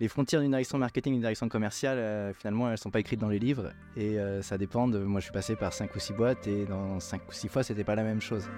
les 0.00 0.08
frontières 0.08 0.40
d'une 0.40 0.50
direction 0.50 0.78
marketing 0.78 1.12
et 1.12 1.16
d'une 1.16 1.22
direction 1.22 1.48
commerciale, 1.48 1.98
euh, 1.98 2.32
finalement, 2.32 2.66
elles 2.66 2.72
ne 2.72 2.76
sont 2.76 2.90
pas 2.90 3.00
écrites 3.00 3.20
dans 3.20 3.28
les 3.28 3.38
livres. 3.38 3.72
Et 3.96 4.18
euh, 4.18 4.42
ça 4.42 4.56
dépend 4.58 4.86
de. 4.88 4.98
Moi, 4.98 5.20
je 5.20 5.24
suis 5.24 5.32
passé 5.32 5.56
par 5.56 5.72
5 5.72 5.94
ou 5.94 5.98
6 5.98 6.12
boîtes 6.12 6.46
et 6.46 6.66
dans 6.66 7.00
5 7.00 7.22
ou 7.28 7.32
6 7.32 7.48
fois, 7.48 7.62
c'était 7.62 7.84
pas 7.84 7.94
la 7.96 8.04
même 8.04 8.20
chose. 8.20 8.48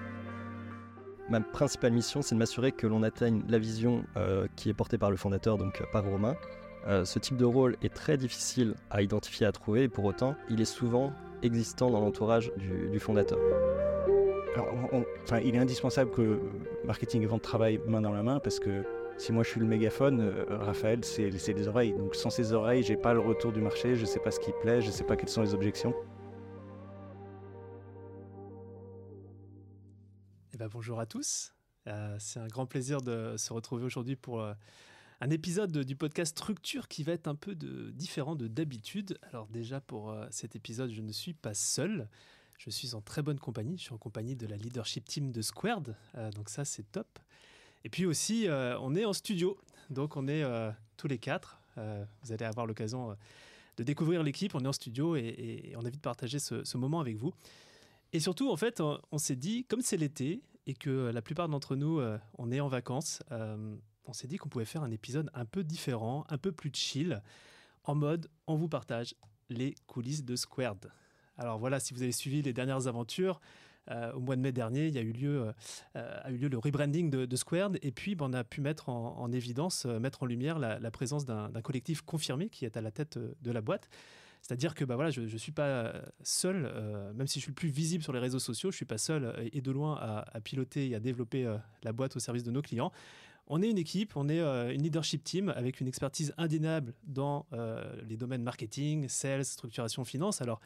Ma 1.29 1.39
principale 1.39 1.93
mission, 1.93 2.21
c'est 2.21 2.35
de 2.35 2.39
m'assurer 2.39 2.71
que 2.71 2.87
l'on 2.87 3.03
atteigne 3.03 3.43
la 3.47 3.57
vision 3.57 4.03
euh, 4.17 4.47
qui 4.55 4.69
est 4.69 4.73
portée 4.73 4.97
par 4.97 5.09
le 5.11 5.17
fondateur, 5.17 5.57
donc 5.57 5.81
par 5.91 6.03
Romain. 6.03 6.35
ce 7.05 7.19
type 7.19 7.37
de 7.37 7.45
rôle 7.45 7.77
est 7.81 7.93
très 7.93 8.17
difficile 8.17 8.75
à 8.89 9.01
identifier, 9.01 9.45
à 9.45 9.51
trouver, 9.51 9.83
et 9.83 9.87
pour 9.87 10.03
autant, 10.05 10.35
il 10.49 10.59
est 10.61 10.65
souvent 10.65 11.13
existant 11.41 11.89
dans 11.89 12.01
l'entourage 12.01 12.51
du, 12.57 12.89
du 12.89 12.99
fondateur. 12.99 13.39
Alors, 14.55 14.67
on- 14.91 15.05
enfin, 15.23 15.39
il 15.39 15.55
est 15.55 15.59
indispensable 15.59 16.11
que 16.11 16.39
marketing 16.83 17.21
et 17.23 17.25
vente 17.27 17.41
travaillent 17.43 17.79
main 17.87 18.01
dans 18.01 18.11
la 18.11 18.23
main 18.23 18.39
parce 18.39 18.59
que 18.59 18.83
si 19.17 19.31
moi 19.31 19.43
je 19.43 19.49
suis 19.49 19.59
le 19.59 19.65
mégaphone, 19.67 20.19
euh, 20.21 20.45
Raphaël 20.57 21.03
c'est 21.05 21.29
les 21.29 21.67
oreilles. 21.67 21.93
Donc 21.93 22.15
sans 22.15 22.29
ces 22.29 22.53
oreilles, 22.53 22.83
j'ai 22.83 22.97
pas 22.97 23.13
le 23.13 23.19
retour 23.19 23.51
du 23.51 23.61
marché, 23.61 23.95
je 23.95 24.05
sais 24.05 24.19
pas 24.19 24.31
ce 24.31 24.39
qui 24.39 24.51
plaît, 24.61 24.81
je 24.81 24.89
sais 24.91 25.03
pas 25.03 25.15
quelles 25.15 25.29
sont 25.29 25.41
les 25.43 25.53
objections. 25.53 25.93
Eh 30.53 30.57
ben, 30.57 30.67
bonjour 30.67 30.99
à 30.99 31.05
tous. 31.05 31.53
Euh, 31.87 32.15
c'est 32.19 32.39
un 32.39 32.47
grand 32.47 32.65
plaisir 32.65 33.01
de 33.01 33.35
se 33.37 33.53
retrouver 33.53 33.83
aujourd'hui 33.83 34.15
pour 34.15 34.41
euh, 34.41 34.53
un 35.21 35.29
épisode 35.29 35.71
de- 35.71 35.83
du 35.83 35.95
podcast 35.95 36.37
Structure 36.37 36.87
qui 36.87 37.03
va 37.03 37.13
être 37.13 37.27
un 37.27 37.35
peu 37.35 37.55
différent 37.55 38.35
de 38.35 38.47
d'habitude. 38.47 39.17
Alors 39.31 39.47
déjà 39.47 39.81
pour 39.81 40.15
cet 40.29 40.55
épisode, 40.55 40.91
je 40.91 41.01
ne 41.01 41.11
suis 41.11 41.33
pas 41.33 41.53
seul. 41.53 42.07
Je 42.57 42.69
suis 42.69 42.93
en 42.93 43.01
très 43.01 43.23
bonne 43.23 43.39
compagnie. 43.39 43.77
Je 43.77 43.83
suis 43.83 43.93
en 43.93 43.97
compagnie 43.97 44.35
de 44.35 44.45
la 44.45 44.55
leadership 44.55 45.05
team 45.05 45.31
de 45.31 45.41
Squared. 45.41 45.95
Donc 46.35 46.49
ça, 46.49 46.63
c'est 46.63 46.83
top. 46.91 47.07
Et 47.83 47.89
puis 47.89 48.05
aussi, 48.05 48.47
euh, 48.47 48.77
on 48.79 48.95
est 48.95 49.05
en 49.05 49.13
studio. 49.13 49.57
Donc 49.89 50.17
on 50.17 50.27
est 50.27 50.43
euh, 50.43 50.71
tous 50.97 51.07
les 51.07 51.17
quatre. 51.17 51.59
Euh, 51.77 52.03
vous 52.23 52.31
allez 52.31 52.45
avoir 52.45 52.65
l'occasion 52.65 53.15
de 53.77 53.83
découvrir 53.83 54.23
l'équipe. 54.23 54.55
On 54.55 54.59
est 54.59 54.67
en 54.67 54.73
studio 54.73 55.15
et, 55.15 55.73
on 55.75 55.79
a 55.79 55.87
envie 55.87 55.97
de 55.97 56.01
partager 56.01 56.39
ce, 56.39 56.77
moment 56.77 56.99
avec 56.99 57.17
vous. 57.17 57.33
Et 58.13 58.19
surtout, 58.19 58.51
en 58.51 58.57
fait, 58.57 58.81
on, 58.81 59.17
s'est 59.17 59.37
dit, 59.37 59.63
comme 59.65 59.81
c'est 59.81 59.97
l'été 59.97 60.41
et 60.67 60.73
que 60.73 61.09
la 61.13 61.21
plupart 61.21 61.47
d'entre 61.47 61.75
nous, 61.75 62.01
on 62.37 62.51
est 62.51 62.59
en 62.59 62.67
vacances, 62.67 63.23
on 63.31 64.13
s'est 64.13 64.27
dit 64.27 64.35
qu'on 64.35 64.49
pouvait 64.49 64.65
faire 64.65 64.83
un 64.83 64.91
épisode 64.91 65.29
un 65.33 65.45
peu 65.45 65.63
différent, 65.63 66.25
un 66.29 66.37
peu 66.37 66.51
plus 66.51 66.71
chill, 66.73 67.21
en 67.85 67.95
mode 67.95 68.29
on 68.47 68.55
vous 68.55 68.67
partage 68.67 69.15
les 69.49 69.75
coulisses 69.87 70.25
de 70.25 70.35
Squared. 70.35 70.91
Alors 71.37 71.57
voilà, 71.57 71.79
si 71.79 71.93
vous 71.93 72.03
avez 72.03 72.11
suivi 72.11 72.41
les 72.41 72.53
dernières 72.53 72.87
aventures, 72.87 73.39
au 73.89 74.19
mois 74.19 74.35
de 74.35 74.41
mai 74.41 74.51
dernier, 74.51 74.87
il 74.87 74.93
y 74.93 74.97
a 74.97 75.01
eu 75.01 75.11
lieu, 75.11 75.41
euh, 75.41 75.51
euh, 75.95 76.29
le 76.29 76.57
rebranding 76.57 77.09
de, 77.09 77.35
Squared, 77.35 77.79
et 77.81 77.91
puis 77.91 78.15
ben, 78.15 78.27
on 78.29 78.33
a 78.33 78.43
pu 78.43 78.61
mettre 78.61 78.89
en, 78.89 79.17
en 79.17 79.31
évidence, 79.31 79.85
euh, 79.85 79.99
mettre 79.99 80.23
en 80.23 80.25
lumière 80.25 80.59
la, 80.59 80.91
présence 80.91 81.25
d'un 81.25 81.49
collectif 81.63 82.01
confirmé 82.01 82.49
qui 82.49 82.65
est 82.65 82.77
à 82.77 82.81
la 82.81 82.91
tête 82.91 83.17
euh, 83.17 83.33
de 83.41 83.51
la 83.51 83.61
boîte. 83.61 83.89
C'est-à-dire 84.41 84.73
que 84.73 84.83
bah 84.83 84.95
voilà, 84.95 85.11
je 85.11 85.21
ne 85.21 85.37
suis 85.37 85.51
pas 85.51 85.67
euh, 85.67 86.01
seul, 86.23 86.65
euh, 86.65 87.13
même 87.13 87.27
si 87.27 87.39
je 87.39 87.43
suis 87.43 87.51
plus 87.51 87.69
visible 87.69 88.03
sur 88.03 88.11
les 88.11 88.19
réseaux 88.19 88.39
sociaux, 88.39 88.71
je 88.71 88.75
ne 88.75 88.77
suis 88.77 88.85
pas 88.85 88.97
seul 88.97 89.25
euh, 89.25 89.49
et 89.53 89.61
de 89.61 89.71
loin 89.71 89.95
à, 89.95 90.41
piloter 90.41 90.89
et 90.89 90.95
à 90.95 90.99
développer 90.99 91.45
euh, 91.45 91.57
la 91.83 91.93
boîte 91.93 92.15
au 92.15 92.19
service 92.19 92.43
de 92.43 92.51
nos 92.51 92.61
clients. 92.61 92.91
On 93.47 93.61
est 93.61 93.69
une 93.69 93.77
équipe, 93.77 94.15
on 94.15 94.29
est 94.29 94.39
euh, 94.39 94.73
une 94.73 94.81
leadership 94.81 95.23
team 95.23 95.49
avec 95.49 95.79
une 95.79 95.87
expertise 95.87 96.33
indéniable 96.37 96.93
dans 97.03 97.45
euh, 97.53 97.83
les 98.07 98.17
domaines 98.17 98.43
marketing, 98.43 99.07
sales, 99.09 99.45
structuration, 99.45 100.05
finance. 100.05 100.41
Alors, 100.41 100.59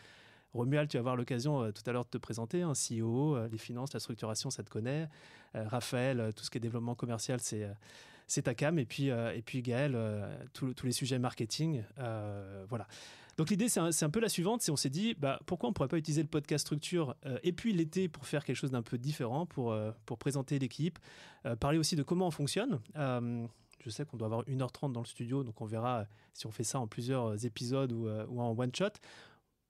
Romuald, 0.56 0.90
tu 0.90 0.98
vas 0.98 1.00
avoir 1.00 1.16
l'occasion 1.16 1.64
euh, 1.64 1.72
tout 1.72 1.84
à 1.86 1.92
l'heure 1.92 2.06
de 2.06 2.10
te 2.10 2.18
présenter, 2.18 2.62
un 2.62 2.72
CEO, 2.72 3.36
euh, 3.36 3.50
les 3.52 3.58
finances, 3.58 3.94
la 3.94 4.00
structuration, 4.00 4.50
ça 4.50 4.64
te 4.64 4.70
connaît. 4.70 5.08
Euh, 5.56 5.68
Raphaël, 5.68 6.32
tout 6.36 6.44
ce 6.44 6.50
qui 6.50 6.58
est 6.58 6.62
développement 6.62 6.96
commercial, 6.96 7.40
c'est 7.40 8.42
ta 8.42 8.56
cam. 8.56 8.80
Et 8.80 8.86
puis, 8.86 9.08
et 9.08 9.42
puis 9.46 9.62
Gaël, 9.62 9.98
tous 10.54 10.74
les 10.84 10.92
sujets 10.92 11.20
marketing. 11.20 11.84
voilà. 12.70 12.88
Donc 13.38 13.50
l'idée, 13.50 13.68
c'est 13.68 14.04
un, 14.04 14.10
peu 14.10 14.20
la 14.20 14.30
suivante. 14.30 14.62
C'est 14.62 14.72
on 14.72 14.76
s'est 14.76 14.90
dit, 14.90 15.14
bah, 15.14 15.40
pourquoi 15.46 15.68
on 15.68 15.72
ne 15.72 15.74
pourrait 15.74 15.90
pas 15.90 15.98
utiliser 15.98 16.22
le 16.22 16.28
podcast 16.28 16.66
structure 16.66 17.16
et 17.44 17.52
puis 17.54 17.74
l'été 17.74 18.08
pour 18.08 18.26
faire 18.26 18.44
quelque 18.44 18.56
chose 18.56 18.72
d'un 18.72 18.82
peu 18.82 18.98
différent, 18.98 19.46
pour, 19.46 19.78
pour 20.06 20.18
présenter 20.18 20.60
l'équipe, 20.60 21.00
parler 21.60 21.78
aussi 21.78 21.96
de 21.96 22.04
comment 22.04 22.28
on 22.28 22.32
fonctionne. 22.32 22.80
Je 22.96 23.90
sais 23.90 24.04
qu'on 24.04 24.18
doit 24.18 24.26
avoir 24.26 24.44
1h30 24.44 24.92
dans 24.92 25.02
le 25.02 25.06
studio, 25.06 25.44
donc 25.44 25.62
on 25.62 25.66
verra 25.66 26.06
si 26.34 26.48
on 26.48 26.52
fait 26.52 26.64
ça 26.64 26.80
en 26.80 26.88
plusieurs 26.88 27.46
épisodes 27.46 27.92
ou, 27.94 28.10
ou 28.10 28.42
en 28.42 28.58
one 28.58 28.74
shot. 28.76 28.94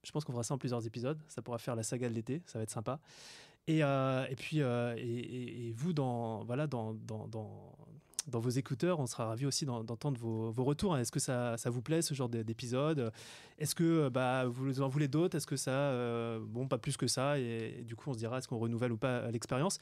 Je 0.05 0.11
pense 0.11 0.23
qu'on 0.23 0.31
fera 0.31 0.43
ça 0.43 0.53
en 0.53 0.57
plusieurs 0.57 0.85
épisodes. 0.85 1.19
Ça 1.27 1.41
pourra 1.41 1.57
faire 1.57 1.75
la 1.75 1.83
saga 1.83 2.07
de 2.07 2.13
l'été. 2.13 2.41
Ça 2.45 2.59
va 2.59 2.63
être 2.63 2.69
sympa. 2.69 2.99
Et, 3.67 3.83
euh, 3.83 4.25
et 4.29 4.35
puis, 4.35 4.61
euh, 4.61 4.95
et, 4.97 5.69
et- 5.69 5.71
vous, 5.73 5.91
dans, 5.91 6.43
voilà, 6.45 6.67
dans, 6.67 6.93
dans, 6.93 7.27
dans, 7.27 8.39
vos 8.39 8.49
écouteurs, 8.49 8.99
on 8.99 9.07
sera 9.07 9.25
ravis 9.25 9.45
aussi 9.47 9.65
d'en- 9.65 9.83
d'entendre 9.83 10.19
vos, 10.19 10.51
vos 10.51 10.63
retours. 10.63 10.95
Est-ce 10.97 11.11
que 11.11 11.19
ça, 11.19 11.57
ça 11.57 11.69
vous 11.71 11.81
plaît, 11.81 12.01
ce 12.03 12.13
genre 12.13 12.29
d'é- 12.29 12.43
d'épisode? 12.43 13.11
Est-ce 13.57 13.73
que 13.73 14.09
bah, 14.09 14.45
vous 14.45 14.81
en 14.81 14.87
voulez 14.87 15.07
d'autres? 15.07 15.35
Est-ce 15.35 15.47
que 15.47 15.55
ça, 15.57 15.71
euh, 15.71 16.39
bon, 16.45 16.67
pas 16.67 16.77
plus 16.77 16.95
que 16.97 17.07
ça? 17.07 17.39
Et, 17.39 17.77
et 17.79 17.83
du 17.83 17.95
coup, 17.95 18.11
on 18.11 18.13
se 18.13 18.19
dira, 18.19 18.37
est-ce 18.37 18.47
qu'on 18.47 18.59
renouvelle 18.59 18.91
ou 18.91 18.97
pas 18.97 19.19
euh, 19.19 19.31
l'expérience? 19.31 19.79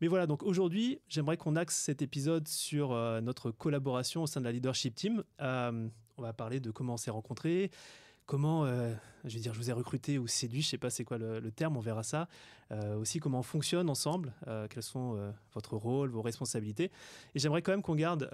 Mais 0.00 0.06
voilà, 0.06 0.26
donc 0.26 0.42
aujourd'hui, 0.44 1.00
j'aimerais 1.08 1.36
qu'on 1.36 1.56
axe 1.56 1.76
cet 1.76 2.02
épisode 2.02 2.46
sur 2.46 2.92
euh, 2.92 3.20
notre 3.20 3.50
collaboration 3.50 4.22
au 4.22 4.26
sein 4.26 4.40
de 4.40 4.44
la 4.44 4.52
leadership 4.52 4.94
team. 4.94 5.24
Euh, 5.40 5.88
on 6.16 6.22
va 6.22 6.32
parler 6.32 6.60
de 6.60 6.70
comment 6.70 6.94
on 6.94 6.96
s'est 6.98 7.10
rencontrés, 7.10 7.70
comment, 8.26 8.64
euh, 8.64 8.94
je 9.24 9.34
vais 9.34 9.40
dire, 9.40 9.54
je 9.54 9.58
vous 9.58 9.70
ai 9.70 9.72
recruté 9.72 10.18
ou 10.18 10.26
séduit, 10.26 10.62
je 10.62 10.68
sais 10.68 10.78
pas 10.78 10.90
c'est 10.90 11.04
quoi 11.04 11.18
le, 11.18 11.50
terme, 11.50 11.76
on 11.76 11.80
verra 11.80 12.02
ça. 12.02 12.28
Euh, 12.72 12.96
aussi 12.96 13.20
comment 13.20 13.40
on 13.40 13.42
fonctionne 13.42 13.90
ensemble, 13.90 14.32
euh, 14.48 14.66
quels 14.68 14.82
sont 14.82 15.32
votre 15.52 15.76
rôle, 15.76 16.10
vos 16.10 16.22
responsabilités. 16.22 16.90
Et 17.34 17.38
j'aimerais 17.38 17.62
quand 17.62 17.72
même 17.72 17.82
qu'on 17.82 17.94
garde 17.94 18.30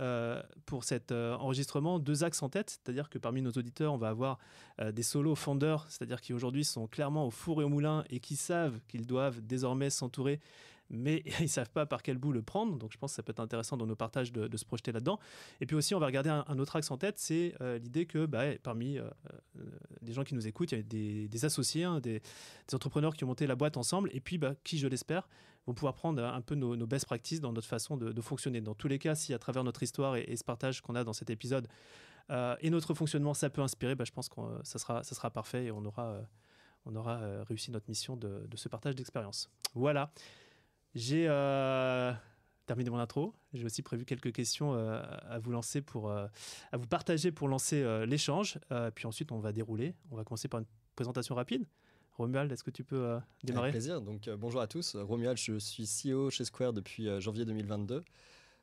pour 0.67 0.85
cet 0.85 1.13
enregistrement 1.13 1.99
deux 1.99 2.25
axes 2.25 2.43
en 2.43 2.49
tête, 2.49 2.71
c'est-à-dire 2.71 3.09
que 3.09 3.19
parmi 3.19 3.43
nos 3.43 3.53
auditeurs, 3.53 3.93
on 3.93 3.99
va 3.99 4.09
avoir 4.09 4.39
des 4.93 5.03
solos 5.03 5.35
founders, 5.35 5.87
c'est-à-dire 5.89 6.21
qui 6.21 6.33
aujourd'hui 6.33 6.65
sont 6.65 6.87
clairement 6.87 7.27
au 7.27 7.31
four 7.31 7.61
et 7.61 7.65
au 7.65 7.69
moulin 7.69 8.05
et 8.11 8.21
qui 8.21 8.37
savent 8.37 8.81
qu'ils 8.89 9.07
doivent 9.07 9.41
désormais 9.41 9.91
s'entourer 9.91 10.41
mais 10.91 11.23
ils 11.41 11.49
savent 11.49 11.71
pas 11.71 11.87
par 11.87 12.03
quel 12.03 12.19
bout 12.19 12.33
le 12.33 12.43
prendre. 12.43 12.77
Donc 12.77 12.93
je 12.93 12.99
pense 12.99 13.13
que 13.13 13.17
ça 13.17 13.23
peut 13.23 13.31
être 13.31 13.41
intéressant 13.41 13.77
dans 13.77 13.87
nos 13.87 13.97
partages 13.97 14.33
de, 14.33 14.57
se 14.57 14.65
projeter 14.65 14.93
là-dedans. 14.93 15.19
Et 15.61 15.67
puis 15.67 15.77
aussi, 15.77 15.95
on 15.95 16.01
va 16.01 16.07
regarder 16.07 16.31
un, 16.31 16.59
autre 16.59 16.77
axe 16.77 16.91
en 16.91 16.99
tête, 16.99 17.19
c'est 17.19 17.55
euh, 17.61 17.79
l'idée 17.79 18.07
que 18.07 18.27
bah, 18.27 18.45
parmi 18.63 18.99
euh, 18.99 19.09
euh, 19.59 19.63
les 20.03 20.13
gens 20.13 20.25
qui 20.25 20.35
nous 20.35 20.47
écoutent, 20.47 20.73
il 20.73 20.79
y 20.79 20.81
a 20.81 21.29
des, 21.29 21.45
associés, 21.45 21.85
hein, 21.85 22.01
des, 22.01 22.21
entrepreneurs 22.73 23.15
qui 23.15 23.25
ont 23.25 23.29
monté 23.29 23.47
la 23.47 23.57
boîte 23.57 23.77
ensemble, 23.77 24.11
et 24.13 24.21
puis 24.21 24.37
bah, 24.37 24.55
qui, 24.65 24.79
je 24.79 24.87
l'espère, 24.87 25.29
vont 25.67 25.75
pouvoir 25.75 25.95
prendre 25.95 26.23
un 26.23 26.41
peu 26.41 26.55
nos, 26.55 26.77
nos 26.77 26.87
best 26.87 27.07
practices 27.07 27.41
dans 27.41 27.53
notre 27.53 27.69
façon 27.69 27.97
de, 27.97 28.21
fonctionner. 28.21 28.61
Dans 28.61 28.75
tous 28.75 28.89
les 28.89 28.99
cas, 28.99 29.15
si 29.15 29.33
à 29.33 29.39
travers 29.39 29.65
notre 29.65 29.83
histoire 29.83 30.17
et, 30.17 30.37
ce 30.37 30.45
partage 30.45 30.81
qu'on 30.81 30.95
a 30.95 31.05
dans 31.05 31.13
cet 31.13 31.31
épisode 31.31 31.69
euh, 32.31 32.57
et 32.61 32.71
notre 32.71 32.95
fonctionnement, 32.95 33.35
ça 33.35 33.51
peut 33.51 33.63
inspirer, 33.63 33.95
bah, 33.95 34.05
je 34.05 34.13
pense 34.13 34.29
que 34.29 34.41
ça 34.63 34.79
sera, 34.79 35.31
parfait 35.31 35.67
et 35.67 35.71
on 35.71 35.85
aura, 35.85 36.21
réussi 37.49 37.71
notre 37.71 37.89
mission 37.89 38.17
de 38.17 38.57
ce 38.57 38.69
partage 38.69 38.95
d'expérience. 38.95 39.51
Voilà. 39.75 40.13
J'ai 40.95 41.27
euh, 41.29 42.13
terminé 42.67 42.91
mon 42.91 42.99
intro. 42.99 43.35
J'ai 43.53 43.65
aussi 43.65 43.83
prévu 43.83 44.05
quelques 44.05 44.33
questions 44.33 44.75
euh, 44.75 45.03
à 45.29 45.39
vous 45.39 45.51
lancer 45.51 45.81
pour, 45.81 46.11
euh, 46.11 46.27
à 46.73 46.77
vous 46.77 46.87
partager 46.87 47.33
pour 47.33 47.49
lancer 47.49 48.07
l'échange. 48.07 48.59
Puis 48.95 49.07
ensuite, 49.07 49.33
on 49.33 49.39
va 49.39 49.53
dérouler. 49.53 49.95
On 50.11 50.17
va 50.17 50.25
commencer 50.25 50.49
par 50.49 50.61
une 50.61 50.67
présentation 50.97 51.35
rapide. 51.35 51.67
Romuald, 52.17 52.53
est-ce 52.53 52.65
que 52.65 52.71
tu 52.71 52.85
peux 52.85 53.19
démarrer 53.45 53.69
Avec 53.69 53.75
plaisir. 53.75 54.01
Donc, 54.03 54.29
bonjour 54.29 54.61
à 54.61 54.67
tous. 54.67 54.97
Romuald, 54.97 55.39
je 55.39 55.59
suis 55.59 55.85
CEO 55.85 56.31
chez 56.31 56.45
Square 56.45 56.73
depuis 56.73 57.09
janvier 57.21 57.45
2022. 57.45 58.03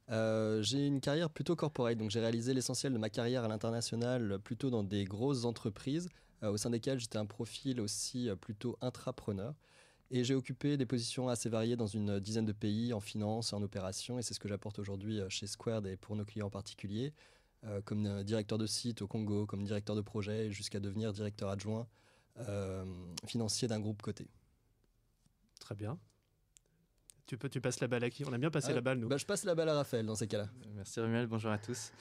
Euh, 0.09 0.61
j'ai 0.61 0.87
une 0.87 1.01
carrière 1.01 1.29
plutôt 1.29 1.55
corporate, 1.55 1.97
donc 1.97 2.11
j'ai 2.11 2.19
réalisé 2.19 2.53
l'essentiel 2.53 2.93
de 2.93 2.97
ma 2.97 3.09
carrière 3.09 3.43
à 3.43 3.47
l'international, 3.47 4.39
plutôt 4.39 4.69
dans 4.69 4.83
des 4.83 5.03
grosses 5.03 5.43
entreprises, 5.43 6.07
euh, 6.43 6.51
au 6.51 6.57
sein 6.57 6.69
desquelles 6.69 6.99
j'étais 6.99 7.17
un 7.17 7.25
profil 7.25 7.81
aussi 7.81 8.29
euh, 8.29 8.35
plutôt 8.35 8.77
intrapreneur. 8.81 9.53
Et 10.09 10.23
j'ai 10.23 10.35
occupé 10.35 10.77
des 10.77 10.85
positions 10.85 11.27
assez 11.27 11.49
variées 11.49 11.75
dans 11.75 11.87
une 11.87 12.19
dizaine 12.19 12.45
de 12.45 12.53
pays, 12.53 12.93
en 12.93 13.01
finance, 13.01 13.51
en 13.51 13.61
opération, 13.61 14.17
et 14.19 14.21
c'est 14.21 14.33
ce 14.33 14.39
que 14.39 14.47
j'apporte 14.47 14.79
aujourd'hui 14.79 15.19
euh, 15.19 15.29
chez 15.29 15.47
Squared 15.47 15.85
et 15.85 15.97
pour 15.97 16.15
nos 16.15 16.23
clients 16.23 16.49
particuliers, 16.49 17.13
euh, 17.65 17.81
comme 17.81 18.05
euh, 18.05 18.23
directeur 18.23 18.57
de 18.57 18.67
site 18.67 19.01
au 19.01 19.07
Congo, 19.07 19.45
comme 19.45 19.63
directeur 19.63 19.95
de 19.95 20.01
projet, 20.01 20.49
jusqu'à 20.51 20.79
devenir 20.79 21.11
directeur 21.11 21.49
adjoint 21.49 21.87
euh, 22.39 22.85
financier 23.25 23.67
d'un 23.67 23.79
groupe 23.79 24.01
coté. 24.01 24.27
Très 25.59 25.75
bien. 25.75 25.97
Tu, 27.27 27.37
peux, 27.37 27.49
tu 27.49 27.59
passes 27.59 27.81
la 27.81 27.87
balle 27.87 28.05
à 28.05 28.09
qui? 28.09 28.23
On 28.25 28.31
a 28.31 28.37
bien 28.37 28.49
passé 28.49 28.69
Ah, 28.71 28.75
la 28.75 28.79
balle, 28.81 28.99
nous. 28.99 29.09
bah, 29.09 29.17
je 29.17 29.25
passe 29.25 29.43
la 29.43 29.53
balle 29.53 29.67
à 29.67 29.73
Raphaël 29.73 30.05
dans 30.05 30.15
ces 30.15 30.27
cas-là. 30.27 30.47
Merci 30.75 31.01
Romuald, 31.01 31.27
bonjour 31.29 31.51
à 31.51 31.57
tous. 31.57 31.91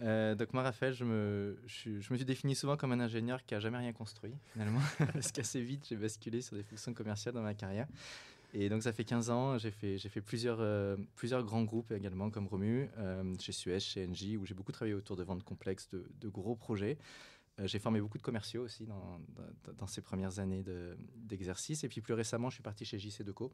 Euh, 0.00 0.36
donc 0.36 0.52
moi 0.54 0.62
Raphaël, 0.62 0.94
je 0.94 1.04
me, 1.04 1.58
je, 1.66 1.90
me 1.90 2.16
suis 2.16 2.24
défini 2.24 2.54
souvent 2.54 2.76
comme 2.76 2.92
un 2.92 3.00
ingénieur 3.00 3.44
qui 3.44 3.56
a 3.56 3.60
jamais 3.60 3.78
rien 3.78 3.92
construit 3.92 4.32
finalement, 4.52 4.78
parce 5.12 5.32
qu'assez 5.32 5.60
vite 5.60 5.86
j'ai 5.88 5.96
basculé 5.96 6.40
sur 6.40 6.54
des 6.54 6.62
fonctions 6.62 6.94
commerciales 6.94 7.34
dans 7.34 7.42
ma 7.42 7.54
carrière. 7.54 7.88
Et 8.54 8.68
donc 8.68 8.84
ça 8.84 8.92
fait 8.92 9.02
15 9.04 9.28
ans, 9.30 9.58
j'ai 9.58 9.72
fait, 9.72 9.98
j'ai 9.98 10.08
fait 10.08 10.20
plusieurs, 10.20 10.58
euh, 10.60 10.96
plusieurs 11.16 11.42
grands 11.42 11.64
groupes 11.64 11.90
également 11.90 12.30
comme 12.30 12.46
Romu, 12.46 12.88
euh, 12.98 13.34
chez 13.40 13.50
Suez, 13.52 13.80
chez 13.80 14.06
Engie, 14.06 14.36
où 14.36 14.46
j'ai 14.46 14.54
beaucoup 14.54 14.70
travaillé 14.72 14.94
autour 14.94 15.16
de 15.16 15.24
ventes 15.24 15.42
complexes, 15.42 15.88
de, 15.88 16.06
de 16.20 16.28
gros 16.28 16.54
projets. 16.54 16.96
Euh, 17.58 17.66
j'ai 17.66 17.78
formé 17.78 18.00
beaucoup 18.00 18.18
de 18.18 18.22
commerciaux 18.22 18.62
aussi 18.62 18.86
dans, 18.86 19.86
ces 19.86 20.02
premières 20.02 20.38
années 20.38 20.64
d'exercice. 21.16 21.84
et 21.84 21.88
puis 21.88 22.00
plus 22.00 22.14
récemment, 22.14 22.50
je 22.50 22.54
suis 22.54 22.62
parti 22.62 22.84
chez 22.84 22.98
JC 22.98 23.22
Deco, 23.22 23.52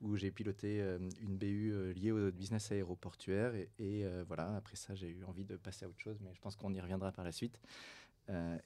où 0.00 0.16
j'ai 0.16 0.30
piloté 0.30 0.80
euh, 0.80 0.98
une 1.20 1.36
BU 1.36 1.72
euh, 1.72 1.92
liée 1.92 2.12
au 2.12 2.30
business 2.30 2.70
aéroportuaire. 2.70 3.54
Et, 3.78 4.04
voilà, 4.26 4.56
après 4.56 4.76
ça, 4.76 4.94
j'ai 4.94 5.08
eu 5.08 5.24
envie 5.24 5.44
de 5.44 5.56
passer 5.56 5.84
à 5.84 5.88
autre 5.88 6.00
chose, 6.00 6.18
mais 6.20 6.32
je 6.34 6.40
pense 6.40 6.56
qu'on 6.56 6.72
y 6.72 6.80
reviendra 6.80 7.12
par 7.12 7.24
la 7.24 7.32
suite. 7.32 7.60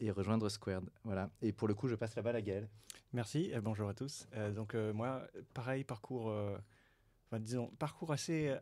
et 0.01 0.11
rejoindre 0.11 0.49
Squared. 0.51 0.85
Voilà. 1.05 1.31
Et 1.41 1.53
pour 1.53 1.69
le 1.69 1.75
coup, 1.75 1.89
je 1.89 1.95
passe 1.95 2.15
la 2.17 2.23
balle 2.23 2.37
à 2.37 2.43
Gaël. 2.43 2.69
Merci, 3.13 3.53
bonjour 3.63 3.89
à 3.89 3.95
tous. 3.95 4.27
donc 4.55 4.75
moi, 4.75 5.27
pareil, 5.55 5.85
parcours, 5.85 6.33
disons, 7.33 7.69
parcours 7.79 8.13
assez 8.13 8.55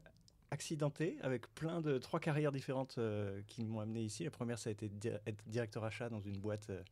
accidenté 0.53 1.17
avec 1.23 1.53
plein 1.55 1.81
de 1.81 1.97
trois 1.97 2.21
carrières 2.21 2.53
différentes 2.53 2.97
euh, 2.99 3.41
qui 3.47 3.65
m'ont 3.65 3.81
amené 3.81 4.03
ici. 4.03 4.23
La 4.23 4.31
première, 4.31 4.59
ça 4.59 4.69
a 4.69 4.73
été 4.73 4.91
être 5.27 5.49
directeur 5.49 5.83
achat 5.83 6.11
dans 6.11 6.21
une 6.21 6.39
boîte 6.39 6.69
euh, 6.69 6.83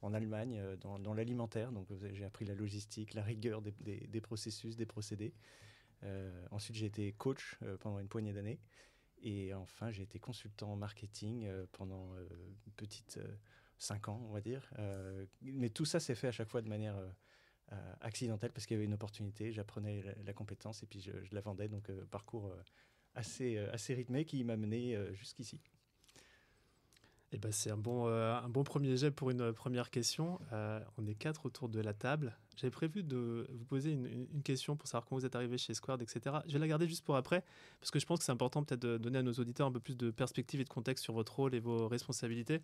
en 0.00 0.14
Allemagne, 0.14 0.58
euh, 0.58 0.76
dans, 0.76 1.12
l'alimentaire. 1.12 1.70
Donc 1.70 1.88
j'ai 2.12 2.24
appris 2.24 2.46
la 2.46 2.54
logistique, 2.54 3.12
la 3.12 3.22
rigueur 3.22 3.60
des, 3.60 4.20
processus, 4.22 4.74
des 4.76 4.86
procédés. 4.86 5.34
ensuite, 6.50 6.76
j'ai 6.76 6.86
été 6.86 7.12
coach 7.12 7.58
pendant 7.80 8.00
une 8.00 8.08
poignée 8.08 8.32
d'années. 8.32 8.58
Et 9.22 9.52
enfin, 9.52 9.90
j'ai 9.90 10.02
été 10.02 10.18
consultant 10.18 10.72
en 10.72 10.76
marketing 10.76 11.46
pendant 11.72 12.16
une 12.16 12.72
petite 12.72 13.20
cinq 13.76 14.08
ans, 14.08 14.22
on 14.28 14.32
va 14.32 14.40
dire. 14.40 14.72
mais 15.42 15.68
tout 15.68 15.84
ça 15.84 16.00
s'est 16.00 16.14
fait 16.14 16.28
à 16.28 16.32
chaque 16.32 16.48
fois 16.48 16.62
de 16.62 16.70
manière 16.70 16.96
accidentelle 18.00 18.52
parce 18.52 18.64
qu'il 18.64 18.76
y 18.76 18.78
avait 18.78 18.86
une 18.86 18.94
opportunité. 18.94 19.52
J'apprenais 19.52 20.02
la, 20.24 20.32
compétence 20.32 20.82
et 20.82 20.86
puis 20.86 21.00
je, 21.02 21.12
je 21.22 21.34
la 21.34 21.42
vendais. 21.42 21.68
Donc, 21.68 21.90
parcours 22.10 22.50
assez, 23.14 23.56
euh, 23.56 23.72
assez 23.72 23.94
rythmé 23.94 24.24
qui 24.24 24.42
m'a 24.44 24.56
mené 24.56 24.96
euh, 24.96 25.12
jusqu'ici. 25.14 25.60
Eh 27.32 27.38
ben, 27.38 27.52
c'est 27.52 27.70
un 27.70 27.76
bon, 27.76 28.08
euh, 28.08 28.34
un 28.34 28.48
bon 28.48 28.64
premier 28.64 28.96
jet 28.96 29.12
pour 29.12 29.30
une 29.30 29.52
première 29.52 29.90
question. 29.90 30.40
on 30.98 31.06
est 31.06 31.14
quatre 31.14 31.46
autour 31.46 31.68
de 31.68 31.80
la 31.80 31.94
table. 31.94 32.36
J'avais 32.56 32.72
prévu 32.72 33.04
de 33.04 33.46
vous 33.52 33.64
poser 33.64 33.92
une, 33.92 34.06
une, 34.06 34.42
question 34.42 34.76
pour 34.76 34.88
savoir 34.88 35.06
comment 35.06 35.20
vous 35.20 35.26
êtes 35.26 35.36
arrivé 35.36 35.56
chez 35.56 35.72
Squared, 35.72 36.02
etc. 36.02 36.38
Je 36.46 36.52
vais 36.54 36.58
la 36.58 36.66
garder 36.66 36.88
juste 36.88 37.04
pour 37.04 37.14
après, 37.14 37.44
parce 37.78 37.92
que 37.92 38.00
je 38.00 38.06
pense 38.06 38.18
que 38.18 38.24
c'est 38.24 38.32
important 38.32 38.64
peut-être 38.64 38.82
de 38.82 38.98
donner 38.98 39.18
à 39.18 39.22
nos 39.22 39.32
auditeurs 39.32 39.68
un 39.68 39.72
peu 39.72 39.78
plus 39.78 39.96
de 39.96 40.10
perspective 40.10 40.60
et 40.60 40.64
de 40.64 40.68
contexte 40.68 41.04
sur 41.04 41.14
votre 41.14 41.34
rôle 41.36 41.54
et 41.54 41.60
vos 41.60 41.86
responsabilités. 41.86 42.62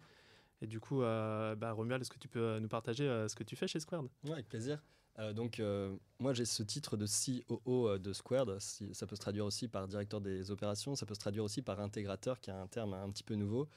Et 0.61 0.67
du 0.67 0.81
coup, 0.81 0.99
bah, 0.99 1.73
Romuald, 1.73 2.03
est-ce 2.03 2.11
que 2.11 2.19
tu 2.19 2.29
peux 2.29 2.59
nous 2.59 2.69
partager 2.69 3.05
ce 3.29 3.37
que 3.37 3.45
tu 3.45 3.55
fais 3.55 3.69
chez 3.69 3.79
Squared? 3.79 4.09
Oui, 4.25 4.33
avec 4.33 4.49
plaisir. 4.49 4.83
Euh, 5.19 5.33
donc, 5.33 5.61
euh, 5.61 5.97
moi, 6.19 6.35
j'ai 6.35 6.45
ce 6.45 6.63
titre 6.63 6.97
de 6.97 7.07
COO 7.07 7.89
euh, 7.89 7.99
de 7.99 8.13
Squared. 8.13 8.59
ça 8.61 9.07
peut 9.07 9.17
se 9.17 9.21
traduire 9.21 9.47
aussi 9.47 9.69
par 9.69 9.89
directeur 9.89 10.21
des 10.21 10.51
opérations, 10.51 10.95
ça 10.95 11.07
peut 11.07 11.15
se 11.15 11.21
traduire 11.21 11.45
aussi 11.45 11.63
par 11.63 11.81
intégrateur, 11.81 12.41
qui 12.41 12.51
est 12.51 12.55
un 12.55 12.67
terme 12.67 12.95
un 12.95 13.11
petit 13.11 13.25
peu 13.25 13.35
nouveau. 13.35 13.69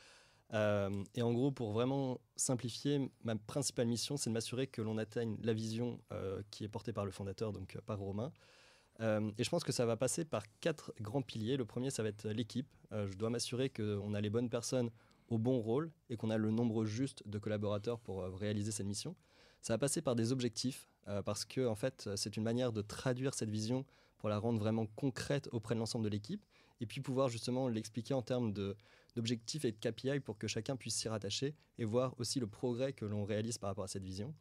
et 0.51 1.21
en 1.21 1.33
gros, 1.33 1.51
pour 1.51 1.71
vraiment 1.71 2.19
simplifier, 2.35 3.11
ma 3.23 3.35
principale 3.35 3.87
mission, 3.87 4.17
c'est 4.17 4.29
de 4.29 4.33
m'assurer 4.33 4.67
que 4.67 4.81
l'on 4.81 4.97
atteigne 4.97 5.37
la 5.43 5.53
vision 5.53 5.99
qui 6.51 6.63
est 6.63 6.69
portée 6.69 6.91
par 6.91 7.05
le 7.05 7.11
fondateur, 7.11 7.53
donc 7.53 7.77
par 7.85 7.99
Romain. 7.99 8.31
et 8.99 9.43
je 9.43 9.49
pense 9.49 9.63
que 9.63 9.71
ça 9.71 9.85
va 9.85 9.95
passer 9.95 10.25
par 10.25 10.43
quatre 10.59 10.93
grands 10.99 11.21
piliers. 11.21 11.55
Le 11.55 11.65
premier, 11.65 11.91
ça 11.91 12.01
va 12.03 12.09
être 12.09 12.27
l'équipe. 12.29 12.67
je 12.91 13.15
dois 13.15 13.29
m'assurer 13.29 13.69
qu'on 13.69 14.13
a 14.15 14.21
les 14.21 14.31
bonnes 14.31 14.49
personnes 14.49 14.89
au 15.29 15.37
bon 15.37 15.59
rôle 15.59 15.91
et 16.09 16.17
qu'on 16.17 16.31
a 16.31 16.37
le 16.37 16.49
nombre 16.49 16.83
juste 16.83 17.21
de 17.27 17.37
collaborateurs 17.37 17.99
pour 17.99 18.23
réaliser 18.39 18.71
cette 18.71 18.87
mission. 18.87 19.15
Ça 19.61 19.73
va 19.73 19.77
passer 19.77 20.01
par 20.01 20.15
des 20.15 20.31
objectifs, 20.31 20.89
euh, 21.09 21.21
parce 21.21 21.45
que 21.45 21.67
en 21.67 21.75
fait, 21.75 22.09
c'est 22.15 22.37
une 22.37 22.43
manière 22.43 22.71
de 22.71 22.81
traduire 22.81 23.33
cette 23.33 23.49
vision 23.49 23.85
pour 24.17 24.29
la 24.29 24.37
rendre 24.37 24.59
vraiment 24.59 24.85
concrète 24.85 25.49
auprès 25.51 25.75
de 25.75 25.79
l'ensemble 25.79 26.05
de 26.05 26.09
l'équipe, 26.09 26.45
et 26.81 26.85
puis 26.85 27.01
pouvoir 27.01 27.29
justement 27.29 27.67
l'expliquer 27.67 28.13
en 28.13 28.21
termes 28.21 28.53
d'objectifs 29.15 29.65
et 29.65 29.71
de 29.71 29.77
KPI 29.77 30.19
pour 30.19 30.37
que 30.37 30.47
chacun 30.47 30.75
puisse 30.75 30.95
s'y 30.95 31.09
rattacher 31.09 31.55
et 31.77 31.85
voir 31.85 32.13
aussi 32.19 32.39
le 32.39 32.47
progrès 32.47 32.93
que 32.93 33.05
l'on 33.05 33.25
réalise 33.25 33.57
par 33.57 33.69
rapport 33.69 33.85
à 33.85 33.87
cette 33.87 34.03
vision. 34.03 34.33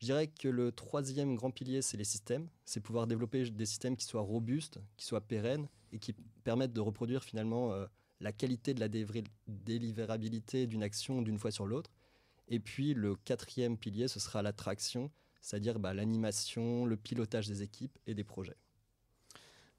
Je 0.00 0.06
dirais 0.06 0.26
que 0.26 0.48
le 0.48 0.72
troisième 0.72 1.36
grand 1.36 1.52
pilier, 1.52 1.80
c'est 1.80 1.96
les 1.96 2.04
systèmes. 2.04 2.48
C'est 2.64 2.80
pouvoir 2.80 3.06
développer 3.06 3.48
des 3.48 3.66
systèmes 3.66 3.96
qui 3.96 4.04
soient 4.04 4.20
robustes, 4.22 4.80
qui 4.96 5.06
soient 5.06 5.20
pérennes 5.20 5.68
et 5.92 6.00
qui 6.00 6.12
permettent 6.42 6.72
de 6.72 6.80
reproduire 6.80 7.22
finalement 7.22 7.72
euh, 7.72 7.86
la 8.18 8.32
qualité 8.32 8.74
de 8.74 8.80
la 8.80 8.88
délivrabilité 8.88 10.66
d'une 10.66 10.82
action 10.82 11.22
d'une 11.22 11.38
fois 11.38 11.52
sur 11.52 11.66
l'autre. 11.66 11.92
Et 12.48 12.58
puis 12.58 12.94
le 12.94 13.14
quatrième 13.14 13.78
pilier, 13.78 14.08
ce 14.08 14.18
sera 14.18 14.42
l'attraction, 14.42 15.08
c'est-à-dire 15.42 15.78
bah, 15.78 15.92
l'animation, 15.92 16.86
le 16.86 16.96
pilotage 16.96 17.48
des 17.48 17.62
équipes 17.62 17.98
et 18.06 18.14
des 18.14 18.24
projets. 18.24 18.56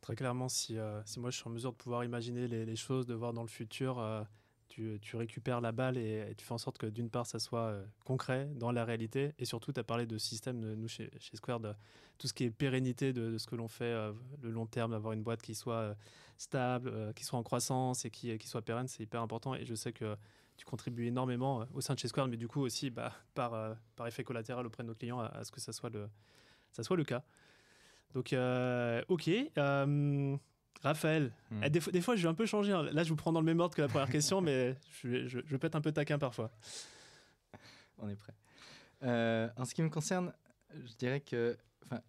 Très 0.01 0.15
clairement, 0.15 0.49
si, 0.49 0.77
euh, 0.77 1.01
moi 1.17 1.31
je 1.31 1.37
suis 1.37 1.47
en 1.47 1.51
mesure 1.51 1.71
de 1.71 1.77
pouvoir 1.77 2.03
imaginer 2.03 2.47
les, 2.47 2.75
choses, 2.75 3.05
de 3.05 3.13
voir 3.13 3.31
dans 3.31 3.41
le 3.41 3.47
futur, 3.47 3.99
euh, 3.99 4.21
tu, 4.67 4.99
récupères 5.15 5.61
la 5.61 5.71
balle 5.71 5.97
et, 5.97 6.33
tu 6.37 6.43
fais 6.43 6.53
en 6.53 6.57
sorte 6.57 6.77
que 6.77 6.87
d'une 6.87 7.09
part 7.09 7.25
ça 7.25 7.39
soit 7.39 7.67
euh, 7.67 7.85
concret 8.03 8.49
dans 8.55 8.73
la 8.73 8.83
réalité 8.83 9.31
et 9.39 9.45
surtout 9.45 9.71
tu 9.71 9.79
as 9.79 9.83
parlé 9.85 10.05
de 10.05 10.17
système, 10.17 10.59
nous 10.59 10.87
chez, 10.89 11.09
chez 11.19 11.37
Square, 11.37 11.61
de 11.61 11.73
tout 12.17 12.27
ce 12.27 12.33
qui 12.33 12.43
est 12.43 12.51
pérennité 12.51 13.13
de, 13.13 13.37
ce 13.37 13.47
que 13.47 13.55
l'on 13.55 13.69
fait, 13.69 13.93
le 14.41 14.51
long 14.51 14.65
terme, 14.65 14.91
d'avoir 14.91 15.13
une 15.13 15.23
boîte 15.23 15.41
qui 15.41 15.55
soit 15.55 15.95
stable, 16.37 17.13
qui 17.15 17.23
soit 17.23 17.39
en 17.39 17.43
croissance 17.43 18.03
et 18.03 18.09
qui, 18.09 18.37
qui 18.37 18.47
soit 18.49 18.61
pérenne, 18.61 18.89
c'est 18.89 19.03
hyper 19.03 19.21
important 19.21 19.55
et 19.55 19.63
je 19.63 19.73
sais 19.73 19.93
que 19.93 20.17
tu 20.57 20.65
contribues 20.65 21.07
énormément 21.07 21.61
euh, 21.61 21.65
au 21.73 21.81
sein 21.81 21.93
de 21.93 21.99
chez 21.99 22.07
Square, 22.07 22.27
mais 22.27 22.37
du 22.37 22.47
coup 22.47 22.61
aussi 22.61 22.89
bah, 22.89 23.13
par, 23.33 23.53
euh, 23.53 23.73
par 23.95 24.07
effet 24.07 24.23
collatéral 24.23 24.65
auprès 24.65 24.83
de 24.83 24.87
nos 24.87 24.95
clients 24.95 25.19
à, 25.19 25.43
ce 25.43 25.51
que 25.51 25.59
ça 25.59 25.71
soit 25.73 25.89
le, 25.89 26.09
ça 26.71 26.83
soit 26.83 26.97
le 26.97 27.03
cas. 27.03 27.23
Donc, 28.13 28.33
euh, 28.33 29.01
ok. 29.07 29.29
Raphaël, 30.81 31.31
hmm. 31.49 31.63
eh, 31.63 31.69
des, 31.69 31.79
fois, 31.79 31.93
des, 31.93 32.01
fois, 32.01 32.15
je 32.17 32.23
vais 32.23 32.27
un 32.27 32.33
peu 32.33 32.45
changer. 32.45 32.73
Hein. 32.73 32.83
Là, 32.91 33.03
je 33.03 33.09
vous 33.09 33.15
prends 33.15 33.31
dans 33.31 33.39
le 33.39 33.45
même 33.45 33.61
ordre 33.61 33.73
que 33.73 33.81
la 33.81 33.87
première 33.87 34.09
question, 34.09 34.41
mais 34.41 34.75
je, 35.01 35.27
je, 35.27 35.39
je, 35.45 35.55
être 35.55 35.75
un 35.75 35.81
peu 35.81 35.93
taquin 35.93 36.19
parfois. 36.19 36.51
On 37.99 38.09
est 38.09 38.15
prêt. 38.15 38.33
en 39.01 39.65
ce 39.65 39.73
qui 39.73 39.81
me 39.81 39.89
concerne, 39.89 40.33
je 40.73 40.93
dirais 40.95 41.21
que, 41.21 41.57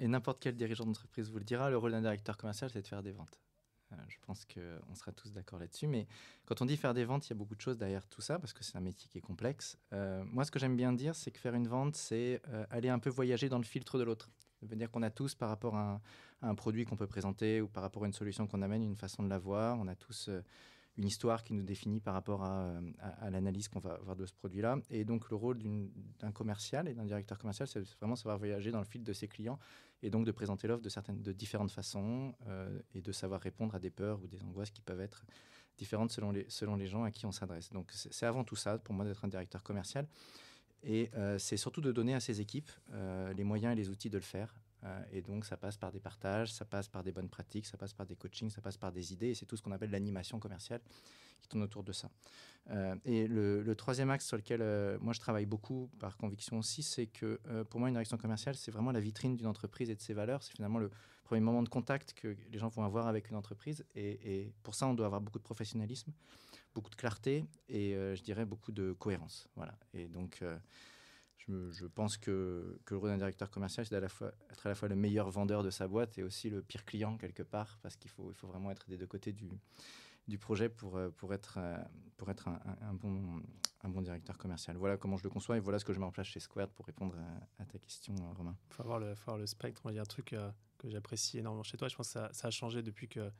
et 0.00 0.08
n'importe 0.08 0.38
quel 0.40 0.56
dirigeant 0.56 0.84
d'entreprise 0.86 1.30
vous 1.30 1.38
le 1.38 1.44
dira, 1.44 1.70
le 1.70 1.76
rôle 1.76 1.92
d'un 1.92 2.00
directeur 2.00 2.36
commercial, 2.36 2.68
c'est 2.70 2.82
de 2.82 2.86
faire 2.86 3.02
des 3.02 3.12
ventes. 3.12 3.43
Euh, 3.94 4.04
je 4.08 4.16
pense 4.26 4.44
qu'on 4.44 4.94
sera 4.94 5.12
tous 5.12 5.32
d'accord 5.32 5.58
là-dessus. 5.58 5.86
Mais 5.86 6.06
quand 6.46 6.62
on 6.62 6.66
dit 6.66 6.76
faire 6.76 6.94
des 6.94 7.04
ventes, 7.04 7.26
il 7.26 7.30
y 7.30 7.32
a 7.32 7.36
beaucoup 7.36 7.54
de 7.54 7.60
choses 7.60 7.78
derrière 7.78 8.06
tout 8.06 8.20
ça 8.20 8.38
parce 8.38 8.52
que 8.52 8.64
c'est 8.64 8.76
un 8.76 8.80
métier 8.80 9.08
qui 9.08 9.18
est 9.18 9.22
complexe. 9.22 9.78
Euh, 9.92 10.24
moi, 10.26 10.44
ce 10.44 10.50
que 10.50 10.58
j'aime 10.58 10.76
bien 10.76 10.92
dire, 10.92 11.14
c'est 11.14 11.30
que 11.30 11.38
faire 11.38 11.54
une 11.54 11.68
vente, 11.68 11.96
c'est 11.96 12.40
euh, 12.48 12.66
aller 12.70 12.88
un 12.88 12.98
peu 12.98 13.10
voyager 13.10 13.48
dans 13.48 13.58
le 13.58 13.64
filtre 13.64 13.98
de 13.98 14.04
l'autre. 14.04 14.30
Ça 14.60 14.66
veut 14.66 14.76
dire 14.76 14.90
qu'on 14.90 15.02
a 15.02 15.10
tous, 15.10 15.34
par 15.34 15.48
rapport 15.48 15.76
à 15.76 16.00
un, 16.42 16.54
produit 16.54 16.84
qu'on 16.84 16.96
peut 16.96 17.06
présenter 17.06 17.60
ou 17.60 17.68
par 17.68 17.82
rapport 17.82 18.04
à 18.04 18.06
une 18.06 18.12
solution 18.12 18.46
qu'on 18.46 18.62
amène, 18.62 18.82
une 18.82 18.96
façon 18.96 19.22
de 19.22 19.28
la 19.28 19.38
voir. 19.38 19.78
On 19.78 19.88
a 19.88 19.94
tous 19.94 20.30
une 20.96 21.04
histoire 21.04 21.42
qui 21.42 21.52
nous 21.54 21.62
définit 21.62 22.00
par 22.00 22.14
rapport 22.14 22.44
à, 22.44 22.80
l'analyse 23.30 23.68
qu'on 23.68 23.80
va 23.80 23.94
avoir 23.94 24.16
de 24.16 24.24
ce 24.24 24.32
produit-là. 24.32 24.78
Et 24.90 25.04
donc, 25.04 25.28
le 25.28 25.36
rôle 25.36 25.58
d'un 26.18 26.32
commercial 26.32 26.88
et 26.88 26.94
d'un 26.94 27.04
directeur 27.04 27.38
commercial, 27.38 27.68
c'est 27.68 27.82
vraiment 27.98 28.16
savoir 28.16 28.38
voyager 28.38 28.70
dans 28.70 28.78
le 28.78 28.84
fil 28.84 29.02
de 29.02 29.12
ses 29.12 29.28
clients 29.28 29.58
et 30.04 30.10
donc 30.10 30.26
de 30.26 30.32
présenter 30.32 30.68
l'offre 30.68 30.82
de, 30.82 30.90
certaines, 30.90 31.22
de 31.22 31.32
différentes 31.32 31.70
façons 31.70 32.34
euh, 32.46 32.78
et 32.94 33.00
de 33.00 33.10
savoir 33.10 33.40
répondre 33.40 33.74
à 33.74 33.78
des 33.78 33.88
peurs 33.88 34.22
ou 34.22 34.26
des 34.26 34.42
angoisses 34.42 34.70
qui 34.70 34.82
peuvent 34.82 35.00
être 35.00 35.24
différentes 35.78 36.12
selon 36.12 36.30
les, 36.30 36.44
selon 36.48 36.76
les 36.76 36.86
gens 36.86 37.04
à 37.04 37.10
qui 37.10 37.24
on 37.24 37.32
s'adresse. 37.32 37.70
Donc, 37.70 37.90
c'est 37.90 38.26
avant 38.26 38.44
tout 38.44 38.54
ça, 38.54 38.78
pour 38.78 38.94
moi, 38.94 39.06
d'être 39.06 39.24
un 39.24 39.28
directeur 39.28 39.62
commercial. 39.62 40.06
Et 40.82 41.10
euh, 41.14 41.38
c'est 41.38 41.56
surtout 41.56 41.80
de 41.80 41.90
donner 41.90 42.14
à 42.14 42.20
ses 42.20 42.42
équipes 42.42 42.70
euh, 42.92 43.32
les 43.32 43.44
moyens 43.44 43.72
et 43.72 43.76
les 43.76 43.88
outils 43.88 44.10
de 44.10 44.18
le 44.18 44.22
faire. 44.22 44.54
et 45.10 45.22
donc, 45.22 45.46
ça 45.46 45.56
passe 45.56 45.78
par 45.78 45.90
des 45.90 46.00
partages, 46.00 46.52
ça 46.52 46.66
passe 46.66 46.88
par 46.88 47.02
des 47.02 47.10
bonnes 47.10 47.30
pratiques, 47.30 47.64
ça 47.64 47.78
passe 47.78 47.94
par 47.94 48.04
des 48.04 48.16
coachings, 48.16 48.50
ça 48.50 48.60
passe 48.60 48.76
par 48.76 48.92
des 48.92 49.14
idées. 49.14 49.30
Et 49.30 49.34
c'est 49.34 49.46
tout 49.46 49.56
ce 49.56 49.62
qu'on 49.62 49.72
appelle 49.72 49.90
l'animation 49.90 50.38
commerciale 50.38 50.82
qui 51.40 51.48
tourne 51.48 51.62
autour 51.62 51.84
de 51.84 51.92
ça. 51.92 52.10
Euh, 52.70 52.94
et 53.04 53.26
le, 53.26 53.74
troisième 53.74 54.10
axe 54.10 54.26
sur 54.26 54.36
lequel 54.36 54.62
euh, 54.62 54.96
moi 55.00 55.12
je 55.12 55.20
travaille 55.20 55.46
beaucoup 55.46 55.90
par 55.98 56.16
conviction 56.16 56.58
aussi, 56.58 56.82
c'est 56.82 57.06
que 57.06 57.38
euh, 57.48 57.64
pour 57.64 57.78
moi 57.80 57.88
une 57.88 57.94
direction 57.94 58.16
commerciale, 58.16 58.54
c'est 58.54 58.70
vraiment 58.70 58.92
la 58.92 59.00
vitrine 59.00 59.36
d'une 59.36 59.46
entreprise 59.46 59.90
et 59.90 59.94
de 59.94 60.00
ses 60.00 60.14
valeurs. 60.14 60.42
C'est 60.42 60.54
finalement 60.54 60.78
le 60.78 60.90
premier 61.24 61.40
moment 61.40 61.62
de 61.62 61.68
contact 61.68 62.14
que 62.14 62.36
les 62.50 62.58
gens 62.58 62.68
vont 62.68 62.84
avoir 62.84 63.06
avec 63.06 63.30
une 63.30 63.36
entreprise. 63.36 63.84
Et, 63.94 64.52
pour 64.62 64.74
ça, 64.74 64.86
on 64.86 64.94
doit 64.94 65.06
avoir 65.06 65.20
beaucoup 65.20 65.38
de 65.38 65.44
professionnalisme, 65.44 66.12
beaucoup 66.74 66.90
de 66.90 66.96
clarté 66.96 67.44
et 67.68 67.92
je 67.92 68.22
dirais 68.22 68.44
beaucoup 68.44 68.72
de 68.72 68.92
cohérence. 68.92 69.48
Voilà. 69.56 69.74
Et 69.94 70.06
donc 70.06 70.42
je, 71.48 71.86
pense 71.86 72.18
que, 72.18 72.78
le 72.90 72.96
rôle 72.96 73.08
d'un 73.08 73.16
directeur 73.16 73.50
commercial, 73.50 73.86
c'est 73.86 73.98
d'être 73.98 74.34
à 74.64 74.68
la 74.68 74.74
fois 74.74 74.88
le 74.88 74.96
meilleur 74.96 75.30
vendeur 75.30 75.62
de 75.62 75.70
sa 75.70 75.88
boîte 75.88 76.18
et 76.18 76.22
aussi 76.22 76.50
le 76.50 76.60
pire 76.60 76.84
client 76.84 77.16
quelque 77.16 77.42
part, 77.42 77.78
parce 77.82 77.96
qu'il 77.96 78.10
faut, 78.10 78.30
il 78.30 78.34
faut 78.34 78.46
vraiment 78.46 78.70
être 78.70 78.86
des 78.88 78.98
deux 78.98 79.06
côtés 79.06 79.32
du, 79.32 79.48
du 80.26 80.38
projet 80.38 80.68
pour, 80.68 80.96
euh, 80.96 81.10
pour 81.10 81.34
être, 81.34 81.58
euh, 81.58 81.76
pour 82.16 82.30
être 82.30 82.48
un, 82.48 82.94
bon, 82.94 83.42
un 83.82 83.88
bon 83.88 84.02
directeur 84.02 84.38
commercial. 84.38 84.76
Voilà 84.76 84.96
comment 84.96 85.16
je 85.16 85.24
le 85.24 85.30
conçois 85.30 85.56
et 85.56 85.60
voilà 85.60 85.78
ce 85.78 85.84
que 85.84 85.92
je 85.92 85.98
mets 85.98 86.06
en 86.06 86.12
place 86.12 86.26
chez 86.26 86.40
Squared 86.40 86.70
pour 86.70 86.86
répondre 86.86 87.16
à, 87.58 87.64
ta 87.64 87.78
question, 87.78 88.14
euh, 88.14 88.32
Romain. 88.36 88.56
Il 88.70 88.74
faut 88.74 88.82
avoir 88.82 88.98
le, 88.98 89.14
faut 89.14 89.36
le 89.36 89.46
spectre. 89.46 89.82
Il 89.90 89.94
y 89.94 89.98
a 89.98 90.02
un 90.02 90.06
truc 90.06 90.34
que 90.78 90.88
j'apprécie 90.88 91.38
énormément 91.38 91.62
chez 91.62 91.76
toi. 91.76 91.88
Je 91.88 91.96
pense 91.96 92.08
que 92.08 92.12
ça, 92.12 92.30
ça 92.32 92.48
a 92.48 92.50
changé 92.50 92.82
depuis 92.82 93.08
que, 93.08 93.30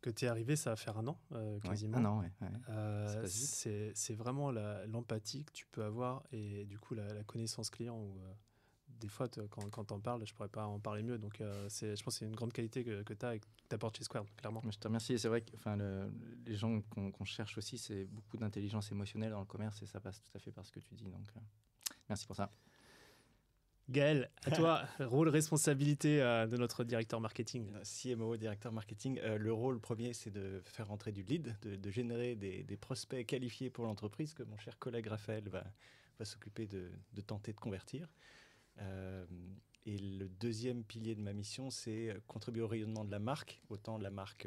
que 0.00 0.10
tu 0.10 0.24
es 0.24 0.28
arrivé. 0.28 0.56
Ça 0.56 0.70
va 0.70 0.76
faire 0.76 0.96
un 0.96 1.06
an 1.06 1.18
quasiment. 1.62 1.98
un 1.98 2.04
an, 2.06 2.20
ouais. 2.20 3.26
c'est 3.26 4.14
vraiment 4.14 4.50
l'empathie 4.86 5.44
que 5.44 5.52
tu 5.52 5.66
peux 5.66 5.84
avoir 5.84 6.22
et 6.32 6.64
du 6.64 6.78
coup 6.78 6.94
la, 6.94 7.22
connaissance 7.24 7.68
client 7.68 7.98
où 7.98 8.18
des 9.00 9.08
fois, 9.08 9.28
quand, 9.28 9.70
quand 9.70 9.84
t'en 9.84 10.00
parles, 10.00 10.26
je 10.26 10.34
pourrais 10.34 10.48
pas 10.48 10.66
en 10.66 10.78
parler 10.78 11.02
mieux. 11.02 11.18
Donc, 11.18 11.42
c'est, 11.68 11.96
je 11.96 12.02
pense 12.02 12.14
que 12.14 12.18
c'est 12.20 12.26
une 12.26 12.34
grande 12.34 12.52
qualité 12.52 12.84
que, 12.84 13.02
que 13.02 13.14
tu 13.14 13.26
as 13.26 13.36
et 13.36 13.40
que 13.40 13.46
tu 13.68 13.74
apportes 13.74 13.96
chez 13.96 14.04
Square, 14.04 14.24
clairement. 14.36 14.62
Je 14.70 14.78
te 14.78 14.88
remercie. 14.88 15.18
C'est 15.18 15.28
vrai 15.28 15.42
que 15.42 15.54
enfin, 15.54 15.76
les 16.46 16.56
gens 16.56 16.80
qu'on, 16.90 17.24
cherche 17.24 17.58
aussi, 17.58 17.78
c'est 17.78 18.04
beaucoup 18.06 18.36
d'intelligence 18.36 18.90
émotionnelle 18.90 19.30
dans 19.30 19.40
le 19.40 19.46
commerce 19.46 19.82
et 19.82 19.86
ça 19.86 20.00
passe 20.00 20.20
tout 20.22 20.36
à 20.36 20.40
fait 20.40 20.52
par 20.52 20.64
ce 20.64 20.72
que 20.72 20.80
tu 20.80 20.94
dis. 20.94 21.04
Donc, 21.04 21.26
merci 22.08 22.26
pour 22.26 22.36
ça. 22.36 22.50
Gaël, 23.88 24.30
à 24.44 24.50
toi, 24.50 24.82
rôle, 25.00 25.30
responsabilité 25.30 26.20
euh, 26.20 26.46
de 26.46 26.58
notre 26.58 26.84
directeur 26.84 27.20
marketing. 27.20 27.72
Euh, 27.74 27.82
CMO, 27.84 28.36
directeur 28.36 28.70
marketing. 28.70 29.18
Euh, 29.22 29.38
le 29.38 29.52
rôle 29.52 29.80
premier, 29.80 30.12
c'est 30.12 30.30
de 30.30 30.60
faire 30.66 30.88
rentrer 30.88 31.10
du 31.10 31.22
lead, 31.22 31.56
de, 31.62 31.90
générer 31.90 32.36
des, 32.36 32.76
prospects 32.76 33.24
qualifiés 33.24 33.70
pour 33.70 33.86
l'entreprise 33.86 34.34
que 34.34 34.42
mon 34.42 34.58
cher 34.58 34.78
collègue 34.78 35.06
Raphaël 35.06 35.48
va, 35.48 35.64
va 36.18 36.24
s'occuper 36.26 36.66
de, 36.66 36.90
tenter 37.26 37.52
de 37.52 37.60
convertir. 37.60 38.08
Et 39.86 39.98
le 39.98 40.28
deuxième 40.28 40.84
pilier 40.84 41.14
de 41.14 41.20
ma 41.20 41.32
mission, 41.32 41.70
c'est 41.70 42.16
contribuer 42.26 42.62
au 42.62 42.68
rayonnement 42.68 43.04
de 43.04 43.10
la 43.10 43.18
marque, 43.18 43.60
autant 43.68 43.98
de 43.98 44.04
la 44.04 44.10
marque, 44.10 44.46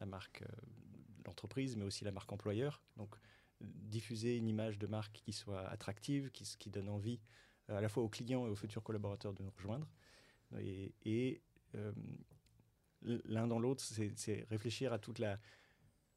la 0.00 0.06
marque 0.06 0.44
l'entreprise, 1.26 1.76
mais 1.76 1.84
aussi 1.84 2.04
la 2.04 2.12
marque 2.12 2.32
employeur. 2.32 2.82
Donc, 2.96 3.14
diffuser 3.60 4.36
une 4.36 4.48
image 4.48 4.78
de 4.78 4.86
marque 4.86 5.20
qui 5.24 5.32
soit 5.32 5.66
attractive, 5.68 6.30
qui, 6.30 6.70
donne 6.70 6.88
envie 6.88 7.20
à 7.68 7.80
la 7.80 7.88
fois 7.88 8.02
aux 8.02 8.08
clients 8.08 8.46
et 8.46 8.50
aux 8.50 8.56
futurs 8.56 8.82
collaborateurs 8.82 9.32
de 9.32 9.42
nous 9.42 9.50
rejoindre. 9.50 9.88
Et, 10.58 11.42
euh, 11.74 11.92
l'un 13.02 13.46
dans 13.46 13.58
l'autre, 13.58 13.82
c'est 13.84 14.46
réfléchir 14.48 14.92
à 14.92 14.98
toute 14.98 15.18
la, 15.18 15.38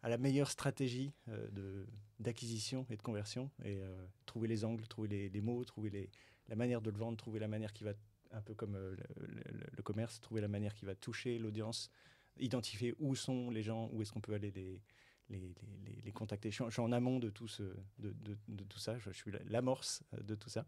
à 0.01 0.09
la 0.09 0.17
meilleure 0.17 0.51
stratégie 0.51 1.13
euh, 1.27 1.85
d'acquisition 2.19 2.85
et 2.89 2.97
de 2.97 3.01
conversion 3.01 3.51
et 3.63 3.81
euh, 3.81 4.05
trouver 4.25 4.47
les 4.47 4.65
angles, 4.65 4.87
trouver 4.87 5.29
les, 5.29 5.41
mots, 5.41 5.63
trouver 5.63 5.89
les, 5.89 6.09
la 6.49 6.55
manière 6.55 6.81
de 6.81 6.89
le 6.89 6.97
vendre, 6.97 7.17
trouver 7.17 7.39
la 7.39 7.47
manière 7.47 7.71
qui 7.71 7.83
va, 7.83 7.93
un 8.31 8.41
peu 8.41 8.53
comme 8.53 8.75
le, 8.75 9.83
commerce, 9.83 10.19
trouver 10.19 10.41
la 10.41 10.47
manière 10.47 10.73
qui 10.73 10.85
va 10.85 10.95
toucher 10.95 11.39
l'audience, 11.39 11.89
identifier 12.37 12.95
où 12.99 13.15
sont 13.15 13.49
les 13.49 13.63
gens, 13.63 13.89
où 13.93 14.01
est-ce 14.01 14.11
qu'on 14.11 14.21
peut 14.21 14.33
aller 14.33 14.51
les, 14.51 14.81
les, 15.29 15.55
les, 16.03 16.11
contacter. 16.11 16.51
Je 16.51 16.63
suis, 16.69 16.81
en, 16.81 16.91
amont 16.91 17.19
de 17.19 17.29
tout, 17.29 17.47
ce, 17.47 17.63
de, 17.99 18.13
de, 18.47 18.63
tout 18.63 18.79
ça, 18.79 18.97
je, 18.97 19.11
suis 19.11 19.31
l'amorce 19.45 20.03
de 20.21 20.35
tout 20.35 20.49
ça. 20.49 20.65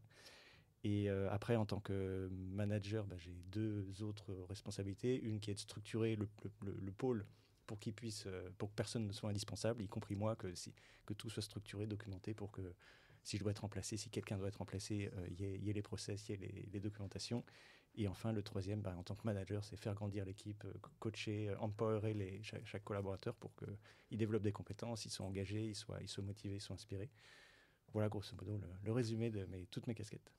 Et 0.84 1.10
euh, 1.10 1.30
après, 1.30 1.56
en 1.56 1.66
tant 1.66 1.80
que 1.80 2.30
manager, 2.32 3.06
bah, 3.06 3.16
j'ai 3.18 3.36
deux 3.52 4.02
autres 4.02 4.34
responsabilités. 4.50 5.22
Une 5.22 5.40
qui 5.40 5.52
est 5.52 5.56
de 5.56 5.60
structurer 5.60 6.16
le, 6.16 6.28
le, 6.62 6.92
pôle 6.92 7.26
pour 7.68 7.80
qu'il 7.80 7.94
puisse, 7.94 8.24
euh, 8.26 8.50
pour 8.58 8.70
que 8.70 8.76
personne 8.76 9.06
ne 9.06 9.14
soit 9.14 9.30
indispensable, 9.30 9.84
y 9.84 9.88
compris 9.88 10.16
moi, 10.16 10.36
que, 10.36 10.54
si, 10.56 10.74
que 11.06 11.14
tout 11.14 11.30
soit 11.30 11.44
structuré, 11.44 11.86
documenté 11.86 12.34
pour 12.34 12.52
que 12.52 12.74
si 13.24 13.38
je 13.38 13.44
dois 13.44 13.52
être 13.52 13.60
remplacé, 13.60 13.98
si 13.98 14.10
quelqu'un 14.10 14.38
doit 14.38 14.48
être 14.48 14.58
remplacé, 14.58 15.12
euh, 15.16 15.28
il 15.30 15.42
y, 15.42 15.70
ait 15.70 15.74
les 15.74 15.82
process, 15.82 16.28
il 16.28 16.32
y 16.32 16.44
ait 16.44 16.68
les, 16.72 16.80
documentations. 16.80 17.44
Et 17.96 18.08
enfin, 18.08 18.32
le 18.32 18.42
troisième, 18.42 18.82
bah, 18.82 18.96
en 18.98 19.04
tant 19.04 19.16
que 19.16 19.24
manager, 19.26 19.64
c'est 19.64 19.76
faire 19.76 19.94
grandir 19.94 20.26
l'équipe, 20.26 20.64
coacher, 21.00 21.54
empowerer 21.60 22.14
les, 22.14 22.42
chaque, 22.42 22.84
collaborateur 22.84 23.36
pour 23.36 23.52
qu'ils 23.56 24.18
développent 24.18 24.44
des 24.44 24.54
compétences, 24.54 25.06
ils 25.06 25.10
soient 25.10 25.26
engagés, 25.26 25.68
ils 25.68 25.76
soient, 25.76 26.00
motivés, 26.24 26.56
ils 26.56 26.62
soient 26.62 26.76
inspirés. 26.76 27.10
Voilà 27.94 28.08
grosso 28.08 28.34
modo 28.38 28.58
le, 28.84 28.92
résumé 28.94 29.30
de 29.30 29.44
mes, 29.46 29.66
toutes 29.66 29.88
mes 29.88 29.96
casquettes. 29.96 30.32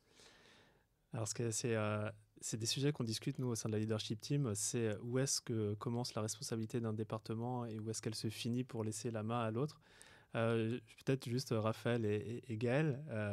Alors, 1.12 1.28
euh, 1.38 2.10
c'est 2.40 2.56
des 2.56 2.66
sujets 2.66 2.92
qu'on 2.92 3.04
discute, 3.04 3.38
nous, 3.38 3.48
au 3.48 3.54
sein 3.54 3.68
de 3.68 3.74
la 3.74 3.78
leadership 3.78 4.18
team. 4.20 4.54
C'est 4.54 4.96
où 5.02 5.18
est-ce 5.18 5.42
que 5.42 5.74
commence 5.74 6.14
la 6.14 6.22
responsabilité 6.22 6.80
d'un 6.80 6.94
département 6.94 7.66
et 7.66 7.78
où 7.78 7.90
est-ce 7.90 8.00
qu'elle 8.00 8.14
se 8.14 8.30
finit 8.30 8.64
pour 8.64 8.82
laisser 8.82 9.10
la 9.10 9.22
main 9.22 9.40
à 9.40 9.50
l'autre? 9.50 9.80
Euh, 10.34 10.78
peut-être 11.04 11.28
juste 11.28 11.54
Raphaël 11.56 12.04
et, 12.04 12.56
Gaël. 12.56 13.02
Euh, 13.10 13.30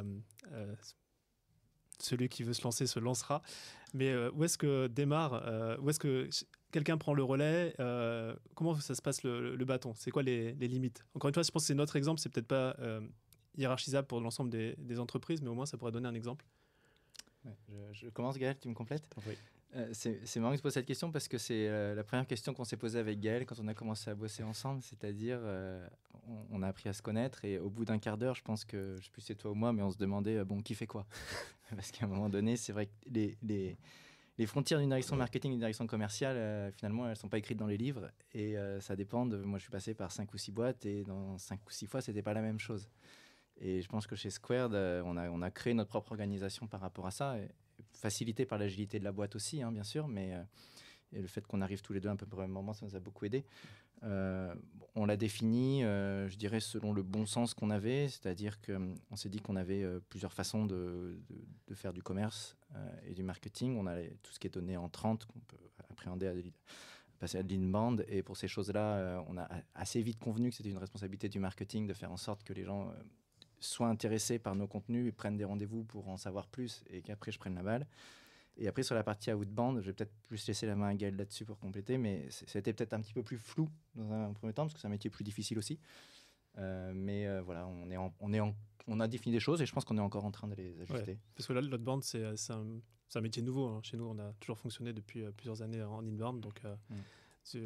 celui 1.99 2.29
qui 2.29 2.43
veut 2.43 2.53
se 2.53 2.63
lancer 2.63 2.87
se 2.87 2.99
lancera. 2.99 3.41
Mais 3.93 4.15
où 4.29 4.43
est-ce 4.43 4.57
que 4.57 4.87
démarre 4.87 5.77
Où 5.81 5.89
est-ce 5.89 5.99
que 5.99 6.29
quelqu'un 6.71 6.97
prend 6.97 7.13
le 7.13 7.23
relais 7.23 7.73
Comment 8.55 8.75
ça 8.75 8.95
se 8.95 9.01
passe 9.01 9.23
le, 9.23 9.65
bâton? 9.65 9.93
C'est 9.95 10.11
quoi 10.11 10.23
les, 10.23 10.53
limites? 10.53 11.03
Encore 11.13 11.27
une 11.27 11.33
fois, 11.33 11.43
je 11.43 11.51
pense 11.51 11.63
que 11.63 11.67
c'est 11.67 11.73
notre 11.73 11.95
exemple. 11.95 12.19
C'est 12.19 12.29
peut-être 12.29 12.47
pas 12.47 12.77
hiérarchisable 13.57 14.07
pour 14.07 14.21
l'ensemble 14.21 14.49
des, 14.49 14.75
des 14.77 14.99
entreprises, 14.99 15.41
mais 15.41 15.49
au 15.49 15.55
moins 15.55 15.65
ça 15.65 15.77
pourrait 15.77 15.91
donner 15.91 16.07
un 16.07 16.13
exemple 16.13 16.45
je, 17.91 18.07
commence, 18.09 18.37
Gaël, 18.37 18.57
tu 18.59 18.69
me 18.69 18.73
complètes? 18.73 19.07
Euh, 19.75 19.89
c'est 19.93 20.37
marrant 20.37 20.53
que 20.53 20.57
tu 20.57 20.63
poses 20.63 20.73
cette 20.73 20.87
question 20.87 21.11
parce 21.11 21.27
que 21.27 21.37
c'est 21.37 21.67
euh, 21.67 21.93
la 21.93 22.03
première 22.03 22.25
question 22.25 22.55
qu'on 22.55 22.63
s'est 22.63 22.77
posée 22.77 22.97
avec 22.97 23.19
Gaël 23.19 23.45
quand 23.45 23.59
on 23.59 23.67
a 23.67 23.75
commencé 23.75 24.09
à 24.09 24.15
bosser 24.15 24.41
ensemble, 24.41 24.81
c'est-à-dire 24.81 25.37
euh, 25.41 25.87
on, 26.49 26.63
a 26.63 26.67
appris 26.67 26.89
à 26.89 26.93
se 26.93 27.03
connaître 27.03 27.45
et 27.45 27.59
au 27.59 27.69
bout 27.69 27.85
d'un 27.85 27.99
quart 27.99 28.17
d'heure, 28.17 28.33
je 28.33 28.41
pense 28.41 28.65
que, 28.65 28.95
je 28.99 29.05
sais 29.05 29.11
plus 29.11 29.21
c'est 29.21 29.35
toi 29.35 29.51
ou 29.51 29.55
moi, 29.55 29.71
mais 29.71 29.83
on 29.83 29.91
se 29.91 29.97
demandait 29.97 30.43
bon 30.43 30.61
qui 30.61 30.73
fait 30.73 30.87
quoi? 30.87 31.05
Parce 31.75 31.91
qu'à 31.91 32.05
un 32.05 32.09
moment 32.09 32.29
donné, 32.29 32.57
c'est 32.57 32.73
vrai 32.73 32.87
que 32.87 32.93
les, 33.11 33.37
les, 33.43 33.77
les 34.39 34.45
frontières 34.47 34.79
d'une 34.79 34.89
direction 34.89 35.15
marketing 35.15 35.51
et 35.51 35.53
d'une 35.53 35.59
direction 35.59 35.85
commerciale, 35.85 36.71
finalement, 36.73 37.07
elles 37.07 37.15
sont 37.15 37.29
pas 37.29 37.37
écrites 37.37 37.59
dans 37.59 37.67
les 37.67 37.77
livres 37.77 38.09
et 38.33 38.55
ça 38.79 38.95
dépend. 38.95 39.25
Moi, 39.25 39.59
je 39.59 39.63
suis 39.63 39.71
passé 39.71 39.93
par 39.93 40.11
cinq 40.11 40.33
ou 40.33 40.37
six 40.39 40.51
boîtes 40.51 40.83
et 40.87 41.03
dans 41.03 41.37
cinq 41.37 41.59
ou 41.67 41.71
six 41.71 41.85
fois, 41.85 42.01
c'était 42.01 42.23
pas 42.23 42.33
la 42.33 42.41
même 42.41 42.57
chose. 42.57 42.89
Et 43.61 43.81
je 43.83 43.87
pense 43.87 44.07
que 44.07 44.15
chez 44.15 44.31
Squared, 44.31 44.73
on 45.05 45.15
a, 45.15 45.29
on 45.29 45.43
a 45.43 45.51
créé 45.51 45.75
notre 45.75 45.89
propre 45.89 46.13
organisation 46.13 46.65
par 46.65 46.79
rapport 46.79 47.05
à 47.05 47.11
ça, 47.11 47.35
facilité 47.99 48.45
par 48.45 48.57
l'agilité 48.57 48.99
de 48.99 49.03
la 49.03 49.11
boîte 49.11 49.35
aussi, 49.35 49.61
hein, 49.61 49.71
bien 49.71 49.83
sûr, 49.83 50.07
mais 50.07 50.33
euh, 50.33 50.43
et 51.11 51.21
le 51.21 51.27
fait 51.27 51.45
qu'on 51.45 51.61
arrive 51.61 51.81
tous 51.81 51.93
les 51.93 51.99
deux 51.99 52.09
un 52.09 52.15
peu 52.15 52.27
au 52.31 52.39
même 52.39 52.51
moment, 52.51 52.73
ça 52.73 52.85
nous 52.85 52.95
a 52.95 52.99
beaucoup 52.99 53.25
aidé. 53.25 53.43
Euh, 54.03 54.53
on 54.95 55.05
l'a 55.05 55.17
défini, 55.17 55.81
je 55.81 56.35
dirais, 56.35 56.59
selon 56.59 56.93
le 56.93 57.01
bon 57.01 57.25
sens 57.25 57.55
qu'on 57.55 57.71
avait, 57.71 58.07
c'est-à-dire 58.09 58.59
qu'on 58.61 59.15
s'est 59.15 59.29
dit 59.29 59.39
qu'on 59.39 59.55
avait 59.55 59.83
plusieurs 60.09 60.31
façons 60.31 60.65
de, 60.65 61.19
de, 61.67 61.73
faire 61.73 61.93
du 61.93 62.03
commerce 62.03 62.55
et 63.07 63.15
du 63.15 63.23
marketing. 63.23 63.75
On 63.75 63.87
a 63.87 63.99
tout 64.21 64.31
ce 64.31 64.39
qui 64.39 64.45
est 64.45 64.51
donné 64.53 64.77
en 64.77 64.87
30, 64.87 65.25
qu'on 65.25 65.39
peut 65.39 65.57
appréhender 65.89 66.27
à 66.27 66.33
passer 67.17 67.39
à 67.39 67.43
de 67.43 67.55
l'inbound. 67.55 68.05
Et 68.07 68.21
pour 68.21 68.37
ces 68.37 68.47
choses-là, 68.47 69.25
on 69.27 69.35
a 69.35 69.49
assez 69.73 70.03
vite 70.03 70.19
convenu 70.19 70.51
que 70.51 70.57
c'était 70.57 70.69
une 70.69 70.77
responsabilité 70.77 71.27
du 71.27 71.39
marketing 71.39 71.87
de 71.87 71.93
faire 71.93 72.11
en 72.11 72.17
sorte 72.17 72.43
que 72.43 72.53
les 72.53 72.65
gens 72.65 72.93
soient 73.59 73.87
intéressés 73.87 74.39
par 74.39 74.55
nos 74.55 74.67
contenus 74.67 75.07
et 75.07 75.11
prennent 75.11 75.37
des 75.37 75.45
rendez-vous 75.45 75.83
pour 75.83 76.07
en 76.09 76.17
savoir 76.17 76.47
plus 76.47 76.83
et 76.89 77.01
qu'après 77.01 77.31
je 77.31 77.39
prenne 77.39 77.55
la 77.55 77.63
balle. 77.63 77.87
Et 78.59 78.67
après, 78.67 78.83
sur 78.83 78.93
la 78.93 79.03
partie 79.03 79.31
outbound, 79.31 79.79
je 79.79 79.85
vais 79.87 79.93
peut-être 79.93 80.13
plus 80.23 80.45
laisser 80.45 80.67
la 80.67 80.75
main 80.75 80.89
à 80.89 80.93
Gaël 80.93 81.15
là-dessus 81.15 81.45
pour 81.45 81.57
compléter, 81.59 81.97
mais 81.97 82.27
c'était 82.29 82.73
peut-être 82.73 82.93
un 82.93 82.99
petit 82.99 83.13
peu 83.13 83.23
plus 83.23 83.37
flou 83.37 83.69
dans 83.95 84.11
un 84.11 84.33
premier 84.33 84.51
temps, 84.51 84.63
parce 84.63 84.73
que 84.73 84.81
c'est 84.81 84.87
un 84.87 84.91
métier 84.91 85.09
plus 85.09 85.23
difficile 85.23 85.57
aussi. 85.57 85.79
Euh, 86.57 86.91
mais 86.93 87.25
euh, 87.25 87.41
voilà, 87.41 87.67
on, 87.67 87.89
est 87.89 87.97
on, 87.97 88.33
est 88.33 88.41
on 88.87 88.99
a 88.99 89.07
défini 89.07 89.33
des 89.33 89.39
choses 89.39 89.61
et 89.61 89.65
je 89.65 89.71
pense 89.71 89.85
qu'on 89.85 89.97
est 89.97 90.01
encore 90.01 90.25
en 90.25 90.31
train 90.31 90.47
de 90.47 90.55
les 90.55 90.81
ajuster. 90.81 91.17
parce 91.35 91.47
que 91.47 91.53
là, 91.53 91.61
l'outbound, 91.61 92.03
c'est 92.03 92.25
un, 92.51 92.65
un, 93.15 93.21
métier 93.21 93.41
nouveau. 93.41 93.67
Hein. 93.67 93.79
Chez 93.81 93.95
nous, 93.95 94.05
on 94.05 94.19
a 94.19 94.33
toujours 94.41 94.57
fonctionné 94.57 94.91
depuis 94.91 95.23
euh, 95.23 95.31
plusieurs 95.31 95.61
années 95.61 95.81
en 95.81 96.05
inbound. 96.05 96.41
Donc, 96.41 96.61
mm. 96.63 96.95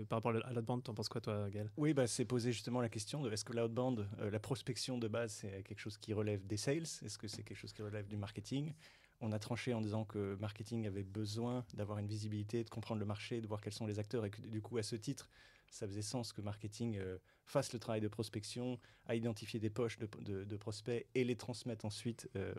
Par 0.10 0.18
rapport 0.18 0.32
à 0.32 0.54
l'outbound, 0.54 0.84
t'en 0.84 0.94
penses 0.94 1.10
quoi, 1.10 1.22
toi, 1.22 1.50
Gaël? 1.50 1.70
Oui, 1.78 1.94
bah, 1.94 2.08
c'est 2.08 2.26
poser 2.26 2.52
justement 2.52 2.82
la 2.82 2.90
question 2.90 3.22
de 3.22 3.32
est-ce 3.32 3.46
que 3.46 3.54
l'outbound, 3.54 4.08
euh, 4.20 4.30
la 4.30 4.40
prospection 4.40 4.98
de 4.98 5.08
base, 5.08 5.34
c'est 5.34 5.64
quelque 5.64 5.80
chose 5.80 5.98
qui 5.98 6.14
relève 6.14 6.46
des 6.46 6.58
sales? 6.58 6.84
Est-ce 6.84 7.18
que 7.18 7.28
c'est 7.28 7.44
quelque 7.44 7.58
chose 7.58 7.74
qui 7.74 7.82
relève 7.82 8.08
du 8.08 8.18
marketing? 8.18 8.74
On 9.22 9.32
a 9.32 9.40
tranché 9.40 9.74
en 9.74 9.82
disant 9.82 10.06
que 10.06 10.36
marketing 10.40 10.86
avait 10.86 11.04
besoin 11.04 11.66
d'avoir 11.74 11.98
une 12.00 12.08
visibilité, 12.08 12.64
de 12.64 12.70
comprendre 12.70 13.00
le 13.00 13.06
marché, 13.06 13.42
de 13.42 13.48
voir 13.48 13.62
quels 13.62 13.74
sont 13.74 13.88
les 13.88 14.00
acteurs, 14.00 14.26
et 14.26 14.30
que 14.30 14.42
du 14.42 14.62
coup, 14.62 14.78
à 14.78 14.84
ce 14.84 14.96
titre, 14.96 15.30
ça 15.70 15.88
faisait 15.88 16.02
sens 16.02 16.34
que 16.34 16.42
marketing 16.42 16.98
euh, 16.98 17.18
fasse 17.46 17.74
le 17.74 17.80
travail 17.80 18.02
de 18.02 18.08
prospection, 18.08 18.80
à 19.06 19.16
identifier 19.16 19.60
des 19.60 19.70
poches 19.70 19.98
de, 20.00 20.58
prospects 20.58 21.06
et 21.16 21.24
les 21.24 21.36
transmettre 21.36 21.86
ensuite 21.86 22.30
euh, 22.36 22.54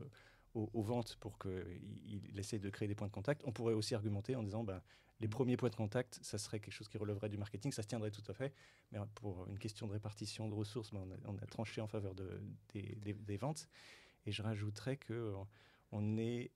aux, 0.55 0.83
ventes 0.83 1.17
pour 1.17 1.39
qu'il 1.39 2.39
essaie 2.39 2.59
de 2.59 2.71
créer 2.71 2.89
des 2.89 2.95
points 2.95 3.09
de 3.09 3.13
contact. 3.13 3.43
On 3.45 3.53
pourrait 3.53 3.75
aussi 3.75 3.95
argumenter 3.95 4.37
en 4.37 4.43
disant, 4.43 4.65
ben, 4.65 4.81
les 5.21 5.29
premiers 5.29 5.57
points 5.57 5.71
de 5.71 5.77
contact, 5.77 6.19
ça 6.23 6.39
serait 6.39 6.61
quelque 6.61 6.75
chose 6.75 6.89
qui 6.89 6.99
releverait 6.99 7.29
du 7.29 7.39
marketing, 7.39 7.73
ça 7.73 7.83
se 7.83 7.89
tiendrait 7.89 8.11
tout 8.11 8.25
à 8.29 8.35
fait. 8.35 8.53
Mais 8.91 8.99
pour 9.15 9.47
une 9.49 9.59
question 9.59 9.87
de 9.87 9.93
répartition 9.93 10.49
de 10.49 10.55
ressources, 10.55 10.93
ben, 10.93 11.07
on, 11.25 11.37
a, 11.39 11.47
tranché 11.47 11.81
en 11.81 11.87
faveur 11.87 12.15
de, 12.15 12.41
des, 12.73 13.37
ventes. 13.37 13.69
Et 14.27 14.33
je 14.33 14.43
rajouterais 14.43 14.97
que 14.97 15.33
on 15.93 16.17
est, 16.17 16.51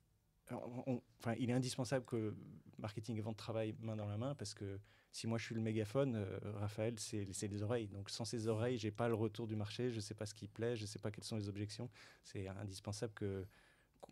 enfin, 0.51 1.35
il 1.39 1.51
est 1.51 1.53
indispensable 1.53 2.05
que 2.05 2.35
marketing 2.79 3.17
et 3.17 3.21
vente 3.21 3.37
travaillent 3.37 3.77
main 3.81 3.97
dans 3.97 4.07
la 4.07 4.17
main 4.17 4.35
parce 4.35 4.55
que 4.55 4.81
si 5.13 5.27
moi 5.27 5.39
je 5.39 5.45
suis 5.45 5.55
le 5.55 5.61
mégaphone, 5.61 6.15
euh, 6.17 6.39
Raphaël, 6.55 6.99
c'est 6.99 7.49
les 7.49 7.63
oreilles. 7.63 7.89
Donc 7.89 8.11
sans 8.11 8.25
ces 8.25 8.47
oreilles, 8.47 8.79
j'ai 8.79 8.91
pas 8.91 9.09
le 9.09 9.15
retour 9.15 9.47
du 9.47 9.57
marché, 9.57 9.91
je 9.91 9.97
ne 9.97 10.01
sais 10.01 10.15
pas 10.15 10.27
ce 10.27 10.35
qui 10.35 10.49
plaît, 10.49 10.77
je 10.77 10.83
ne 10.83 10.87
sais 10.87 10.99
pas 10.99 11.11
quelles 11.11 11.25
sont 11.25 11.37
les 11.37 11.49
objections. 11.49 11.89
C'est 12.25 12.47
indispensable 12.49 13.13
que 13.15 13.47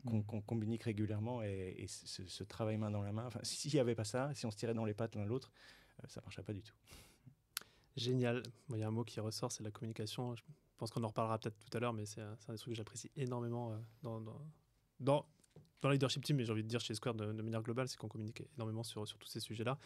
qu'on 0.04 0.40
communique 0.40 0.84
régulièrement 0.84 1.42
et, 1.42 1.86
ce, 1.88 2.42
travail 2.44 2.76
main 2.76 2.90
dans 2.90 3.02
la 3.02 3.12
main. 3.12 3.26
Enfin, 3.26 3.40
s'il 3.42 3.72
n'y 3.72 3.80
avait 3.80 3.94
pas 3.94 4.04
ça, 4.04 4.32
si 4.34 4.46
on 4.46 4.50
se 4.50 4.56
tirait 4.56 4.74
dans 4.74 4.84
les 4.84 4.94
pattes 4.94 5.16
l'un 5.16 5.24
l'autre, 5.24 5.50
euh, 6.00 6.06
ça 6.08 6.20
ne 6.20 6.24
marcherait 6.24 6.44
pas 6.44 6.52
du 6.52 6.62
tout. 6.62 6.74
Génial. 7.96 8.42
Il 8.70 8.78
y 8.78 8.82
a 8.82 8.88
un 8.88 8.90
mot 8.90 9.04
qui 9.04 9.20
ressort, 9.20 9.50
c'est 9.50 9.64
la 9.64 9.70
communication. 9.70 10.36
Je 10.36 10.42
pense 10.76 10.90
qu'on 10.90 11.02
en 11.02 11.08
reparlera 11.08 11.38
peut-être 11.38 11.58
tout 11.58 11.76
à 11.76 11.80
l'heure, 11.80 11.92
mais 11.92 12.04
c'est 12.04 12.20
un, 12.20 12.36
des 12.48 12.58
trucs 12.58 12.72
que 12.72 12.76
j'apprécie 12.76 13.10
énormément 13.16 13.72
euh, 13.72 13.76
dans, 14.02 14.20
dans, 14.20 14.40
dans, 15.00 15.26
dans, 15.80 15.88
le 15.88 15.94
leadership 15.94 16.22
team, 16.24 16.36
mais 16.36 16.44
j'ai 16.44 16.52
envie 16.52 16.62
de 16.62 16.68
dire 16.68 16.80
chez 16.80 16.94
Square 16.94 17.14
de, 17.14 17.42
manière 17.42 17.62
globale, 17.62 17.88
c'est 17.88 17.96
qu'on 17.96 18.08
communique 18.08 18.42
énormément 18.56 18.82
sur, 18.82 19.08
sur 19.08 19.18
tous 19.18 19.28
ces 19.28 19.40
sujets-là. 19.40 19.78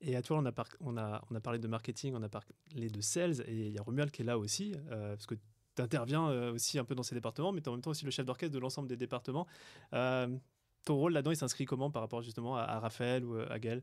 Et 0.00 0.16
à 0.16 0.22
toi, 0.22 0.38
on 0.38 0.46
a, 0.46 0.52
on, 0.80 0.96
a, 0.96 1.22
on 1.30 1.34
a 1.34 1.40
parlé 1.40 1.58
de 1.58 1.68
marketing, 1.68 2.14
on 2.16 2.22
a 2.22 2.28
parlé 2.28 2.88
de 2.88 3.00
sales, 3.00 3.42
et 3.46 3.66
il 3.66 3.72
y 3.72 3.78
a 3.78 3.82
Romuald 3.82 4.10
qui 4.10 4.22
est 4.22 4.24
là 4.24 4.38
aussi, 4.38 4.74
euh, 4.90 5.14
parce 5.14 5.26
que 5.26 5.36
tu 5.74 5.82
interviens 5.82 6.28
euh, 6.28 6.52
aussi 6.52 6.78
un 6.78 6.84
peu 6.84 6.94
dans 6.94 7.02
ces 7.02 7.14
départements, 7.14 7.52
mais 7.52 7.60
tu 7.60 7.66
es 7.66 7.68
en 7.68 7.72
même 7.72 7.82
temps 7.82 7.90
aussi 7.90 8.04
le 8.04 8.10
chef 8.10 8.26
d'orchestre 8.26 8.54
de 8.54 8.58
l'ensemble 8.58 8.88
des 8.88 8.96
départements. 8.96 9.46
Euh, 9.92 10.28
ton 10.84 10.96
rôle 10.96 11.12
là-dedans, 11.12 11.30
il 11.30 11.36
s'inscrit 11.36 11.64
comment 11.64 11.90
par 11.90 12.02
rapport 12.02 12.22
justement 12.22 12.56
à, 12.56 12.80
Raphaël 12.80 13.24
ou 13.24 13.36
à 13.36 13.58
Gaël? 13.58 13.82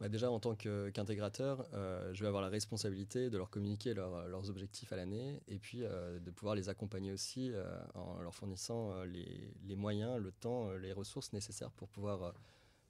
Bah, 0.00 0.08
déjà, 0.08 0.30
en 0.30 0.40
tant 0.40 0.54
qu'intégrateur, 0.54 1.66
euh, 1.72 2.12
je 2.12 2.20
vais 2.20 2.26
avoir 2.26 2.42
la 2.42 2.48
responsabilité 2.48 3.30
de 3.30 3.38
leur 3.38 3.48
communiquer 3.48 3.94
leurs 3.94 4.50
objectifs 4.50 4.92
à 4.92 4.96
l'année 4.96 5.40
et 5.46 5.58
puis 5.58 5.82
euh, 5.82 6.18
de 6.18 6.30
pouvoir 6.30 6.56
les 6.56 6.68
accompagner 6.68 7.12
aussi 7.12 7.50
euh, 7.52 7.64
en 7.94 8.20
leur 8.20 8.34
fournissant 8.34 8.92
les, 9.04 9.76
moyens, 9.76 10.20
le 10.20 10.32
temps, 10.32 10.70
les 10.72 10.92
ressources 10.92 11.32
nécessaires 11.32 11.70
pour 11.70 11.88
pouvoir 11.88 12.34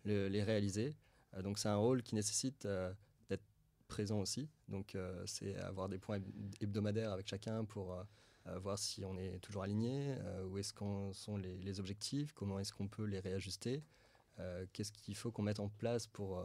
les 0.05 0.43
réaliser. 0.43 0.97
donc, 1.43 1.59
c'est 1.59 1.69
un 1.69 1.77
rôle 1.77 2.03
qui 2.03 2.15
nécessite 2.15 2.67
présent 3.95 4.21
aussi. 4.21 4.49
Donc, 4.69 4.97
c'est 5.27 5.57
avoir 5.57 5.89
des 5.89 5.99
points 5.99 6.21
hebdomadaires 6.61 7.13
avec 7.13 7.27
chacun 7.29 7.65
pour 7.65 7.97
voir 8.57 8.79
si 8.79 9.05
on 9.05 9.17
est 9.17 9.39
toujours 9.39 9.63
aligné, 9.63 10.17
où 10.49 10.59
est-ce 10.59 10.73
qu'on 10.73 11.13
sont 11.13 11.37
les, 11.37 11.81
objectifs, 11.81 12.33
comment 12.33 12.59
est-ce 12.59 12.73
qu'on 12.73 12.89
peut 12.89 13.05
les 13.05 13.21
réajuster, 13.21 13.85
qu'est-ce 14.73 14.93
qu'il 14.93 15.17
faut 15.17 15.31
qu'on 15.31 15.43
mette 15.43 15.61
en 15.61 15.69
place 15.69 16.07
pour 16.07 16.45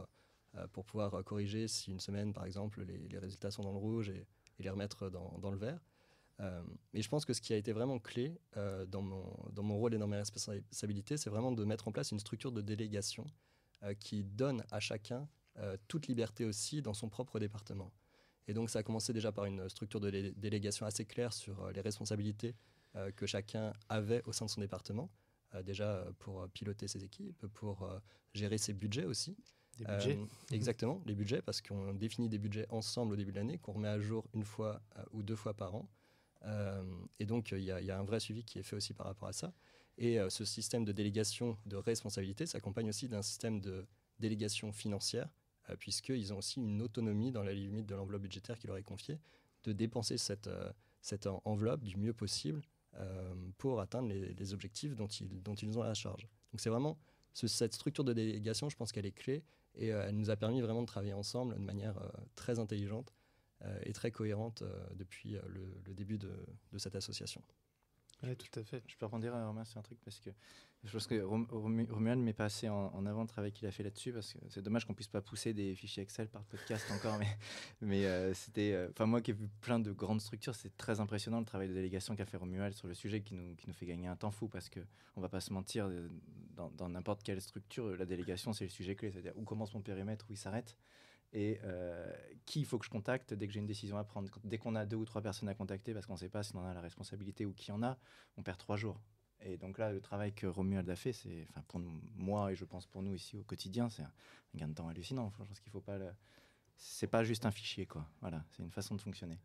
euh, 0.56 0.66
pour 0.68 0.84
pouvoir 0.84 1.14
euh, 1.14 1.22
corriger 1.22 1.68
si 1.68 1.92
une 1.92 2.00
semaine, 2.00 2.32
par 2.32 2.44
exemple, 2.44 2.82
les, 2.82 3.18
résultats 3.18 3.50
sont 3.50 3.62
dans 3.62 3.72
le 3.72 3.78
rouge 3.78 4.08
et, 4.08 4.26
les 4.58 4.68
remettre 4.68 5.08
dans, 5.08 5.50
le 5.50 5.56
vert. 5.56 5.80
Euh, 6.40 6.62
mais 6.92 7.00
je 7.00 7.08
pense 7.08 7.24
que 7.24 7.32
ce 7.32 7.40
qui 7.40 7.54
a 7.54 7.56
été 7.56 7.72
vraiment 7.72 7.98
clé 7.98 8.38
dans, 8.88 9.00
mon, 9.00 9.24
dans 9.52 9.62
mon 9.62 9.78
rôle 9.78 9.94
et 9.94 9.98
dans 9.98 10.06
mes 10.06 10.18
responsabilités, 10.18 11.16
c'est 11.16 11.30
vraiment 11.30 11.50
de 11.50 11.64
mettre 11.64 11.88
en 11.88 11.92
place 11.92 12.10
une 12.10 12.20
structure 12.20 12.52
de 12.52 12.60
délégation 12.60 13.24
qui 14.00 14.22
donne 14.22 14.62
à 14.70 14.78
chacun 14.78 15.26
toute 15.88 16.06
liberté 16.06 16.44
aussi 16.44 16.80
dans 16.80 16.94
son 16.94 17.08
propre 17.08 17.38
département. 17.38 17.92
Et 18.48 18.54
donc 18.54 18.70
ça 18.70 18.78
a 18.78 18.82
commencé 18.82 19.12
déjà 19.12 19.30
par 19.30 19.44
une 19.44 19.68
structure 19.68 20.00
de 20.00 20.10
délégation 20.36 20.86
assez 20.86 21.04
claire 21.04 21.32
sur 21.32 21.70
les 21.72 21.80
responsabilités 21.80 22.54
que 23.16 23.26
chacun 23.26 23.72
avait 23.88 24.22
au 24.26 24.32
sein 24.32 24.46
de 24.46 24.50
son 24.50 24.60
département, 24.60 25.10
déjà 25.64 26.06
pour 26.18 26.48
piloter 26.48 26.88
ses 26.88 27.04
équipes, 27.04 27.46
pour 27.48 27.88
gérer 28.32 28.58
ses 28.58 28.72
budgets 28.72 29.04
aussi. 29.04 29.36
Euh, 29.88 30.26
exactement, 30.52 31.00
les 31.06 31.14
budgets, 31.14 31.42
parce 31.42 31.62
qu'on 31.62 31.94
définit 31.94 32.28
des 32.28 32.38
budgets 32.38 32.66
ensemble 32.70 33.14
au 33.14 33.16
début 33.16 33.32
de 33.32 33.36
l'année, 33.36 33.58
qu'on 33.58 33.72
remet 33.72 33.88
à 33.88 33.98
jour 33.98 34.26
une 34.34 34.44
fois 34.44 34.82
euh, 34.96 35.02
ou 35.12 35.22
deux 35.22 35.36
fois 35.36 35.54
par 35.54 35.74
an. 35.74 35.88
Euh, 36.44 36.82
et 37.18 37.26
donc, 37.26 37.52
il 37.52 37.62
y, 37.62 37.70
a 37.70 37.98
un 37.98 38.04
vrai 38.04 38.20
suivi 38.20 38.44
qui 38.44 38.58
est 38.58 38.62
fait 38.62 38.76
aussi 38.76 38.94
par 38.94 39.06
rapport 39.06 39.28
à 39.28 39.32
ça. 39.32 39.52
Et 39.98 40.18
ce 40.30 40.46
système 40.46 40.86
de 40.86 40.92
délégation 40.92 41.58
de 41.66 41.76
responsabilité 41.76 42.46
s'accompagne 42.46 42.88
aussi 42.88 43.06
d'un 43.06 43.20
système 43.20 43.60
de 43.60 43.86
délégation 44.18 44.72
financière, 44.72 45.28
puisqu'ils 45.78 46.32
ont 46.32 46.38
aussi 46.38 46.60
une 46.60 46.82
autonomie 46.82 47.30
dans 47.30 47.42
la 47.42 47.52
limite 47.52 47.86
de 47.86 47.94
l'enveloppe 47.94 48.22
budgétaire 48.22 48.58
qui 48.58 48.66
leur 48.66 48.76
est 48.76 48.82
confiée, 48.82 49.18
de 49.64 49.72
dépenser 49.72 50.18
cette, 50.18 50.50
cette 51.00 51.28
enveloppe 51.44 51.82
du 51.82 51.96
mieux 51.96 52.12
possible 52.12 52.62
pour 53.58 53.80
atteindre 53.80 54.08
les, 54.08 54.54
objectifs 54.54 54.96
dont 54.96 55.06
ils, 55.06 55.42
dont 55.42 55.54
ils 55.54 55.78
ont 55.78 55.82
la 55.82 55.94
charge. 55.94 56.28
Donc 56.52 56.60
c'est 56.60 56.70
vraiment 56.70 56.98
cette 57.34 57.74
structure 57.74 58.04
de 58.04 58.12
délégation, 58.12 58.68
je 58.68 58.76
pense 58.76 58.92
qu'elle 58.92 59.06
est 59.06 59.12
clé 59.12 59.44
et 59.74 59.92
euh, 59.92 60.06
elle 60.06 60.16
nous 60.16 60.30
a 60.30 60.36
permis 60.36 60.60
vraiment 60.60 60.82
de 60.82 60.86
travailler 60.86 61.12
ensemble 61.12 61.54
de 61.54 61.60
manière 61.60 61.96
euh, 61.98 62.08
très 62.34 62.58
intelligente 62.58 63.14
euh, 63.62 63.78
et 63.84 63.92
très 63.92 64.10
cohérente 64.10 64.62
depuis 64.94 65.36
le, 65.48 65.94
début 65.94 66.18
de, 66.18 66.30
cette 66.78 66.96
association. 66.96 67.42
Oui, 68.22 68.36
tout 68.36 68.58
à 68.58 68.64
fait. 68.64 68.82
Je 68.86 68.96
peux 68.96 69.06
rebondir 69.06 69.32
Romain 69.32 69.64
sur 69.64 69.78
un 69.78 69.82
truc 69.82 69.98
parce 70.04 70.20
que 70.20 70.30
je 70.84 70.92
pense 70.92 71.06
que 71.06 71.20
Romuald 71.20 72.20
met 72.20 72.32
pas 72.32 72.46
assez 72.46 72.68
en, 72.68 73.04
avant 73.06 73.22
le 73.22 73.28
travail 73.28 73.52
qu'il 73.52 73.68
a 73.68 73.70
fait 73.70 73.82
là-dessus 73.82 74.12
parce 74.12 74.32
que 74.32 74.38
c'est 74.48 74.62
dommage 74.62 74.86
qu'on 74.86 74.94
puisse 74.94 75.08
pas 75.08 75.20
pousser 75.20 75.52
des 75.52 75.74
fichiers 75.74 76.02
Excel 76.02 76.28
par 76.28 76.42
podcast 76.44 76.90
encore, 76.90 77.18
mais, 77.20 77.36
mais 77.82 78.34
c'était. 78.34 78.88
Enfin, 78.90 79.06
moi 79.06 79.20
qui 79.20 79.32
ai 79.32 79.34
vu 79.34 79.48
plein 79.60 79.78
de 79.78 79.92
grandes 79.92 80.20
structures, 80.20 80.54
c'est 80.54 80.76
très 80.76 81.00
impressionnant 81.00 81.38
le 81.38 81.44
travail 81.44 81.68
de 81.68 81.74
délégation 81.74 82.16
qu'a 82.16 82.24
fait 82.24 82.38
Romuald 82.38 82.74
sur 82.74 82.88
le 82.88 82.94
sujet 82.94 83.20
qui 83.20 83.34
nous, 83.34 83.54
qui 83.56 83.66
nous 83.66 83.74
fait 83.74 83.86
gagner 83.86 84.08
un 84.08 84.16
temps 84.16 84.30
fou 84.30 84.48
parce 84.48 84.70
que 84.70 84.80
on 85.16 85.20
va 85.20 85.28
pas 85.28 85.40
se 85.40 85.52
mentir, 85.52 85.90
dans 86.76 86.88
n'importe 86.88 87.22
quelle 87.22 87.40
structure, 87.40 87.96
la 87.96 88.06
délégation, 88.06 88.52
c'est 88.52 88.64
le 88.64 88.70
sujet 88.70 88.94
clé. 88.94 89.10
C'est-à-dire 89.10 89.32
où 89.36 89.44
commence 89.44 89.74
mon 89.74 89.80
périmètre, 89.80 90.26
où 90.28 90.32
il 90.32 90.36
s'arrête, 90.36 90.76
et 91.32 91.60
euh, 91.64 92.12
qui 92.44 92.60
il 92.60 92.66
faut 92.66 92.78
que 92.78 92.84
je 92.84 92.90
contacte 92.90 93.34
dès 93.34 93.46
que 93.46 93.52
j'ai 93.52 93.60
une 93.60 93.66
décision 93.66 93.98
à 93.98 94.04
prendre? 94.04 94.28
Dès 94.44 94.58
qu'on 94.58 94.74
a 94.74 94.84
deux 94.86 94.96
ou 94.96 95.04
trois 95.04 95.22
personnes 95.22 95.48
à 95.48 95.54
contacter, 95.54 95.94
parce 95.94 96.06
qu'on 96.06 96.14
ne 96.14 96.18
sait 96.18 96.28
pas 96.28 96.42
si 96.42 96.54
on 96.56 96.64
a 96.64 96.74
la 96.74 96.80
responsabilité 96.80 97.46
ou 97.46 97.52
qui 97.52 97.72
en 97.72 97.82
a, 97.82 97.98
on 98.36 98.42
perd 98.42 98.58
trois 98.58 98.76
jours. 98.76 99.00
Et 99.42 99.56
donc 99.56 99.78
là, 99.78 99.92
le 99.92 100.00
travail 100.00 100.32
que 100.32 100.46
Romuald 100.46 100.88
a 100.88 100.96
fait, 100.96 101.12
c'est, 101.12 101.46
enfin 101.48 101.62
pour 101.68 101.80
moi 102.16 102.52
et 102.52 102.54
je 102.54 102.64
pense 102.64 102.86
pour 102.86 103.02
nous 103.02 103.14
ici 103.14 103.36
au 103.36 103.42
quotidien, 103.42 103.88
c'est 103.88 104.02
un 104.02 104.12
gain 104.54 104.68
de 104.68 104.74
temps 104.74 104.88
hallucinant. 104.88 105.32
Je 105.38 105.44
pense 105.44 105.60
qu'il 105.60 105.72
faut 105.72 105.80
pas 105.80 105.98
le... 105.98 106.10
C'est 106.76 107.06
pas 107.06 107.24
juste 107.24 107.44
un 107.44 107.50
fichier, 107.50 107.84
quoi. 107.84 108.08
Voilà, 108.20 108.44
c'est 108.52 108.62
une 108.62 108.70
façon 108.70 108.94
de 108.94 109.00
fonctionner. 109.00 109.38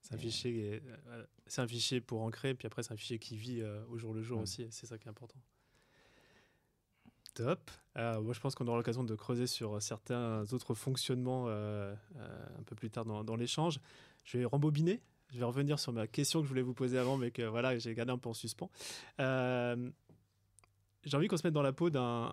C'est 0.00 0.14
un, 0.14 0.18
fichier, 0.18 0.82
euh, 1.08 1.26
c'est 1.46 1.60
un 1.60 1.68
fichier 1.68 2.00
pour 2.00 2.22
ancrer, 2.22 2.54
puis 2.54 2.66
après 2.66 2.82
c'est 2.82 2.92
un 2.92 2.96
fichier 2.96 3.18
qui 3.18 3.36
vit 3.36 3.60
euh, 3.60 3.84
au 3.88 3.98
jour 3.98 4.12
le 4.12 4.22
jour 4.22 4.40
aussi, 4.40 4.66
c'est 4.70 4.86
ça 4.86 4.98
qui 4.98 5.06
est 5.06 5.10
important. 5.10 5.38
Top. 7.34 7.70
Euh, 7.96 8.20
moi, 8.20 8.34
je 8.34 8.40
pense 8.40 8.54
qu'on 8.54 8.66
aura 8.66 8.76
l'occasion 8.76 9.04
de 9.04 9.14
creuser 9.14 9.46
sur 9.46 9.80
certains 9.80 10.44
autres 10.52 10.74
fonctionnements 10.74 11.46
euh, 11.48 11.94
euh, 12.16 12.46
un 12.58 12.62
peu 12.64 12.74
plus 12.74 12.90
tard 12.90 13.04
dans, 13.04 13.36
l'échange. 13.36 13.80
Je 14.24 14.38
vais 14.38 14.44
rembobiner. 14.44 15.00
Je 15.32 15.38
vais 15.38 15.44
revenir 15.44 15.78
sur 15.78 15.92
ma 15.92 16.06
question 16.06 16.40
que 16.40 16.44
je 16.44 16.48
voulais 16.48 16.62
vous 16.62 16.74
poser 16.74 16.98
avant, 16.98 17.16
mais 17.16 17.30
que 17.30 17.42
voilà, 17.42 17.78
j'ai 17.78 17.94
gardé 17.94 18.12
un 18.12 18.18
peu 18.18 18.28
en 18.28 18.34
suspens. 18.34 18.70
j'ai 19.18 21.16
envie 21.16 21.26
qu'on 21.26 21.36
se 21.36 21.46
mette 21.46 21.54
dans 21.54 21.62
la 21.62 21.72
peau 21.72 21.90
d'un, 21.90 22.32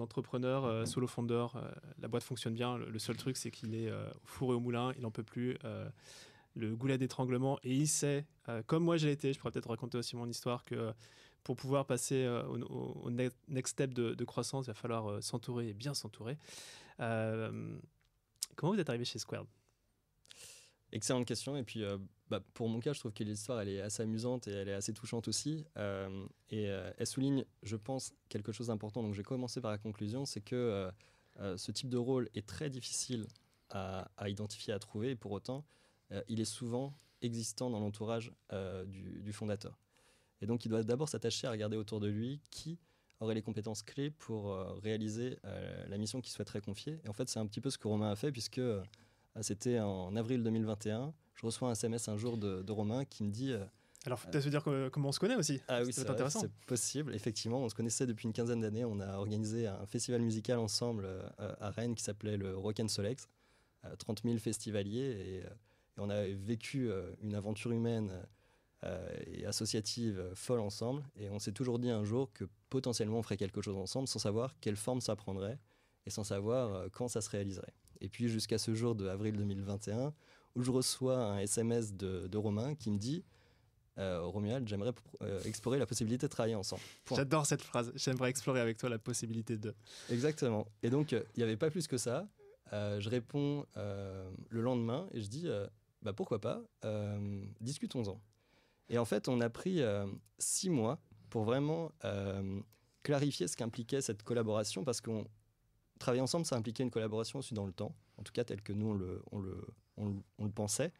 entrepreneur 0.00 0.86
solo 0.86 1.06
founder. 1.06 1.46
la 1.98 2.08
boîte 2.08 2.22
fonctionne 2.22 2.54
bien. 2.54 2.78
Le, 2.78 2.98
seul 2.98 3.16
truc, 3.16 3.36
c'est 3.36 3.50
qu'il 3.50 3.74
est 3.74 3.90
au 3.90 4.26
four 4.26 4.48
au 4.50 4.60
moulin. 4.60 4.92
Il 4.96 5.02
n'en 5.02 5.10
peut 5.10 5.24
plus. 5.24 5.58
le 6.54 6.76
goulet 6.76 6.96
d'étranglement. 6.96 7.58
Et 7.64 7.74
il 7.74 7.88
sait, 7.88 8.24
comme 8.66 8.84
moi 8.84 8.96
j'ai 8.96 9.10
été, 9.10 9.32
je 9.32 9.38
pourrais 9.38 9.50
peut-être 9.50 9.70
raconter 9.70 9.98
aussi 9.98 10.16
mon 10.16 10.28
histoire, 10.28 10.64
que 10.64 10.94
pour 11.44 11.56
pouvoir 11.56 11.86
passer 11.86 12.24
euh, 12.24 12.42
au, 12.44 13.10
next 13.10 13.72
step 13.72 13.92
de, 13.92 14.24
croissance, 14.24 14.66
il 14.66 14.68
va 14.68 14.74
falloir 14.74 15.10
euh, 15.10 15.20
s'entourer 15.20 15.68
et 15.68 15.74
bien 15.74 15.94
s'entourer. 15.94 16.38
Euh, 17.00 17.76
comment 18.56 18.72
vous 18.72 18.80
êtes 18.80 18.88
arrivé 18.88 19.04
chez 19.04 19.18
Squared? 19.18 19.46
Excellente 20.92 21.26
question. 21.26 21.56
Et 21.56 21.62
puis, 21.62 21.82
bah, 22.28 22.40
pour 22.54 22.68
mon 22.68 22.80
cas, 22.80 22.92
je 22.92 23.00
trouve 23.00 23.12
que 23.12 23.24
l'histoire, 23.24 23.60
elle 23.60 23.68
est 23.68 23.80
assez 23.80 24.02
amusante 24.02 24.46
et 24.46 24.52
elle 24.52 24.68
est 24.68 24.74
assez 24.74 24.92
touchante 24.92 25.28
aussi. 25.28 25.64
et 26.50 26.64
elle 26.64 27.06
souligne, 27.06 27.44
je 27.62 27.76
pense, 27.76 28.12
quelque 28.28 28.52
chose 28.52 28.66
d'important. 28.66 29.02
Donc, 29.02 29.12
je 29.12 29.18
vais 29.18 29.24
commencer 29.24 29.60
par 29.60 29.70
la 29.70 29.78
conclusion, 29.78 30.26
c'est 30.26 30.42
que 30.42 30.90
ce 31.56 31.72
type 31.72 31.88
de 31.88 31.96
rôle 31.96 32.28
est 32.34 32.46
très 32.46 32.68
difficile 32.68 33.26
à, 33.70 34.06
identifier, 34.28 34.74
à 34.74 34.78
trouver. 34.78 35.10
Et 35.10 35.16
pour 35.16 35.32
autant, 35.32 35.64
il 36.28 36.40
est 36.40 36.44
souvent 36.44 36.94
existant 37.22 37.70
dans 37.70 37.80
l'entourage 37.80 38.30
du, 38.86 39.32
fondateur. 39.32 39.78
Et 40.42 40.46
donc, 40.46 40.66
il 40.66 40.68
doit 40.68 40.82
d'abord 40.82 41.08
s'attacher 41.08 41.46
à 41.46 41.50
regarder 41.52 41.76
autour 41.76 42.00
de 42.00 42.08
lui 42.08 42.40
qui 42.50 42.78
aurait 43.22 43.34
les 43.34 43.42
compétences 43.42 43.82
clés 43.82 44.10
pour 44.10 44.52
euh, 44.52 44.72
réaliser 44.82 45.38
euh, 45.44 45.86
la 45.88 45.96
mission 45.96 46.20
qu'il 46.20 46.32
souhaiterait 46.32 46.60
confier. 46.60 47.00
Et 47.04 47.08
en 47.08 47.12
fait, 47.12 47.28
c'est 47.28 47.38
un 47.38 47.46
petit 47.46 47.60
peu 47.60 47.70
ce 47.70 47.78
que 47.78 47.88
Romain 47.88 48.10
a 48.10 48.16
fait, 48.16 48.32
puisque 48.32 48.58
euh, 48.58 48.82
c'était 49.40 49.80
en 49.80 50.14
avril 50.16 50.42
2021. 50.42 51.14
Je 51.34 51.46
reçois 51.46 51.68
un 51.68 51.72
SMS 51.72 52.08
un 52.08 52.16
jour 52.16 52.36
de, 52.36 52.70
Romain 52.70 53.04
qui 53.04 53.24
me 53.24 53.30
dit. 53.30 53.54
alors, 54.04 54.20
peut-être 54.20 54.48
dire 54.48 54.62
comment 54.92 55.08
on 55.08 55.12
se 55.12 55.20
connaît 55.20 55.36
aussi. 55.36 55.60
Ah 55.68 55.82
oui, 55.82 55.92
c'est 55.92 56.08
intéressant. 56.08 56.40
C'est 56.40 56.52
possible, 56.66 57.14
effectivement. 57.14 57.60
On 57.60 57.68
se 57.68 57.74
connaissait 57.74 58.06
depuis 58.06 58.26
une 58.26 58.32
quinzaine 58.32 58.60
d'années. 58.60 58.84
On 58.84 59.00
a 59.00 59.16
organisé 59.16 59.66
un 59.66 59.86
festival 59.86 60.20
musical 60.20 60.58
ensemble 60.58 61.08
à 61.38 61.70
Rennes 61.70 61.94
qui 61.94 62.04
s'appelait 62.04 62.36
le 62.36 62.56
Rock 62.56 62.80
and 62.80 62.88
Solex. 62.88 63.28
30 63.98 64.22
000 64.22 64.38
festivaliers 64.38 65.00
et, 65.00 65.36
et 65.38 65.44
on 65.98 66.08
a 66.08 66.22
vécu 66.24 66.88
une 67.22 67.34
aventure 67.34 67.72
humaine 67.72 68.12
euh, 68.84 69.08
et 69.26 69.46
associative 69.46 70.18
euh, 70.18 70.34
folle 70.34 70.58
ensemble. 70.58 71.04
Et 71.14 71.30
on 71.30 71.38
s'est 71.38 71.52
toujours 71.52 71.78
dit 71.78 71.90
un 71.90 72.02
jour 72.02 72.32
que 72.32 72.44
potentiellement 72.68 73.18
on 73.18 73.22
ferait 73.22 73.36
quelque 73.36 73.62
chose 73.62 73.76
ensemble 73.76 74.08
sans 74.08 74.18
savoir 74.18 74.58
quelle 74.60 74.74
forme 74.74 75.00
ça 75.00 75.14
prendrait 75.14 75.60
et 76.04 76.10
sans 76.10 76.24
savoir 76.24 76.74
euh, 76.74 76.88
quand 76.90 77.06
ça 77.06 77.20
se 77.20 77.30
réaliserait. 77.30 77.74
Et 78.02 78.08
puis 78.08 78.28
jusqu'à 78.28 78.58
ce 78.58 78.74
jour 78.74 78.94
de 78.94 79.08
avril 79.08 79.36
2021, 79.36 80.12
où 80.54 80.62
je 80.62 80.70
reçois 80.70 81.16
un 81.16 81.38
SMS 81.38 81.94
de, 81.94 82.36
Romain 82.36 82.74
qui 82.74 82.90
me 82.90 82.98
dit 82.98 83.24
euh, 83.98 84.22
Romuald, 84.22 84.68
j'aimerais 84.68 84.92
explorer 85.44 85.78
la 85.78 85.86
possibilité 85.86 86.26
de 86.26 86.30
travailler 86.30 86.54
ensemble. 86.54 86.82
J'adore 87.10 87.46
cette 87.46 87.62
phrase. 87.62 87.92
J'aimerais 87.94 88.28
explorer 88.28 88.60
avec 88.60 88.76
toi 88.76 88.90
la 88.90 88.98
possibilité 88.98 89.56
de. 89.56 89.74
Exactement. 90.10 90.66
Et 90.82 90.90
donc, 90.90 91.12
il 91.12 91.24
n'y 91.38 91.42
avait 91.42 91.56
pas 91.56 91.70
plus 91.70 91.86
que 91.86 91.96
ça. 91.96 92.28
je 92.72 93.08
réponds 93.08 93.64
le 93.76 94.60
lendemain 94.60 95.08
et 95.12 95.20
je 95.22 95.28
dis 95.28 95.48
bah, 96.02 96.12
pourquoi 96.12 96.40
pas, 96.40 96.62
discutons-en. 97.60 98.20
Et 98.92 98.98
en 98.98 99.06
fait, 99.06 99.28
on 99.28 99.40
a 99.40 99.48
pris 99.48 99.80
euh, 99.80 100.06
six 100.38 100.68
mois 100.68 100.98
pour 101.30 101.44
vraiment 101.44 101.92
euh, 102.04 102.60
clarifier 103.02 103.48
ce 103.48 103.56
qu'impliquait 103.56 104.02
cette 104.02 104.22
collaboration, 104.22 104.84
parce 104.84 105.00
qu'on 105.00 105.26
travailler 106.02 106.22
ensemble, 106.22 106.44
ça 106.44 106.56
impliquait 106.56 106.82
une 106.82 106.90
collaboration 106.90 107.38
aussi 107.38 107.54
dans 107.54 107.66
le 107.66 107.72
temps, 107.72 107.94
en 108.18 108.22
tout 108.22 108.32
cas 108.32 108.44
tel 108.44 108.60
que 108.62 108.72
nous 108.72 108.88
on 108.88 108.94
le, 108.94 109.22
on 109.32 109.38
le, 109.38 109.56
on 109.96 110.44
le, 110.44 110.50
pensait. 110.50 110.92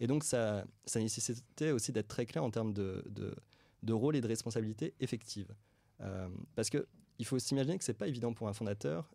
Et 0.00 0.06
donc 0.06 0.24
ça, 0.24 0.64
ça 0.84 1.00
nécessitait 1.00 1.70
aussi 1.70 1.92
d'être 1.92 2.08
très 2.08 2.26
clair 2.26 2.44
en 2.44 2.50
termes 2.50 2.72
de, 2.72 3.04
de, 3.08 3.34
de 3.82 3.92
rôle 3.92 4.16
et 4.16 4.20
de 4.20 4.28
responsabilité 4.28 4.94
effective. 5.00 5.52
Euh, 6.00 6.28
parce 6.54 6.70
que 6.70 6.86
il 7.18 7.26
faut 7.26 7.38
s'imaginer 7.38 7.78
que 7.78 7.84
c'est 7.84 7.94
pas 7.94 8.08
évident 8.08 8.32
pour 8.32 8.48
un 8.48 8.52
fondateur 8.52 9.14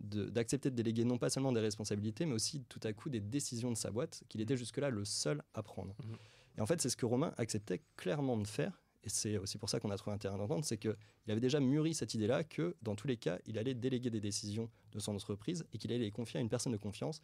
d'accepter 0.00 0.70
de, 0.70 0.74
déléguer 0.74 1.04
non 1.04 1.16
pas 1.16 1.30
seulement 1.30 1.52
des 1.52 1.60
responsabilités, 1.60 2.26
mais 2.26 2.34
aussi 2.34 2.64
tout 2.68 2.80
à 2.82 2.92
coup 2.92 3.08
des 3.08 3.20
décisions 3.20 3.70
de 3.70 3.76
sa 3.76 3.90
boîte 3.90 4.24
qu'il 4.28 4.40
était 4.40 4.56
jusque-là 4.56 4.90
le 4.90 5.04
seul 5.04 5.42
à 5.54 5.62
prendre. 5.62 5.94
Mmh. 6.02 6.14
Et 6.58 6.60
en 6.60 6.66
fait, 6.66 6.80
c'est 6.80 6.88
ce 6.88 6.96
que 6.96 7.06
Romain 7.06 7.32
acceptait 7.36 7.82
clairement 7.96 8.36
de 8.36 8.46
faire. 8.46 8.82
Et 9.04 9.08
c'est 9.08 9.38
aussi 9.38 9.56
pour 9.58 9.70
ça 9.70 9.80
qu'on 9.80 9.90
a 9.90 9.96
trouvé 9.96 10.14
un 10.14 10.18
terrain 10.18 10.36
d'entente, 10.36 10.64
c'est 10.64 10.76
qu'il 10.76 10.96
avait 11.28 11.40
déjà 11.40 11.60
mûri 11.60 11.94
cette 11.94 12.14
idée-là 12.14 12.44
que 12.44 12.76
dans 12.82 12.94
tous 12.94 13.08
les 13.08 13.16
cas, 13.16 13.38
il 13.46 13.58
allait 13.58 13.74
déléguer 13.74 14.10
des 14.10 14.20
décisions 14.20 14.68
de 14.92 14.98
son 14.98 15.14
entreprise 15.14 15.64
et 15.72 15.78
qu'il 15.78 15.90
allait 15.90 16.04
les 16.04 16.10
confier 16.10 16.38
à 16.38 16.40
une 16.40 16.50
personne 16.50 16.72
de 16.72 16.78
confiance. 16.78 17.22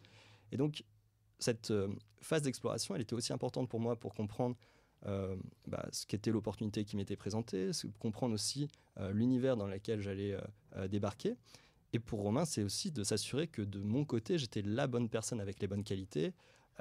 Et 0.52 0.56
donc, 0.56 0.84
cette 1.38 1.70
euh, 1.70 1.88
phase 2.22 2.42
d'exploration, 2.42 2.94
elle 2.94 3.02
était 3.02 3.14
aussi 3.14 3.32
importante 3.32 3.68
pour 3.68 3.80
moi 3.80 3.96
pour 3.96 4.14
comprendre 4.14 4.56
euh, 5.06 5.36
bah, 5.66 5.86
ce 5.92 6.06
qu'était 6.06 6.30
l'opportunité 6.30 6.84
qui 6.84 6.96
m'était 6.96 7.16
présentée, 7.16 7.70
comprendre 7.98 8.34
aussi 8.34 8.68
euh, 8.98 9.12
l'univers 9.12 9.56
dans 9.56 9.66
lequel 9.66 10.00
j'allais 10.00 10.36
débarquer. 10.88 11.34
Et 11.92 11.98
pour 11.98 12.20
Romain, 12.20 12.44
c'est 12.44 12.62
aussi 12.62 12.90
de 12.90 13.04
s'assurer 13.04 13.48
que 13.48 13.62
de 13.62 13.80
mon 13.80 14.04
côté, 14.04 14.38
j'étais 14.38 14.62
la 14.62 14.86
bonne 14.86 15.08
personne 15.08 15.40
avec 15.40 15.60
les 15.60 15.66
bonnes 15.66 15.84
qualités, 15.84 16.32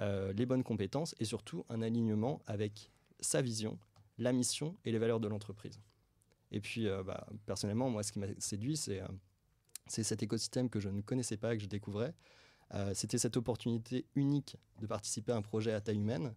les 0.02 0.46
bonnes 0.46 0.64
compétences 0.64 1.16
et 1.20 1.26
surtout 1.26 1.64
un 1.70 1.82
alignement 1.82 2.42
avec 2.48 2.90
sa 3.22 3.42
vision, 3.42 3.78
la 4.18 4.32
mission 4.32 4.76
et 4.86 4.92
les 4.92 4.98
valeurs 4.98 5.20
de 5.20 5.28
l'entreprise. 5.28 5.80
Et 6.52 6.62
puis, 6.62 6.88
bah, 7.06 7.28
personnellement, 7.46 7.90
moi, 7.90 8.04
ce 8.04 8.12
qui 8.12 8.20
m'a 8.20 8.28
séduit, 8.40 8.78
c'est 8.78 9.02
c'est 9.88 10.04
cet 10.04 10.24
écosystème 10.24 10.70
que 10.70 10.80
je 10.80 10.90
ne 10.90 11.02
connaissais 11.02 11.38
pas, 11.38 11.56
que 11.56 11.62
je 11.62 11.68
découvrais, 11.68 12.14
euh, 12.74 12.94
c'était 12.94 13.18
cette 13.18 13.38
opportunité 13.38 14.06
unique 14.16 14.58
de 14.80 14.88
participer 14.88 15.32
à 15.32 15.36
un 15.36 15.42
projet 15.42 15.74
à 15.74 15.82
taille 15.82 16.00
humaine 16.00 16.34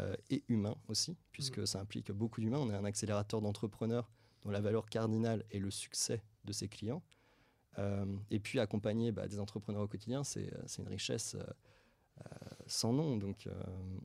euh, 0.00 0.14
et 0.30 0.44
humain 0.48 0.76
aussi, 0.88 1.16
puisque 1.32 1.58
mmh. 1.58 1.66
ça 1.66 1.80
implique 1.80 2.12
beaucoup 2.12 2.40
d'humains. 2.40 2.58
On 2.58 2.70
est 2.70 2.74
un 2.74 2.84
accélérateur 2.84 3.40
d'entrepreneurs 3.40 4.10
dont 4.42 4.50
la 4.50 4.60
valeur 4.60 4.86
cardinale 4.86 5.44
est 5.50 5.58
le 5.58 5.70
succès 5.70 6.22
de 6.44 6.52
ses 6.52 6.68
clients. 6.68 7.02
Euh, 7.78 8.06
et 8.30 8.38
puis 8.38 8.60
accompagner 8.60 9.10
bah, 9.10 9.26
des 9.26 9.40
entrepreneurs 9.40 9.82
au 9.82 9.88
quotidien, 9.88 10.22
c'est 10.22 10.48
une 10.78 10.88
richesse 10.88 11.36
sans 12.66 12.92
nom. 12.92 13.16
Donc 13.16 13.48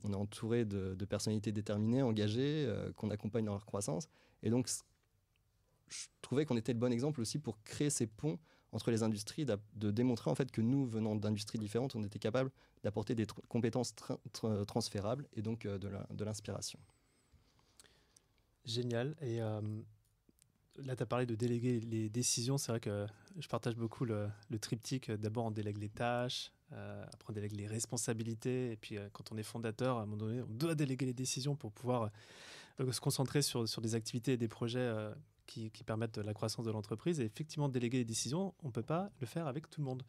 on 0.04 0.12
est 0.12 0.16
entouré 0.16 0.64
de, 0.64 1.04
personnalités 1.04 1.52
déterminées, 1.52 2.02
engagées, 2.02 2.72
qu'on 2.96 3.10
accompagne 3.10 3.44
dans 3.44 3.52
leur 3.52 3.66
croissance. 3.66 4.08
Et 4.42 4.50
donc 4.50 4.68
je 5.88 6.06
trouvais 6.22 6.46
qu'on 6.46 6.56
était 6.56 6.72
le 6.72 6.78
bon 6.78 6.92
exemple 6.92 7.20
aussi 7.20 7.38
pour 7.38 7.62
créer 7.62 7.90
ces 7.90 8.06
ponts 8.06 8.38
entre 8.72 8.90
les 8.90 9.02
industries, 9.02 9.44
de 9.44 9.90
démontrer 9.90 10.30
en 10.30 10.34
fait 10.34 10.50
que 10.50 10.60
nous, 10.60 10.86
venant 10.86 11.16
d'industries 11.16 11.58
différentes, 11.58 11.96
on 11.96 12.04
était 12.04 12.20
capable 12.20 12.52
d'apporter 12.84 13.14
des 13.14 13.26
compétences 13.48 13.94
transférables 14.66 15.28
et 15.32 15.42
donc 15.42 15.66
euh, 15.66 15.78
de 15.78 16.24
l'inspiration. 16.24 16.78
Génial. 18.64 19.16
Et 19.20 19.40
euh, 19.40 19.60
là, 20.76 20.96
tu 20.96 21.02
as 21.02 21.06
parlé 21.06 21.26
de 21.26 21.34
déléguer 21.34 21.80
les 21.80 22.08
décisions. 22.08 22.58
C'est 22.58 22.72
vrai 22.72 22.80
que 22.80 23.06
je 23.38 23.48
partage 23.48 23.76
beaucoup 23.76 24.04
le, 24.04 24.30
triptyque. 24.60 25.10
D'abord, 25.10 25.46
on 25.46 25.50
délègue 25.50 25.78
les 25.78 25.88
tâches, 25.88 26.52
euh, 26.72 27.04
après, 27.12 27.30
on 27.30 27.32
délègue 27.32 27.56
les 27.56 27.66
responsabilités. 27.66 28.72
Et 28.72 28.76
puis, 28.76 28.96
quand 29.12 29.32
on 29.32 29.36
est 29.36 29.42
fondateur, 29.42 29.98
à 29.98 30.02
un 30.02 30.06
moment 30.06 30.16
donné, 30.16 30.42
on 30.42 30.52
doit 30.52 30.74
déléguer 30.74 31.06
les 31.06 31.14
décisions 31.14 31.56
pour 31.56 31.72
pouvoir 31.72 32.10
se 32.78 33.00
concentrer 33.00 33.42
sur, 33.42 33.68
sur 33.68 33.82
des 33.82 33.94
activités 33.94 34.32
et 34.32 34.36
des 34.36 34.48
projets 34.48 34.90
qui, 35.50 35.84
permettent 35.84 36.18
la 36.18 36.34
croissance 36.34 36.64
de 36.64 36.70
l'entreprise. 36.70 37.20
Et 37.20 37.24
effectivement, 37.24 37.68
déléguer 37.68 37.98
les 37.98 38.04
décisions, 38.04 38.54
on 38.62 38.68
ne 38.68 38.72
peut 38.72 38.82
pas 38.82 39.10
le 39.20 39.26
faire 39.26 39.46
avec 39.46 39.68
tout 39.68 39.80
le 39.80 39.86
monde. 39.86 40.02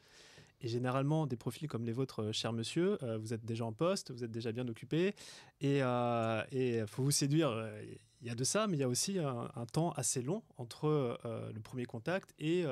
Et 0.62 0.68
généralement, 0.68 1.26
des 1.26 1.38
profils 1.38 1.68
comme 1.68 1.86
les 1.86 1.92
vôtres, 1.92 2.22
euh, 2.22 2.32
cher 2.32 2.54
monsieur, 2.54 3.04
euh, 3.04 3.18
vous 3.18 3.34
êtes 3.34 3.44
déjà 3.44 3.66
en 3.66 3.74
poste, 3.74 4.12
vous 4.12 4.24
êtes 4.24 4.32
déjà 4.32 4.52
bien 4.52 4.68
occupé, 4.68 5.16
et 5.60 5.78
il 5.78 5.82
euh, 5.82 6.88
faut 6.88 7.04
vous 7.04 7.12
séduire. 7.12 7.52
Il 8.22 8.28
y 8.28 8.30
a 8.30 8.36
de 8.36 8.44
ça, 8.44 8.68
mais 8.68 8.78
il 8.78 8.80
y 8.80 8.84
a 8.84 8.88
aussi 8.88 9.18
un, 9.18 9.66
temps 9.72 9.92
assez 9.94 10.22
long 10.22 10.44
entre 10.58 11.18
le 11.26 11.60
premier 11.60 11.86
contact 11.86 12.36
et 12.38 12.66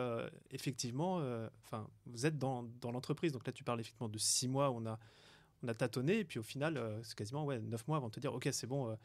effectivement, 0.51 1.23
enfin, 1.63 1.87
vous 2.05 2.27
êtes 2.27 2.37
dans, 2.37 2.67
l'entreprise. 2.83 3.31
Donc 3.31 3.47
là, 3.47 3.51
tu 3.51 3.63
parles 3.63 3.79
effectivement 3.79 4.09
de 4.09 4.19
six 4.19 4.47
mois 4.47 4.69
où 4.69 4.75
on 4.75 4.85
a, 4.85 4.99
on 5.63 5.67
a 5.67 5.73
tâtonné, 5.73 6.19
et 6.19 6.23
puis 6.23 6.37
au 6.37 6.43
final, 6.43 6.79
c'est 7.01 7.15
quasiment 7.15 7.45
ouais, 7.45 7.59
neuf 7.59 7.87
mois 7.87 7.97
avant 7.97 8.09
de 8.09 8.13
te 8.13 8.19
dire, 8.19 8.31
ok, 8.31 8.47
c'est 8.51 8.67
bon, 8.67 8.95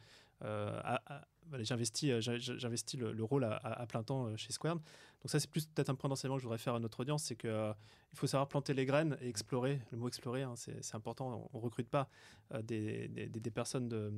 j'investis, 1.59 2.11
euh, 2.11 2.37
j'investis 2.39 2.99
le, 2.99 3.23
rôle 3.23 3.43
à, 3.43 3.85
plein 3.87 4.03
temps 4.03 4.27
euh, 4.27 4.37
chez 4.37 4.51
Square. 4.51 4.75
Donc 4.75 5.31
ça, 5.31 5.39
c'est 5.39 5.49
plus 5.49 5.65
peut-être 5.65 5.89
un 5.89 5.95
point 5.95 6.09
d'enseignement 6.09 6.37
que 6.37 6.41
je 6.41 6.47
voudrais 6.47 6.59
faire 6.59 6.75
à 6.75 6.79
notre 6.79 6.99
audience, 6.99 7.23
c'est 7.23 7.35
qu'il 7.35 7.49
euh, 7.49 7.73
il 8.13 8.17
faut 8.17 8.27
savoir 8.27 8.47
planter 8.47 8.73
les 8.73 8.85
graines 8.85 9.17
et 9.21 9.27
explorer. 9.27 9.81
Le 9.91 9.97
mot 9.97 10.07
explorer, 10.07 10.43
hein, 10.43 10.53
c'est 10.55 10.95
important. 10.95 11.49
On 11.53 11.57
ne 11.57 11.63
recrute 11.63 11.89
pas 11.89 12.09
des, 12.63 13.09
personnes 13.53 13.89
de, 13.89 14.13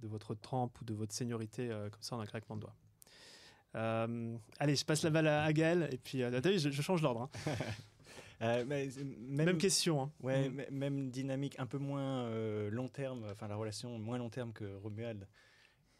de, 0.00 0.08
votre 0.08 0.34
trempe 0.34 0.80
ou 0.80 0.84
de 0.84 0.94
votre 0.94 1.12
seniorité 1.12 1.68
comme 1.68 2.02
ça 2.02 2.16
en 2.16 2.20
un 2.20 2.26
claquement 2.26 2.56
de 2.56 2.62
doigts. 2.62 2.76
allez, 4.58 4.76
je 4.76 4.84
passe 4.84 5.02
la 5.02 5.10
balle 5.10 5.28
à, 5.28 5.52
Gaël 5.52 5.88
et 5.92 5.98
puis 5.98 6.20
je, 6.20 6.70
je, 6.70 6.82
change 6.82 7.02
l'ordre. 7.02 7.30
Hein. 8.40 8.56
même, 8.66 9.58
question. 9.58 10.02
Hein. 10.02 10.12
Ouais, 10.20 10.48
mm. 10.48 10.64
même 10.70 11.10
dynamique, 11.10 11.58
un 11.58 11.66
peu 11.66 11.78
moins 11.78 12.28
long 12.70 12.88
terme, 12.88 13.24
enfin 13.30 13.48
la 13.48 13.56
relation 13.56 13.98
moins 13.98 14.18
long 14.18 14.30
terme 14.30 14.52
que 14.52 14.76
Romuald 14.76 15.26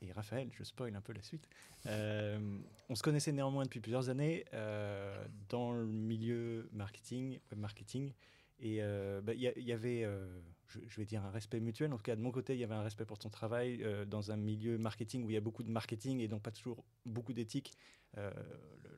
et 0.01 0.13
Raphaël, 0.13 0.49
je 0.53 0.65
spoil 0.65 0.95
un 0.95 1.01
peu 1.01 1.13
la 1.13 1.23
suite. 1.23 1.49
Euh, 1.87 2.59
on 2.89 2.95
se 2.95 3.03
connaissait 3.03 3.33
néanmoins 3.33 3.65
depuis 3.65 3.81
plusieurs 3.81 4.09
années 4.09 4.45
euh, 4.55 5.25
dans 5.49 5.73
le 5.73 5.87
milieu 5.87 6.69
marketing, 6.73 7.41
web 7.51 7.61
marketing. 7.61 8.13
Et 8.61 8.79
euh, 8.83 9.21
bah, 9.21 9.35
il 9.35 9.41
y, 9.41 9.73
avait, 9.73 10.07
je, 10.67 10.97
vais 10.97 11.05
dire, 11.05 11.25
un 11.25 11.31
respect 11.31 11.61
mutuel. 11.61 11.93
En 11.93 11.97
tout 11.97 12.03
cas, 12.03 12.17
de 12.17 12.21
mon 12.21 12.31
côté, 12.31 12.55
il 12.55 12.61
y 12.61 12.65
avait 12.65 12.75
un 12.75 12.83
respect 12.83 13.05
pour 13.05 13.19
ton 13.19 13.31
travail 13.31 13.85
dans 14.07 14.33
un 14.33 14.37
milieu 14.37 14.79
marketing 14.79 15.25
où 15.25 15.31
il 15.31 15.35
y 15.35 15.37
a 15.37 15.41
beaucoup 15.41 15.63
de 15.63 15.71
marketing 15.71 16.21
et 16.21 16.29
donc 16.29 16.43
pas 16.43 16.51
toujours 16.51 16.85
beaucoup 17.07 17.33
d'éthique. 17.33 17.73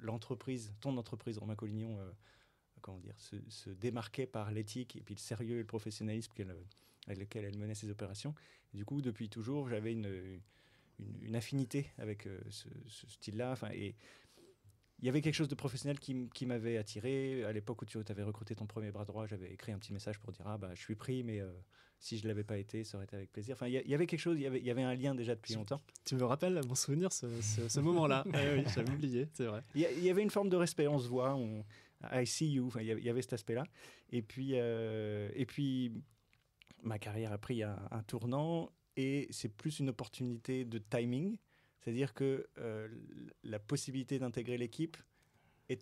L'entreprise, 0.01 0.73
ton 0.81 0.96
entreprise, 0.96 1.37
Romain 1.38 1.57
Collignon, 1.57 1.99
comment 2.81 2.99
dire, 2.99 3.18
se, 3.18 3.70
démarquait 3.70 4.27
par 4.27 4.51
l'éthique 4.51 4.96
et 4.96 5.03
puis 5.03 5.14
le 5.14 5.20
sérieux 5.20 5.57
et 5.57 5.61
le 5.61 5.66
professionnalisme 5.66 6.33
avec 7.07 7.18
lequel 7.18 7.44
elle 7.44 7.59
menait 7.59 7.75
ses 7.75 7.90
opérations. 7.90 8.35
du 8.73 8.87
coup, 8.87 9.03
depuis 9.03 9.29
toujours, 9.29 9.68
j'avais 9.68 9.92
une 9.92 10.40
une, 11.23 11.37
affinité 11.37 11.90
avec 11.99 12.27
euh, 12.27 12.38
ce, 12.51 12.68
style-là. 13.09 13.53
Enfin, 13.53 13.68
et 13.73 13.94
il 15.02 15.06
y 15.06 15.08
avait 15.08 15.22
quelque 15.22 15.34
chose 15.34 15.48
de 15.48 15.54
professionnel 15.54 15.98
qui, 15.98 16.28
qui 16.34 16.46
m'avait 16.46 16.76
attiré. 16.76 17.44
À 17.44 17.52
l'époque 17.52 17.82
où 17.82 17.86
tu 17.86 17.98
avais 18.08 18.22
recruté 18.22 18.54
ton 18.54 18.66
premier 18.66 18.90
bras 18.90 19.04
droit, 19.04 19.26
j'avais 19.26 19.50
écrit 19.52 19.72
un 19.72 19.78
petit 19.78 19.92
message 19.92 20.18
pour 20.18 20.32
dire 20.32 20.46
Ah, 20.46 20.58
bah, 20.58 20.70
je 20.74 20.80
suis 20.80 20.94
pris, 20.94 21.22
mais 21.22 21.40
euh, 21.40 21.50
si 21.98 22.18
je 22.18 22.24
ne 22.24 22.28
l'avais 22.28 22.44
pas 22.44 22.58
été, 22.58 22.84
ça 22.84 22.98
aurait 22.98 23.04
été 23.04 23.16
avec 23.16 23.32
plaisir. 23.32 23.54
Enfin, 23.54 23.66
il 23.66 23.72
y, 23.72 23.94
avait 23.94 24.06
quelque 24.06 24.20
chose, 24.20 24.36
il 24.38 24.42
y 24.42 24.70
avait, 24.70 24.82
un 24.82 24.94
lien 24.94 25.14
déjà 25.14 25.34
depuis 25.34 25.54
longtemps. 25.54 25.80
Tu 26.04 26.16
me 26.16 26.24
rappelles 26.24 26.60
mon 26.66 26.74
souvenir, 26.74 27.12
ce, 27.12 27.26
ce, 27.40 27.80
moment-là? 27.80 28.24
ah, 28.32 28.38
oui, 28.54 28.64
j'avais 28.74 28.92
oublié, 28.92 29.28
c'est 29.32 29.46
vrai. 29.46 29.62
Il 29.74 29.82
y, 29.82 30.10
avait 30.10 30.22
une 30.22 30.30
forme 30.30 30.50
de 30.50 30.56
respect, 30.56 30.86
on 30.86 30.98
se 30.98 31.08
voit, 31.08 31.34
on, 31.34 31.64
I 32.12 32.26
see 32.26 32.50
you. 32.50 32.66
Enfin, 32.66 32.82
il, 32.82 32.86
y 32.86 33.08
avait, 33.08 33.22
cet 33.22 33.34
aspect-là. 33.34 33.64
Et 34.10 34.20
puis, 34.20 34.52
euh, 34.54 35.30
et 35.34 35.46
puis, 35.46 35.92
ma 36.82 36.98
carrière 36.98 37.32
a 37.32 37.38
pris 37.38 37.62
un, 37.62 37.78
un 37.90 38.02
tournant 38.02 38.70
et 38.96 39.28
c'est 39.30 39.48
plus 39.48 39.78
une 39.78 39.88
opportunité 39.88 40.64
de 40.64 40.78
timing, 40.78 41.36
c'est-à-dire 41.81 42.12
que 42.12 42.47
euh, 42.59 42.88
la 43.43 43.59
possibilité 43.59 44.19
d'intégrer 44.19 44.59
l'équipe, 44.59 44.97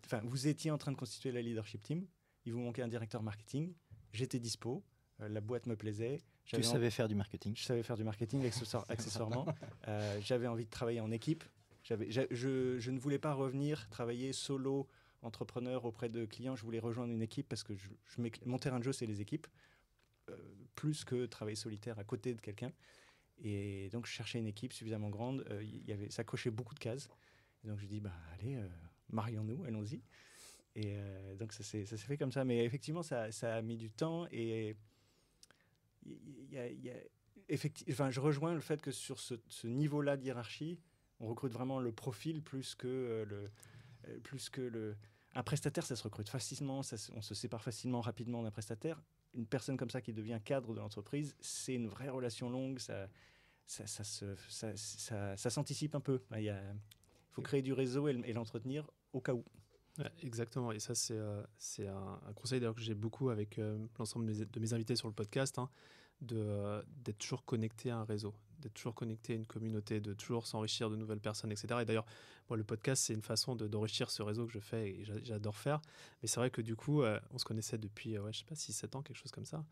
enfin, 0.04 0.20
vous 0.24 0.46
étiez 0.46 0.70
en 0.70 0.78
train 0.78 0.92
de 0.92 0.96
constituer 0.96 1.32
la 1.32 1.42
leadership 1.42 1.82
team, 1.82 2.06
il 2.44 2.52
vous 2.52 2.60
manquait 2.60 2.82
un 2.82 2.88
directeur 2.88 3.22
marketing, 3.22 3.74
j'étais 4.12 4.38
dispo, 4.38 4.84
euh, 5.20 5.28
la 5.28 5.40
boîte 5.40 5.66
me 5.66 5.76
plaisait. 5.76 6.20
Tu 6.44 6.62
savais 6.62 6.90
faire 6.90 7.08
du 7.08 7.14
marketing 7.14 7.54
Je 7.56 7.64
savais 7.64 7.82
faire 7.82 7.96
du 7.96 8.04
marketing 8.04 8.44
accessoirement. 8.88 9.46
Euh, 9.88 10.18
j'avais 10.22 10.46
envie 10.46 10.64
de 10.64 10.70
travailler 10.70 11.00
en 11.00 11.10
équipe. 11.10 11.44
Je, 11.82 11.94
je, 12.30 12.90
ne 12.90 12.98
voulais 12.98 13.18
pas 13.18 13.32
revenir 13.32 13.88
travailler 13.88 14.32
solo, 14.32 14.88
entrepreneur 15.22 15.84
auprès 15.84 16.08
de 16.08 16.26
clients. 16.26 16.54
Je 16.54 16.62
voulais 16.62 16.78
rejoindre 16.78 17.12
une 17.12 17.22
équipe 17.22 17.48
parce 17.48 17.64
que 17.64 17.74
je, 17.74 17.88
mon 18.46 18.58
terrain 18.58 18.78
de 18.78 18.84
jeu, 18.84 18.92
c'est 18.92 19.06
les 19.06 19.20
équipes, 19.20 19.46
plus 20.74 21.04
que 21.04 21.26
travailler 21.26 21.56
solitaire 21.56 21.98
à 21.98 22.04
côté 22.04 22.34
de 22.34 22.40
quelqu'un. 22.40 22.70
Et 23.40 23.88
donc, 23.90 24.06
je 24.06 24.12
cherchais 24.12 24.38
une 24.38 24.46
équipe 24.46 24.72
suffisamment 24.72 25.10
grande. 25.10 25.44
Euh, 25.50 25.62
y 25.62 25.92
avait, 25.92 26.10
ça 26.10 26.24
cochait 26.24 26.50
beaucoup 26.50 26.74
de 26.74 26.80
cases. 26.80 27.08
Donc, 27.64 27.78
je 27.78 27.86
dis, 27.86 28.00
bah, 28.00 28.12
allez, 28.34 28.56
euh, 28.56 28.68
marions-nous, 29.10 29.64
allons-y. 29.64 30.02
Et 30.74 30.94
euh, 30.96 31.36
donc, 31.36 31.52
ça 31.52 31.62
s'est 31.62 31.84
fait 31.84 32.16
comme 32.16 32.32
ça. 32.32 32.44
Mais 32.44 32.64
effectivement, 32.64 33.02
ça, 33.02 33.30
ça 33.30 33.56
a 33.56 33.62
mis 33.62 33.76
du 33.76 33.90
temps. 33.90 34.26
Et 34.32 34.76
y 36.04 36.56
y 36.56 36.90
a 36.90 36.94
enfin, 37.90 38.10
je 38.10 38.20
rejoins 38.20 38.54
le 38.54 38.60
fait 38.60 38.82
que 38.82 38.90
sur 38.90 39.18
ce, 39.20 39.66
niveau-là 39.66 40.16
de 40.16 40.24
hiérarchie, 40.24 40.78
on 41.20 41.28
recrute 41.28 41.52
vraiment 41.52 41.80
le 41.80 41.92
profil 41.92 42.42
plus 42.42 42.74
que 42.74 43.24
le. 43.28 43.50
Plus 44.22 44.48
que 44.48 44.62
le 44.62 44.96
un 45.34 45.42
prestataire, 45.42 45.84
ça 45.84 45.94
se 45.94 46.02
recrute 46.02 46.28
facilement, 46.28 46.80
on 47.14 47.22
se 47.22 47.34
sépare 47.34 47.62
facilement, 47.62 48.00
rapidement 48.00 48.42
d'un 48.42 48.50
prestataire 48.50 49.02
une 49.34 49.46
personne 49.46 49.76
comme 49.76 49.90
ça 49.90 50.00
qui 50.00 50.12
devient 50.12 50.40
cadre 50.44 50.74
de 50.74 50.78
l'entreprise, 50.78 51.36
c'est 51.40 51.74
une 51.74 51.88
vraie 51.88 52.08
relation 52.08 52.50
longue, 52.50 52.78
ça, 52.78 53.08
ça, 53.66 53.86
ça, 55.36 55.50
s'anticipe 55.50 55.94
un 55.94 56.00
peu. 56.00 56.20
Il 56.36 56.54
faut 57.30 57.42
créer 57.42 57.62
du 57.62 57.72
réseau 57.72 58.08
et, 58.08 58.32
l'entretenir 58.32 58.90
au 59.12 59.20
cas 59.20 59.34
où. 59.34 59.44
exactement, 60.22 60.72
et 60.72 60.78
ça 60.78 60.94
c'est 60.94 61.16
euh, 61.18 61.42
un, 61.78 62.32
conseil 62.34 62.60
d'ailleurs 62.60 62.74
que 62.74 62.80
j'ai 62.80 62.94
beaucoup 62.94 63.30
avec 63.30 63.58
euh, 63.58 63.78
l'ensemble 63.98 64.26
de, 64.26 64.60
mes 64.60 64.72
invités 64.72 64.96
sur 64.96 65.08
le 65.08 65.14
podcast, 65.14 65.58
hein, 65.58 65.68
euh, 66.32 66.82
d'être 67.04 67.18
toujours 67.18 67.44
connecté 67.44 67.90
à 67.90 67.98
un 67.98 68.04
réseau, 68.04 68.34
d'être 68.60 68.74
toujours 68.74 68.94
connecté 68.94 69.32
à 69.32 69.36
une 69.36 69.46
communauté, 69.46 70.00
de 70.00 70.12
toujours 70.14 70.46
s'enrichir 70.46 70.90
de 70.90 70.96
nouvelles 70.96 71.20
personnes, 71.20 71.50
etc. 71.52 71.80
Et 71.82 71.84
d'ailleurs, 71.84 72.06
moi, 72.48 72.56
le 72.56 72.64
podcast, 72.64 73.04
c'est 73.04 73.14
une 73.14 73.22
façon 73.22 73.54
d'enrichir 73.56 74.10
ce 74.10 74.22
réseau 74.22 74.46
que 74.46 74.52
je 74.52 74.58
fais 74.60 74.90
et 74.90 75.04
j'adore 75.24 75.56
faire. 75.56 75.80
Mais 76.22 76.28
c'est 76.28 76.40
vrai 76.40 76.50
que 76.50 76.60
du 76.62 76.76
coup, 76.76 77.02
euh, 77.02 77.18
on 77.30 77.38
se 77.38 77.44
connaissait 77.44 77.78
depuis, 77.78 78.16
euh, 78.16 78.22
ouais, 78.22 78.32
je 78.32 78.38
sais 78.40 78.44
pas, 78.44 78.54
6-7 78.54 78.96
ans, 78.96 79.02
quelque 79.02 79.16
chose 79.18 79.32
comme 79.32 79.44
ça. 79.46 79.64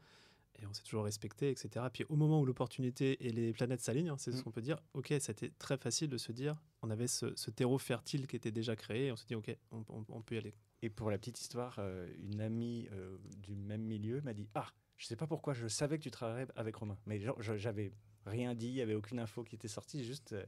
et 0.59 0.66
on 0.66 0.72
s'est 0.72 0.83
toujours 0.85 1.05
respecté, 1.05 1.51
etc. 1.51 1.85
Puis 1.92 2.05
au 2.09 2.16
moment 2.16 2.40
où 2.40 2.46
l'opportunité 2.46 3.22
et 3.27 3.31
les 3.31 3.53
planètes 3.53 3.83
s'alignent, 3.83 4.09
hein, 4.09 4.16
c'est 4.18 4.33
ce 4.33 4.38
Mm. 4.38 4.42
qu'on 4.42 4.51
peut 4.53 4.62
dire, 4.62 4.79
ok, 4.94 5.12
c'était 5.20 5.51
très 5.59 5.77
facile 5.77 6.09
de 6.09 6.16
se 6.16 6.33
dire, 6.33 6.57
on 6.81 6.88
avait 6.88 7.09
ce, 7.09 7.35
ce 7.37 7.51
terreau 7.51 7.77
fertile 7.77 8.27
qui 8.27 8.37
était 8.37 8.51
déjà 8.53 8.75
créé, 8.75 9.09
et 9.09 9.12
on 9.12 9.16
se 9.16 9.27
dit, 9.27 9.35
ok, 9.35 9.55
on, 9.70 9.85
on- 9.90 10.07
on 10.09 10.22
peut 10.22 10.37
y 10.37 10.38
aller. 10.38 10.55
Et 10.81 10.88
pour 10.88 11.11
la 11.11 11.18
petite 11.18 11.38
histoire, 11.38 11.77
euh, 11.79 12.09
une 12.22 12.40
amie 12.40 12.88
euh, 12.92 13.18
du 13.37 13.55
même 13.55 13.83
milieu 13.83 14.22
m'a 14.22 14.33
dit 14.33 14.49
Ah, 14.55 14.66
je 14.96 15.05
sais 15.05 15.16
pas 15.16 15.27
pourquoi, 15.27 15.53
je 15.53 15.68
savais 15.68 15.99
que 15.99 16.03
tu 16.05 16.11
travaillerais 16.11 16.46
avec 16.57 16.75
Romain. 16.77 16.96
Mais 17.05 17.20
j'avais 17.59 17.92
rien 18.27 18.55
dit, 18.55 18.69
il 18.69 18.75
n'y 18.75 18.81
avait 18.83 18.95
aucune 18.95 19.19
info 19.19 19.43
qui 19.45 19.55
était 19.55 19.69
sortie, 19.69 20.05
juste. 20.05 20.33
euh, 20.33 20.45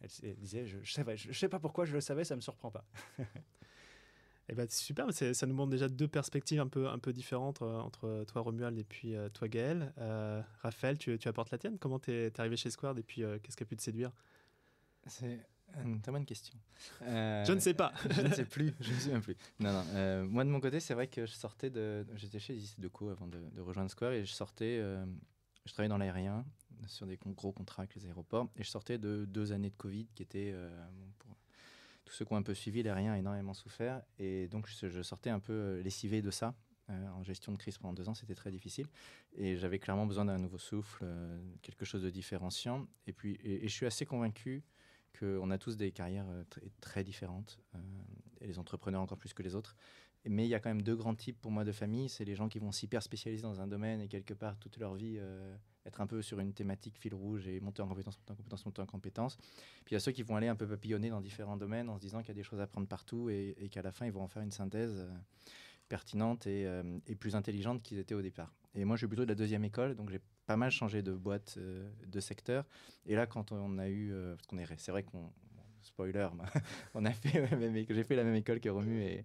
elle, 0.00 0.36
disait 0.36 0.66
je, 0.66 0.78
je, 0.82 0.92
savais, 0.92 1.16
je, 1.16 1.32
je 1.32 1.38
sais 1.38 1.48
pas 1.48 1.58
pourquoi 1.58 1.84
je 1.86 1.92
le 1.94 2.00
savais, 2.00 2.24
ça 2.24 2.36
me 2.36 2.40
surprend 2.40 2.70
pas. 2.70 2.84
Et 4.48 4.54
ben, 4.54 4.64
c'est 4.68 4.84
super, 4.84 5.06
ça 5.12 5.46
nous 5.46 5.54
montre 5.54 5.70
déjà 5.72 5.88
deux 5.88 6.06
perspectives 6.06 6.60
un 6.60 6.68
peu, 6.68 6.86
un 6.86 6.98
peu 7.00 7.12
différentes 7.12 7.62
euh, 7.62 7.80
entre 7.80 8.24
toi, 8.28 8.42
Romuald, 8.42 8.78
et 8.78 8.84
puis 8.84 9.16
euh, 9.16 9.28
toi, 9.28 9.48
Gaël. 9.48 9.92
Euh, 9.98 10.40
Raphaël, 10.60 10.98
tu, 10.98 11.18
tu 11.18 11.26
apportes 11.26 11.50
la 11.50 11.58
tienne? 11.58 11.78
Comment 11.78 11.98
t'es 11.98 12.26
es 12.26 12.40
arrivé 12.40 12.56
chez 12.56 12.70
Squared 12.70 12.96
et 12.98 13.02
puis 13.02 13.24
euh, 13.24 13.38
qu'est-ce 13.42 13.56
qui 13.56 13.64
a 13.64 13.66
pu 13.66 13.74
te 13.76 13.82
séduire? 13.82 14.12
C'est 15.06 15.40
une 15.84 16.00
très 16.00 16.12
bonne 16.12 16.24
question. 16.24 16.56
Euh, 17.02 17.44
Je 17.44 17.52
ne 17.54 17.58
sais 17.58 17.74
pas. 17.74 17.92
je 18.10 18.20
ne 18.22 18.32
sais 18.32 18.44
plus, 18.44 18.72
je 18.78 18.92
ne 18.92 18.98
sais 18.98 19.10
même 19.10 19.20
plus. 19.22 19.36
Non, 19.58 19.72
non. 19.72 19.84
euh, 19.94 20.24
moi, 20.24 20.44
de 20.44 20.50
mon 20.50 20.60
côté, 20.60 20.78
c'est 20.78 20.94
vrai 20.94 21.08
que 21.08 21.26
je 21.26 21.32
sortais 21.32 21.70
de. 21.70 22.06
J'étais 22.14 22.38
chez 22.38 22.54
IC 22.54 22.78
Deco 22.78 23.08
avant 23.08 23.26
de, 23.26 23.38
de 23.52 23.60
rejoindre 23.60 23.90
Square 23.90 24.12
et 24.12 24.24
je 24.24 24.32
sortais. 24.32 24.78
euh, 24.80 25.04
je 25.64 25.72
travaillais 25.72 25.88
dans 25.88 25.98
l'aérien 25.98 26.44
sur 26.86 27.06
des 27.06 27.18
gros 27.24 27.52
contrats 27.52 27.82
avec 27.82 27.94
les 27.94 28.06
aéroports 28.06 28.48
et 28.56 28.62
je 28.62 28.68
sortais 28.68 28.98
de 28.98 29.24
deux 29.24 29.52
années 29.52 29.70
de 29.70 29.76
Covid 29.76 30.06
qui 30.14 30.22
étaient. 30.22 30.52
euh, 30.54 30.68
pour 31.18 31.36
tous 32.04 32.14
ceux 32.14 32.24
qui 32.24 32.32
ont 32.32 32.36
un 32.36 32.42
peu 32.42 32.54
suivi, 32.54 32.84
l'aérien 32.84 33.14
a 33.14 33.18
énormément 33.18 33.52
souffert 33.52 34.00
et 34.20 34.46
donc 34.46 34.68
je, 34.68 35.02
sortais 35.02 35.30
un 35.30 35.40
peu 35.40 35.52
euh, 35.52 35.82
lessivé 35.82 36.22
de 36.22 36.30
ça. 36.30 36.54
Euh, 36.88 37.08
en 37.08 37.24
gestion 37.24 37.50
de 37.50 37.58
crise 37.58 37.78
pendant 37.78 37.94
deux 37.94 38.08
ans, 38.08 38.14
c'était 38.14 38.36
très 38.36 38.52
difficile. 38.52 38.86
Et 39.34 39.56
j'avais 39.56 39.80
clairement 39.80 40.06
besoin 40.06 40.24
d'un 40.24 40.38
nouveau 40.38 40.58
souffle, 40.58 41.04
quelque 41.62 41.84
chose 41.84 42.00
de 42.02 42.10
différenciant. 42.10 42.86
Et 43.08 43.12
puis, 43.12 43.40
et, 43.42 43.66
je 43.66 43.74
suis 43.74 43.86
assez 43.86 44.06
convaincu 44.06 44.62
qu'on 45.18 45.50
a 45.50 45.58
tous 45.58 45.76
des 45.76 45.90
carrières 45.90 46.28
très, 46.48 46.62
très 46.80 47.02
différentes, 47.02 47.58
et 48.40 48.46
les 48.46 48.60
entrepreneurs 48.60 49.02
encore 49.02 49.18
plus 49.18 49.34
que 49.34 49.42
les 49.42 49.56
autres. 49.56 49.74
Mais 50.28 50.44
il 50.44 50.48
y 50.48 50.54
a 50.54 50.60
quand 50.60 50.70
même 50.70 50.82
deux 50.82 50.96
grands 50.96 51.14
types 51.14 51.40
pour 51.40 51.50
moi 51.50 51.64
de 51.64 51.72
famille. 51.72 52.08
C'est 52.08 52.24
les 52.24 52.34
gens 52.34 52.48
qui 52.48 52.58
vont 52.58 52.72
s'hyper 52.72 53.02
spécialiser 53.02 53.42
dans 53.42 53.60
un 53.60 53.66
domaine 53.66 54.00
et 54.00 54.08
quelque 54.08 54.34
part 54.34 54.56
toute 54.58 54.76
leur 54.78 54.94
vie 54.94 55.16
euh, 55.18 55.56
être 55.84 56.00
un 56.00 56.06
peu 56.06 56.22
sur 56.22 56.40
une 56.40 56.52
thématique 56.52 56.98
fil 56.98 57.14
rouge 57.14 57.46
et 57.46 57.60
monter 57.60 57.82
en 57.82 57.88
compétence, 57.88 58.18
monter 58.18 58.32
en 58.32 58.36
compétence, 58.36 58.66
monter 58.66 58.82
en 58.82 58.86
compétence. 58.86 59.36
Puis 59.84 59.92
il 59.92 59.94
y 59.94 59.96
a 59.96 60.00
ceux 60.00 60.12
qui 60.12 60.22
vont 60.22 60.36
aller 60.36 60.48
un 60.48 60.56
peu 60.56 60.66
papillonner 60.66 61.10
dans 61.10 61.20
différents 61.20 61.56
domaines 61.56 61.88
en 61.88 61.96
se 61.96 62.00
disant 62.00 62.20
qu'il 62.20 62.28
y 62.28 62.32
a 62.32 62.34
des 62.34 62.42
choses 62.42 62.60
à 62.60 62.66
prendre 62.66 62.88
partout 62.88 63.30
et, 63.30 63.68
qu'à 63.70 63.82
la 63.82 63.92
fin 63.92 64.06
ils 64.06 64.12
vont 64.12 64.22
en 64.22 64.28
faire 64.28 64.42
une 64.42 64.50
synthèse 64.50 64.96
euh, 64.98 65.08
pertinente 65.88 66.46
et, 66.46 66.66
euh, 66.66 66.82
et 67.06 67.14
plus 67.14 67.36
intelligente 67.36 67.82
qu'ils 67.82 67.98
étaient 67.98 68.14
au 68.14 68.22
départ. 68.22 68.52
Et 68.74 68.84
moi 68.84 68.96
je 68.96 69.00
suis 69.00 69.06
plutôt 69.06 69.24
de 69.24 69.28
la 69.28 69.34
deuxième 69.34 69.64
école, 69.64 69.94
donc 69.94 70.10
j'ai 70.10 70.20
pas 70.46 70.56
mal 70.56 70.70
changé 70.70 71.02
de 71.02 71.12
boîte, 71.12 71.58
de 71.58 72.20
secteur. 72.20 72.66
Et 73.06 73.14
là 73.14 73.26
quand 73.26 73.52
on 73.52 73.78
a 73.78 73.88
eu, 73.88 74.12
c'est 74.76 74.92
vrai 74.92 75.02
qu'on 75.02 75.30
spoiler, 75.86 76.28
on 76.94 77.04
a 77.04 77.12
fait 77.12 77.42
j'ai 77.88 78.04
fait 78.04 78.16
la 78.16 78.24
même 78.24 78.34
école 78.34 78.60
que 78.60 78.68
Romu 78.68 79.02
et, 79.02 79.24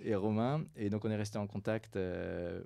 et 0.00 0.14
Romain, 0.14 0.64
et 0.76 0.90
donc 0.90 1.04
on 1.04 1.10
est 1.10 1.16
resté 1.16 1.38
en 1.38 1.46
contact 1.46 1.96
euh, 1.96 2.62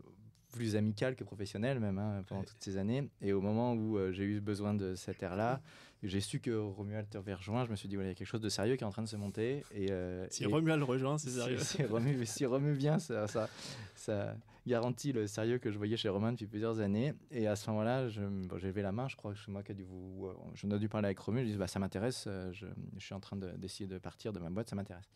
plus 0.52 0.76
amical 0.76 1.16
que 1.16 1.24
professionnel 1.24 1.80
même 1.80 1.98
hein, 1.98 2.22
pendant 2.26 2.40
Ouais. 2.42 2.46
toutes 2.46 2.62
ces 2.62 2.76
années. 2.76 3.09
Et 3.20 3.33
au 3.33 3.40
moment 3.40 3.74
où 3.74 3.98
euh, 3.98 4.12
j'ai 4.12 4.24
eu 4.24 4.40
besoin 4.40 4.72
de 4.74 4.94
cette 4.94 5.22
ère-là, 5.22 5.61
j'ai 6.04 6.20
su 6.20 6.38
que 6.38 6.50
Romuald 6.57 7.09
t'avait 7.11 7.35
rejoint. 7.35 7.64
Je 7.64 7.70
me 7.70 7.76
suis 7.76 7.88
dit 7.88 7.96
il 7.96 8.07
y 8.07 8.11
a 8.11 8.14
quelque 8.14 8.26
chose 8.28 8.40
de 8.40 8.48
sérieux 8.48 8.76
qui 8.76 8.85
est 8.85 8.87
en 8.87 8.90
train 8.90 9.02
de 9.02 9.09
se 9.09 9.16
monter. 9.16 9.64
Et, 9.72 9.90
euh, 9.90 10.26
Si 10.30 10.44
et- 10.44 10.46
Romuald 10.46 10.78
le 10.78 10.85
rejoint, 10.85 11.18
c'est 11.18 11.30
si- 11.30 11.37
sérieux. 11.37 11.59
Si, 11.59 11.83
Romu, 11.85 12.24
si 12.26 12.46
Romu 12.46 12.72
vient, 12.74 12.98
ça, 12.98 13.26
ça, 13.26 13.48
ça 13.96 14.37
garantit 14.66 15.12
le 15.12 15.27
sérieux 15.27 15.59
que 15.59 15.70
je 15.70 15.79
voyais 15.79 15.96
chez 15.96 16.09
Romain 16.09 16.33
depuis 16.33 16.46
plusieurs 16.46 16.81
années. 16.81 17.14
Et 17.31 17.46
à 17.46 17.57
ce 17.57 17.68
moment-là, 17.70 18.09
j'ai 18.09 18.22
levé 18.22 18.83
la 18.83 18.92
main. 18.92 19.09
Je 19.09 19.16
crois 19.16 19.33
que 19.33 19.38
c'est 19.38 19.50
moi 19.50 19.62
qui 19.62 19.72
a 19.72 19.74
dû 19.74 19.85
vous. 19.85 20.27
euh, 20.27 20.35
Je 20.55 20.66
n'ai 20.66 20.79
dû 20.79 20.88
parler 20.88 21.07
avec 21.07 21.18
Romu. 21.18 21.44
Je 21.44 21.53
dis 21.53 21.57
bah, 21.57 21.66
ça 21.66 21.79
m'intéresse. 21.79 22.24
euh, 22.27 22.53
Je, 22.53 22.66
suis 22.98 23.14
en 23.14 23.20
train 23.20 23.37
de- 23.37 23.50
d'essayer 23.53 23.87
de, 23.88 23.98
partir 23.98 24.33
de 24.33 24.38
ma 24.38 24.50
boîte. 24.50 24.70
Ça 24.70 24.77
m'intéresse. 24.77 25.09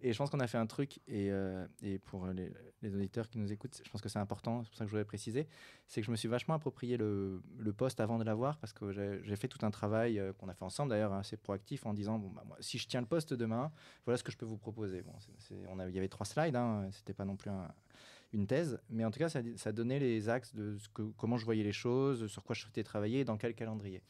Et 0.00 0.12
je 0.12 0.18
pense 0.18 0.30
qu'on 0.30 0.38
a 0.38 0.46
fait 0.46 0.58
un 0.58 0.66
truc, 0.66 1.00
et, 1.08 1.28
euh, 1.32 1.66
pour 2.04 2.28
les, 2.28 2.52
auditeurs 2.94 3.28
qui 3.28 3.38
nous 3.38 3.50
écoutent, 3.52 3.80
je 3.84 3.90
pense 3.90 4.00
que 4.00 4.08
c'est 4.08 4.20
important, 4.20 4.62
c'est 4.62 4.68
pour 4.68 4.78
ça 4.78 4.84
que 4.84 4.88
je 4.88 4.92
voulais 4.92 5.04
préciser, 5.04 5.48
c'est 5.88 6.00
que 6.00 6.06
je 6.06 6.12
me 6.12 6.16
suis 6.16 6.28
vachement 6.28 6.54
approprié 6.54 6.96
le, 6.96 7.42
poste 7.76 7.98
avant 7.98 8.16
de 8.16 8.22
l'avoir, 8.22 8.58
parce 8.58 8.72
que 8.72 8.92
j'ai 8.92 9.34
fait 9.34 9.48
tout 9.48 9.66
un 9.66 9.72
travail 9.72 10.22
qu'on 10.38 10.48
a 10.48 10.54
fait 10.54 10.64
ensemble 10.64 10.90
d'ailleurs, 10.90 11.12
assez 11.14 11.36
proactif, 11.36 11.84
en 11.84 11.94
disant, 11.94 12.16
bon, 12.20 12.28
bah, 12.28 12.44
moi, 12.46 12.56
si 12.60 12.78
je 12.78 12.86
tiens 12.86 13.00
le 13.00 13.08
poste 13.08 13.34
demain, 13.34 13.72
voilà 14.04 14.16
ce 14.16 14.22
que 14.22 14.30
je 14.30 14.36
peux 14.36 14.46
vous 14.46 14.56
proposer. 14.56 15.02
Bon, 15.02 15.14
il 15.50 15.94
y 15.94 15.98
avait 15.98 16.08
trois 16.08 16.26
slides, 16.26 16.54
hein, 16.54 16.88
c'était 16.92 17.12
pas 17.12 17.24
non 17.24 17.34
plus 17.34 17.50
un- 17.50 17.66
une 18.32 18.46
thèse, 18.46 18.80
mais 18.90 19.04
en 19.04 19.10
tout 19.10 19.18
cas, 19.18 19.28
ça, 19.28 19.72
donnait 19.72 19.98
les 19.98 20.28
axes 20.28 20.54
de 20.54 20.76
ce 20.78 20.88
que, 20.88 21.02
comment 21.16 21.38
je 21.38 21.44
voyais 21.44 21.64
les 21.64 21.72
choses, 21.72 22.26
sur 22.26 22.44
quoi 22.44 22.54
je 22.54 22.62
souhaitais 22.62 22.82
travailler, 22.82 23.24
dans 23.24 23.36
quel 23.36 23.54
calendrier. 23.54 24.02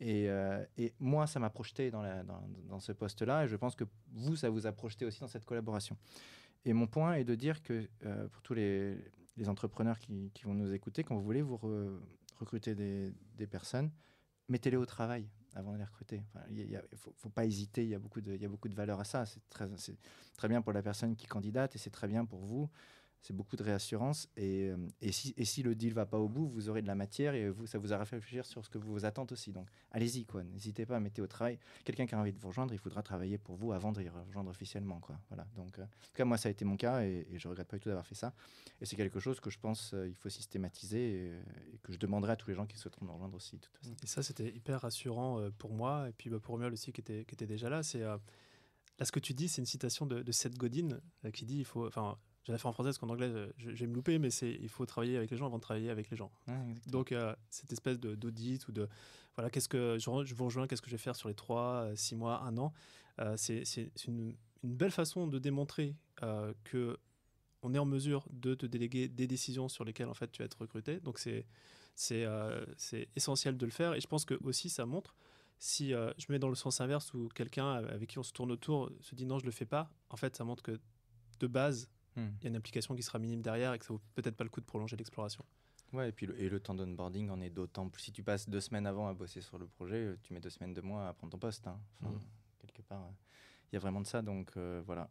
Et, 0.00 0.30
euh, 0.30 0.64
moi, 0.98 1.26
ça 1.26 1.40
m'a 1.40 1.50
projeté 1.50 1.90
dans, 1.90 2.80
ce 2.80 2.92
poste-là, 2.92 3.44
et 3.44 3.48
je 3.48 3.56
pense 3.56 3.74
que 3.74 3.84
vous, 4.12 4.36
ça 4.36 4.48
vous 4.50 4.66
a 4.66 4.72
projeté 4.72 5.04
aussi 5.04 5.20
dans 5.20 5.28
cette 5.28 5.44
collaboration. 5.44 5.96
Et 6.64 6.72
mon 6.72 6.86
point 6.86 7.14
est 7.14 7.24
de 7.24 7.34
dire 7.34 7.62
que 7.62 7.88
euh, 8.04 8.28
pour 8.28 8.42
tous 8.42 8.54
les, 8.54 8.96
entrepreneurs 9.46 9.98
qui, 9.98 10.30
vont 10.44 10.54
nous 10.54 10.72
écouter, 10.72 11.02
quand 11.02 11.16
vous 11.16 11.22
voulez 11.22 11.42
vous 11.42 11.56
re- 11.56 11.98
recruter 12.38 12.74
des, 12.74 13.46
personnes, 13.46 13.90
mettez-les 14.48 14.76
au 14.76 14.86
travail 14.86 15.26
avant 15.54 15.72
de 15.72 15.78
les 15.78 15.84
recruter. 15.84 16.22
Il 16.50 16.70
ne 16.70 16.96
faut, 16.96 17.30
pas 17.30 17.44
hésiter, 17.44 17.82
il 17.82 17.88
y, 17.88 17.94
a 17.94 17.98
beaucoup 17.98 18.20
de, 18.20 18.74
valeur 18.74 19.00
à 19.00 19.04
ça. 19.04 19.24
C'est 19.26 19.40
très 20.36 20.48
bien 20.48 20.62
pour 20.62 20.72
la 20.72 20.82
personne 20.82 21.16
qui 21.16 21.26
candidate 21.26 21.74
et 21.74 21.78
c'est 21.78 21.90
très 21.90 22.06
bien 22.06 22.24
pour 22.24 22.40
vous. 22.40 22.70
C'est 23.22 23.34
beaucoup 23.34 23.56
de 23.56 23.62
réassurance. 23.62 24.28
Et, 24.36 24.68
euh, 24.68 24.76
et, 25.00 25.12
si, 25.12 25.34
et 25.36 25.44
si 25.44 25.62
le 25.62 25.74
deal 25.74 25.92
va 25.92 26.06
pas 26.06 26.18
au 26.18 26.28
bout, 26.28 26.48
vous 26.48 26.68
aurez 26.68 26.82
de 26.82 26.86
la 26.86 26.94
matière 26.94 27.34
et 27.34 27.50
vous, 27.50 27.66
ça 27.66 27.78
vous 27.78 27.92
a 27.92 27.98
réfléchir 27.98 28.46
sur 28.46 28.64
ce 28.64 28.70
que 28.70 28.78
vous 28.78 28.92
vous 28.92 29.04
attendez 29.04 29.32
aussi. 29.32 29.52
Donc 29.52 29.68
allez-y, 29.90 30.24
quoi. 30.24 30.42
N'hésitez 30.42 30.86
pas 30.86 30.96
à 30.96 31.00
mettre 31.00 31.20
au 31.22 31.26
travail. 31.26 31.58
Quelqu'un 31.84 32.06
qui 32.06 32.14
a 32.14 32.18
envie 32.18 32.32
de 32.32 32.38
vous 32.38 32.48
rejoindre, 32.48 32.72
il 32.72 32.78
faudra 32.78 33.02
travailler 33.02 33.38
pour 33.38 33.56
vous 33.56 33.72
avant 33.72 33.92
de 33.92 34.02
y 34.02 34.08
rejoindre 34.08 34.50
officiellement. 34.50 35.00
Quoi. 35.00 35.18
Voilà. 35.28 35.46
Donc, 35.56 35.78
euh, 35.78 35.82
en 35.82 35.86
tout 35.86 36.12
cas, 36.14 36.24
moi, 36.24 36.38
ça 36.38 36.48
a 36.48 36.52
été 36.52 36.64
mon 36.64 36.76
cas 36.76 37.02
et, 37.02 37.26
et 37.30 37.38
je 37.38 37.48
regrette 37.48 37.68
pas 37.68 37.76
du 37.76 37.82
tout 37.82 37.88
d'avoir 37.88 38.06
fait 38.06 38.14
ça. 38.14 38.32
Et 38.80 38.86
c'est 38.86 38.96
quelque 38.96 39.20
chose 39.20 39.40
que 39.40 39.50
je 39.50 39.58
pense 39.58 39.92
euh, 39.92 40.08
il 40.08 40.14
faut 40.14 40.30
systématiser 40.30 41.26
et, 41.26 41.26
et 41.74 41.78
que 41.82 41.92
je 41.92 41.98
demanderai 41.98 42.32
à 42.32 42.36
tous 42.36 42.48
les 42.48 42.54
gens 42.54 42.66
qui 42.66 42.78
souhaiteront 42.78 43.06
nous 43.06 43.12
rejoindre 43.12 43.36
aussi. 43.36 43.60
Et 44.02 44.06
ça, 44.06 44.22
c'était 44.22 44.50
hyper 44.50 44.80
rassurant 44.80 45.38
euh, 45.38 45.50
pour 45.58 45.72
moi 45.72 46.08
et 46.08 46.12
puis 46.12 46.30
bah, 46.30 46.38
pour 46.40 46.52
Romuald 46.52 46.72
aussi 46.72 46.92
qui 46.92 47.00
était, 47.00 47.24
qui 47.24 47.34
était 47.34 47.46
déjà 47.46 47.68
là. 47.68 47.82
C'est 47.82 48.02
euh, 48.02 48.16
là 48.98 49.04
ce 49.04 49.12
que 49.12 49.20
tu 49.20 49.34
dis, 49.34 49.48
c'est 49.48 49.60
une 49.60 49.66
citation 49.66 50.06
de, 50.06 50.22
de 50.22 50.32
Seth 50.32 50.56
Godin 50.56 51.00
euh, 51.24 51.30
qui 51.30 51.44
dit 51.44 51.58
il 51.58 51.64
faut, 51.64 51.86
enfin, 51.86 52.18
je 52.44 52.52
l'ai 52.52 52.58
fait 52.58 52.66
en 52.66 52.72
français 52.72 52.88
parce 52.88 52.98
qu'en 52.98 53.08
anglais, 53.10 53.28
euh, 53.28 53.52
je, 53.58 53.70
je 53.70 53.80
vais 53.80 53.86
me 53.86 53.94
louper, 53.94 54.18
mais 54.18 54.30
c'est 54.30 54.50
il 54.50 54.68
faut 54.68 54.86
travailler 54.86 55.16
avec 55.16 55.30
les 55.30 55.36
gens 55.36 55.46
avant 55.46 55.58
de 55.58 55.62
travailler 55.62 55.90
avec 55.90 56.10
les 56.10 56.16
gens. 56.16 56.30
Donc 56.86 57.12
euh, 57.12 57.34
cette 57.50 57.72
espèce 57.72 57.98
d'audit 57.98 58.66
ou 58.68 58.72
de 58.72 58.88
voilà, 59.36 59.50
qu'est-ce 59.50 59.68
que 59.68 59.96
je, 59.98 60.34
vous 60.34 60.44
rejoins, 60.44 60.66
qu'est-ce 60.66 60.82
que 60.82 60.90
je 60.90 60.96
vais 60.96 61.02
faire 61.02 61.16
sur 61.16 61.28
les 61.28 61.34
trois, 61.34 61.84
euh, 61.84 61.96
six 61.96 62.16
mois, 62.16 62.42
un 62.42 62.56
an, 62.58 62.72
euh, 63.20 63.34
c'est 63.36 63.62
une, 64.06 64.34
une 64.62 64.74
belle 64.76 64.90
façon 64.90 65.26
de 65.26 65.38
démontrer 65.38 65.94
euh, 66.22 66.52
que 66.64 66.98
on 67.62 67.74
est 67.74 67.78
en 67.78 67.84
mesure 67.84 68.26
de 68.30 68.54
te 68.54 68.64
déléguer 68.64 69.08
des 69.08 69.26
décisions 69.26 69.68
sur 69.68 69.84
lesquelles 69.84 70.08
en 70.08 70.14
fait 70.14 70.32
tu 70.32 70.38
vas 70.40 70.46
être 70.46 70.60
recruté. 70.60 71.00
Donc 71.00 71.18
c'est 71.18 71.46
c'est 71.94 72.24
euh, 72.24 72.64
essentiel 73.16 73.58
de 73.58 73.66
le 73.66 73.72
faire 73.72 73.92
et 73.94 74.00
je 74.00 74.06
pense 74.06 74.24
que 74.24 74.34
aussi 74.42 74.70
ça 74.70 74.86
montre 74.86 75.14
si 75.58 75.92
euh, 75.92 76.10
je 76.16 76.26
mets 76.30 76.38
dans 76.38 76.48
le 76.48 76.54
sens 76.54 76.80
inverse 76.80 77.12
où 77.12 77.28
quelqu'un 77.28 77.74
avec 77.74 78.08
qui 78.08 78.18
on 78.18 78.22
se 78.22 78.32
tourne 78.32 78.50
autour 78.50 78.90
se 79.02 79.14
dit 79.14 79.26
non 79.26 79.38
je 79.38 79.44
le 79.44 79.50
fais 79.50 79.66
pas, 79.66 79.90
en 80.08 80.16
fait 80.16 80.34
ça 80.34 80.44
montre 80.44 80.62
que 80.62 80.80
de 81.40 81.46
base 81.46 81.90
Hmm. 82.16 82.28
il 82.40 82.44
y 82.44 82.46
a 82.46 82.50
une 82.50 82.56
application 82.56 82.94
qui 82.96 83.02
sera 83.02 83.18
minime 83.18 83.40
derrière 83.42 83.72
et 83.72 83.78
que 83.78 83.84
ça 83.84 83.92
vaut 83.92 84.00
peut-être 84.14 84.36
pas 84.36 84.44
le 84.44 84.50
coup 84.50 84.60
de 84.60 84.66
prolonger 84.66 84.96
l'exploration. 84.96 85.44
Ouais, 85.92 86.08
et 86.08 86.12
puis 86.12 86.26
le, 86.26 86.40
et 86.40 86.48
le 86.48 86.60
temps 86.60 86.74
d'onboarding 86.74 87.30
en 87.30 87.40
est 87.40 87.50
d'autant 87.50 87.88
plus. 87.88 88.02
Si 88.02 88.12
tu 88.12 88.22
passes 88.22 88.48
deux 88.48 88.60
semaines 88.60 88.86
avant 88.86 89.08
à 89.08 89.14
bosser 89.14 89.40
sur 89.40 89.58
le 89.58 89.66
projet, 89.66 89.96
euh, 89.96 90.18
tu 90.22 90.32
mets 90.32 90.40
deux 90.40 90.50
semaines 90.50 90.74
de 90.74 90.80
mois 90.80 91.08
à 91.08 91.12
prendre 91.14 91.32
ton 91.32 91.38
poste. 91.38 91.66
hein. 91.66 91.78
Enfin, 92.00 92.12
Mhm. 92.12 92.20
Quelque 92.58 92.82
part, 92.82 93.02
euh, 93.02 93.10
il 93.72 93.74
y 93.74 93.76
a 93.76 93.80
vraiment 93.80 94.00
de 94.00 94.06
ça. 94.06 94.22
Donc 94.22 94.56
euh, 94.56 94.82
voilà. 94.86 95.08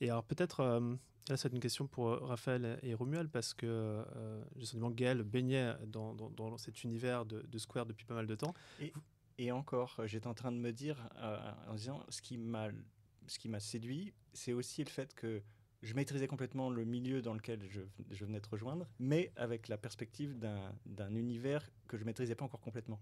Et 0.00 0.10
alors 0.10 0.24
peut-être, 0.24 0.60
euh, 0.60 0.94
là 1.28 1.36
c'est 1.36 1.52
une 1.52 1.60
question 1.60 1.86
pour 1.86 2.08
Raphaël 2.20 2.78
et 2.82 2.94
Romuald, 2.94 3.30
parce 3.30 3.52
que 3.54 3.66
euh, 3.66 4.44
j'ai 4.54 4.60
le 4.60 4.66
sentiment 4.66 4.90
que 4.90 4.94
Gaël 4.96 5.22
baignait 5.22 5.74
dans, 5.86 6.14
dans- 6.14 6.30
dans 6.30 6.56
cet 6.58 6.84
univers 6.84 7.26
de, 7.26 7.42
de 7.42 7.58
Square 7.58 7.86
depuis 7.86 8.06
pas 8.06 8.14
mal 8.14 8.26
de 8.26 8.34
temps. 8.36 8.54
Et 9.38 9.52
encore, 9.52 9.96
euh, 10.00 10.06
j'étais 10.06 10.26
en 10.26 10.34
train 10.34 10.50
de 10.52 10.56
me 10.58 10.72
dire, 10.72 11.08
euh, 11.16 11.52
en 11.68 11.74
disant, 11.74 12.04
ce 12.08 12.20
qui 12.22 12.38
m'a, 12.38 12.68
ce 13.26 13.38
qui 13.38 13.48
m'a 13.48 13.60
séduit, 13.60 14.12
c'est 14.32 14.52
aussi 14.52 14.82
le 14.82 14.90
fait 14.90 15.14
que 15.14 15.42
je 15.82 15.94
maîtrisais 15.94 16.26
complètement 16.26 16.70
le 16.70 16.84
milieu 16.84 17.22
dans 17.22 17.34
lequel 17.34 17.60
je, 17.70 18.24
venais 18.24 18.40
de 18.40 18.48
rejoindre, 18.48 18.88
mais 18.98 19.32
avec 19.36 19.68
la 19.68 19.78
perspective 19.78 20.36
d'un, 20.38 21.14
univers 21.14 21.68
que 21.86 21.96
je 21.96 22.04
maîtrisais 22.04 22.34
pas 22.34 22.44
encore 22.44 22.60
complètement. 22.60 23.00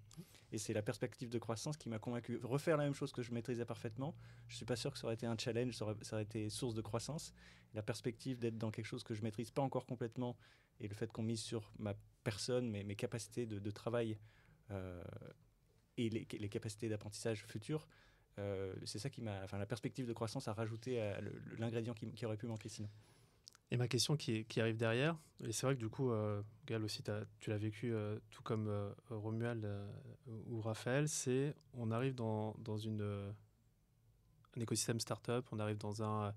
Et 0.52 0.58
c'est 0.58 0.74
la 0.74 0.82
perspective 0.82 1.30
de 1.30 1.38
croissance 1.38 1.76
qui 1.76 1.88
m'a 1.88 1.98
convaincu. 1.98 2.38
Refaire 2.42 2.76
la 2.76 2.84
même 2.84 2.94
chose 2.94 3.12
que 3.12 3.22
je 3.22 3.32
maîtrisais 3.32 3.64
parfaitement, 3.64 4.14
je 4.48 4.56
suis 4.56 4.66
pas 4.66 4.76
sûr 4.76 4.92
que 4.92 4.98
ça 4.98 5.06
aurait 5.06 5.14
été 5.14 5.26
un 5.26 5.36
challenge, 5.38 5.74
ça 5.74 5.86
aurait, 5.86 6.22
été 6.22 6.50
source 6.50 6.74
de 6.74 6.82
croissance. 6.82 7.32
La 7.72 7.82
perspective 7.82 8.38
d'être 8.38 8.58
dans 8.58 8.70
quelque 8.70 8.86
chose 8.86 9.04
que 9.04 9.14
je 9.14 9.22
maîtrise 9.22 9.50
pas 9.50 9.62
encore 9.62 9.86
complètement, 9.86 10.36
et 10.78 10.88
le 10.88 10.94
fait 10.94 11.10
qu'on 11.10 11.22
mise 11.22 11.40
sur 11.40 11.72
ma 11.78 11.94
personne, 12.24 12.68
mes, 12.68 12.84
mes 12.84 12.96
capacités 12.96 13.46
de, 13.46 13.58
de 13.58 13.70
travail. 13.70 14.18
euh, 14.70 15.02
et 15.98 16.10
les, 16.10 16.26
les 16.30 16.48
capacités 16.50 16.90
d'apprentissage 16.90 17.44
futures, 17.46 17.88
euh, 18.38 18.74
c'est 18.84 18.98
ça 18.98 19.10
qui 19.10 19.22
m'a. 19.22 19.42
Enfin, 19.44 19.58
la 19.58 19.66
perspective 19.66 20.06
de 20.06 20.12
croissance 20.12 20.48
a 20.48 20.52
rajouté 20.52 21.00
à 21.00 21.20
l'ingrédient 21.58 21.94
qui, 21.94 22.26
aurait 22.26 22.36
pu 22.36 22.46
manquer 22.46 22.68
sinon. 22.68 22.88
Et 23.70 23.76
ma 23.76 23.88
question 23.88 24.16
qui, 24.16 24.46
arrive 24.58 24.76
derrière, 24.76 25.16
et 25.42 25.50
c'est 25.50 25.66
vrai 25.66 25.74
que 25.74 25.80
du 25.80 25.88
coup, 25.88 26.10
euh, 26.12 26.42
aussi, 26.82 27.02
tu 27.40 27.50
l'as 27.50 27.58
vécu 27.58 27.92
euh, 27.92 28.18
tout 28.30 28.42
comme 28.42 28.68
euh, 28.68 28.92
Romuald 29.10 29.68
ou 30.48 30.60
Raphaël, 30.60 31.08
c'est 31.08 31.56
on 31.74 31.90
arrive 31.90 32.14
dans, 32.14 32.54
dans 32.58 32.76
une, 32.76 33.02
un 34.56 34.60
écosystème 34.60 35.00
startup, 35.00 35.46
on 35.50 35.58
arrive 35.58 35.78
dans 35.78 36.02
un... 36.02 36.32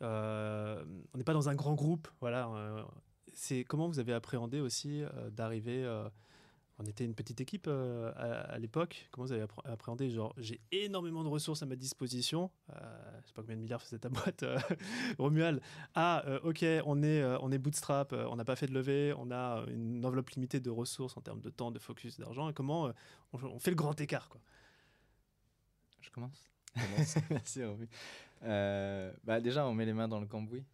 on 0.00 1.18
n'est 1.18 1.24
pas 1.24 1.34
dans 1.34 1.50
un 1.50 1.54
grand 1.54 1.74
groupe, 1.74 2.08
voilà. 2.20 2.86
c'est 3.34 3.64
comment 3.64 3.88
vous 3.88 3.98
avez 3.98 4.14
appréhendé 4.14 4.60
aussi 4.60 5.02
d'arriver 5.32 5.84
on 6.78 6.84
était 6.86 7.04
une 7.04 7.14
petite 7.14 7.40
équipe 7.40 7.66
euh, 7.68 8.12
à, 8.16 8.58
l'époque. 8.58 9.08
Comment 9.12 9.26
vous 9.26 9.32
avez 9.32 9.46
appréhendé? 9.64 10.10
Genre, 10.10 10.34
j'ai 10.36 10.60
énormément 10.72 11.22
de 11.22 11.28
ressources 11.28 11.62
à 11.62 11.66
ma 11.66 11.76
disposition. 11.76 12.50
Euh, 12.70 13.20
je 13.22 13.28
sais 13.28 13.32
pas 13.32 13.42
combien 13.42 13.56
de 13.56 13.62
milliards 13.62 13.80
faisait 13.80 13.98
ta 13.98 14.08
boîte, 14.08 14.42
euh, 14.42 14.58
Romuald. 15.18 15.60
Ah, 15.94 16.24
euh, 16.26 16.40
ok, 16.42 16.64
on 16.84 17.02
est, 17.04 17.24
on 17.40 17.52
est 17.52 17.58
bootstrap, 17.58 18.12
on 18.12 18.34
n'a 18.34 18.44
pas 18.44 18.56
fait 18.56 18.66
de 18.66 18.74
levée, 18.74 19.14
on 19.16 19.30
a 19.30 19.64
une 19.68 20.04
enveloppe 20.04 20.30
limitée 20.30 20.58
de 20.58 20.70
ressources 20.70 21.16
en 21.16 21.20
termes 21.20 21.40
de 21.40 21.50
temps, 21.50 21.70
de 21.70 21.78
focus, 21.78 22.18
d'argent. 22.18 22.48
Et 22.48 22.54
comment 22.54 22.92
on, 23.32 23.58
fait 23.60 23.70
le 23.70 23.76
grand 23.76 23.98
écart 24.00 24.28
quoi? 24.28 24.40
Je 26.00 26.10
commence. 26.10 26.50
Merci, 27.30 27.64
Romu. 27.64 27.88
bah, 28.42 29.40
déjà, 29.40 29.66
on 29.66 29.74
met 29.74 29.86
les 29.86 29.92
mains 29.92 30.08
dans 30.08 30.20
le 30.20 30.26
cambouis. 30.26 30.64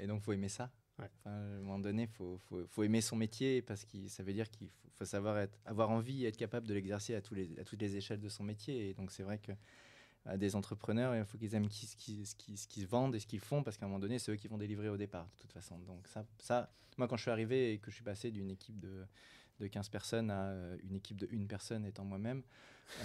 et 0.00 0.08
donc, 0.08 0.22
faut 0.22 0.32
aimer 0.32 0.48
ça 0.48 0.68
à 1.24 1.30
un 1.30 1.58
moment 1.60 1.78
donné, 1.78 2.02
il 2.02 2.08
faut, 2.08 2.38
faut, 2.38 2.66
faut, 2.66 2.82
aimer 2.82 3.00
son 3.00 3.16
métier 3.16 3.62
parce 3.62 3.84
que 3.84 4.08
ça 4.08 4.22
veut 4.22 4.32
dire 4.32 4.50
qu'il 4.50 4.68
faut, 4.94 5.04
savoir 5.04 5.38
être, 5.38 5.58
avoir 5.64 5.90
envie 5.90 6.24
et 6.24 6.28
être 6.28 6.36
capable 6.36 6.66
de 6.66 6.74
l'exercer 6.74 7.14
à, 7.14 7.20
tous 7.20 7.34
les, 7.34 7.58
à 7.58 7.64
toutes 7.64 7.80
les 7.80 7.96
échelles 7.96 8.20
de 8.20 8.28
son 8.28 8.44
métier. 8.44 8.90
Et 8.90 8.94
donc, 8.94 9.10
c'est 9.12 9.22
vrai 9.22 9.38
que 9.38 9.52
à 10.24 10.36
des 10.36 10.56
entrepreneurs, 10.56 11.16
il 11.16 11.24
faut 11.24 11.38
qu'ils 11.38 11.54
aiment 11.54 11.70
ce 11.70 11.96
qu'ils 11.96 12.24
qui, 12.26 12.84
vendent 12.84 13.14
et 13.14 13.20
ce 13.20 13.26
qu'ils 13.26 13.40
font 13.40 13.62
parce 13.62 13.78
qu'à 13.78 13.86
un 13.86 13.88
moment 13.88 14.00
donné, 14.00 14.18
c'est 14.18 14.32
eux 14.32 14.36
qui 14.36 14.48
vont 14.48 14.58
délivrer 14.58 14.88
au 14.88 14.96
départ, 14.96 15.26
de 15.36 15.40
toute 15.40 15.52
façon. 15.52 15.78
Donc, 15.78 16.06
ça, 16.06 16.24
ça 16.38 16.70
moi, 16.98 17.08
quand 17.08 17.16
je 17.16 17.22
suis 17.22 17.30
arrivé 17.30 17.72
et 17.72 17.78
que 17.78 17.90
je 17.90 17.94
suis 17.94 18.04
passé 18.04 18.30
d'une 18.30 18.50
équipe 18.50 18.78
de, 18.78 19.06
de 19.60 19.66
15 19.66 19.88
personnes 19.88 20.30
à 20.30 20.48
euh, 20.48 20.76
une 20.82 20.96
équipe 20.96 21.16
de 21.16 21.28
une 21.30 21.46
personne 21.46 21.86
étant 21.86 22.04
moi-même, 22.04 22.42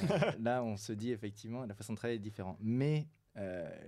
euh, 0.03 0.31
là, 0.39 0.63
on 0.63 0.75
se 0.77 0.91
dit 0.93 1.11
effectivement, 1.11 1.65
la 1.65 1.75
façon 1.75 1.93
de 1.93 1.97
travailler 1.97 2.17
est 2.17 2.19
différente. 2.19 2.57
Mais 2.59 3.07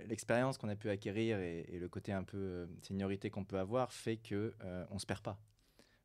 l'expérience 0.06 0.58
qu'on 0.58 0.68
a 0.68 0.76
pu 0.76 0.90
acquérir 0.90 1.38
et, 1.38 1.78
le 1.78 1.88
côté 1.88 2.12
un 2.12 2.24
peu 2.24 2.36
euh, 2.36 2.66
seniorité 2.82 3.30
qu'on 3.30 3.44
peut 3.44 3.58
avoir 3.58 3.92
fait 3.92 4.16
que 4.16 4.54
euh, 4.64 4.84
on 4.90 4.98
se 4.98 5.06
perd 5.06 5.22
pas 5.22 5.38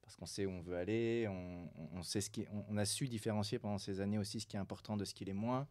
parce 0.01 0.15
qu'on 0.15 0.25
sait 0.25 0.45
où 0.45 0.49
on 0.49 0.61
veut 0.61 0.75
aller, 0.75 1.27
on, 1.29 2.03
sait 2.03 2.19
ce 2.19 2.29
qui, 2.29 2.45
on, 2.67 2.75
a 2.75 2.83
su 2.83 3.07
différencier 3.07 3.59
pendant 3.59 3.77
ces 3.77 4.01
années 4.01 4.17
aussi 4.17 4.41
ce 4.41 4.45
qui 4.45 4.57
est 4.57 4.59
important 4.59 4.97
de 4.97 5.05
ce 5.05 5.13
qui 5.13 5.23
est 5.23 5.31
moins, 5.31 5.69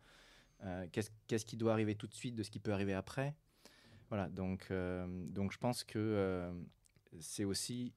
qu'est-ce 0.93 1.45
qui 1.45 1.59
doit 1.59 1.75
arriver 1.75 1.95
tout 1.95 2.07
de 2.07 2.15
suite 2.15 2.37
de 2.37 2.43
ce 2.43 2.51
qui 2.51 2.59
peut 2.59 2.73
arriver 2.73 2.95
après. 2.95 3.35
Voilà, 4.09 4.31
donc, 4.31 4.73
donc 5.29 5.53
je 5.53 5.59
pense 5.59 5.85
que 5.85 6.51
c'est 7.19 7.45
aussi 7.45 7.93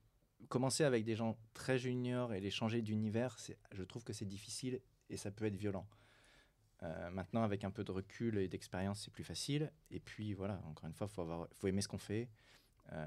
commencer 0.50 0.84
avec 0.84 1.06
des 1.06 1.16
gens 1.16 1.38
très 1.54 1.78
juniors 1.78 2.34
et 2.34 2.42
les 2.42 2.52
changer 2.52 2.82
d'univers, 2.82 3.38
je 3.72 3.84
trouve 3.84 4.04
que 4.04 4.12
c'est 4.12 4.26
difficile 4.26 4.82
et 5.10 5.16
ça 5.16 5.32
peut 5.32 5.46
être 5.46 5.56
violent. 5.56 5.88
Euh, 6.82 7.10
maintenant, 7.12 7.44
avec 7.44 7.64
un 7.64 7.72
peu 7.72 7.84
de 7.84 7.92
recul 7.92 8.38
et 8.38 8.48
d'expérience, 8.48 9.02
c'est 9.02 9.12
plus 9.12 9.24
facile. 9.24 9.72
Et 9.92 10.00
puis, 10.00 10.34
voilà, 10.34 10.62
encore 10.66 10.88
une 10.88 10.94
fois, 10.94 11.08
il 11.10 11.14
faut, 11.14 11.48
faut 11.54 11.68
aimer 11.68 11.82
ce 11.82 11.88
qu'on 11.88 11.98
fait 11.98 12.30
euh, 12.92 13.06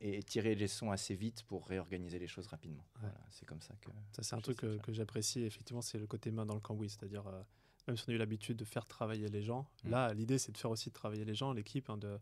et, 0.00 0.22
tirer 0.22 0.54
les 0.54 0.62
leçons 0.62 0.90
assez 0.90 1.14
vite 1.14 1.42
pour 1.42 1.66
réorganiser 1.66 2.18
les 2.18 2.26
choses 2.26 2.46
rapidement. 2.46 2.86
Voilà, 3.00 3.14
c'est 3.30 3.44
comme 3.44 3.60
ça 3.60 3.74
que. 3.82 3.90
Ça, 4.12 4.22
c'est 4.22 4.34
un 4.34 4.40
truc 4.40 4.58
que, 4.58 4.78
que 4.78 4.92
j'apprécie, 4.92 5.42
effectivement, 5.42 5.82
c'est 5.82 5.98
le 5.98 6.06
côté 6.06 6.30
main 6.30 6.46
dans 6.46 6.54
le 6.54 6.60
cambouis. 6.60 6.88
C'est-à-dire, 6.88 7.26
euh, 7.26 7.42
même 7.86 7.96
si 7.96 8.04
on 8.08 8.12
a 8.12 8.14
eu 8.14 8.18
l'habitude 8.18 8.56
de 8.56 8.64
faire 8.64 8.86
travailler 8.86 9.28
les 9.28 9.42
gens, 9.42 9.68
mm. 9.84 9.90
là, 9.90 10.14
l'idée, 10.14 10.38
c'est 10.38 10.52
de 10.52 10.58
faire 10.58 10.70
aussi 10.70 10.90
travailler 10.90 11.26
les 11.26 11.34
gens, 11.34 11.52
l'équipe, 11.52 11.90
hein, 11.90 11.98
de, 11.98 12.18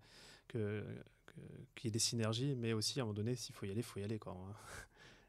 que, 0.48 0.84
qu'il 1.76 1.86
y 1.86 1.88
ait 1.88 1.92
des 1.92 1.98
synergies, 2.00 2.56
mais 2.56 2.72
aussi, 2.72 2.98
à 2.98 3.02
un 3.02 3.06
moment 3.06 3.14
donné, 3.14 3.36
s'il 3.36 3.54
faut 3.54 3.66
y 3.66 3.70
aller, 3.70 3.80
il 3.80 3.84
faut 3.84 4.00
y 4.00 4.04
aller. 4.04 4.18
Quoi. 4.18 4.36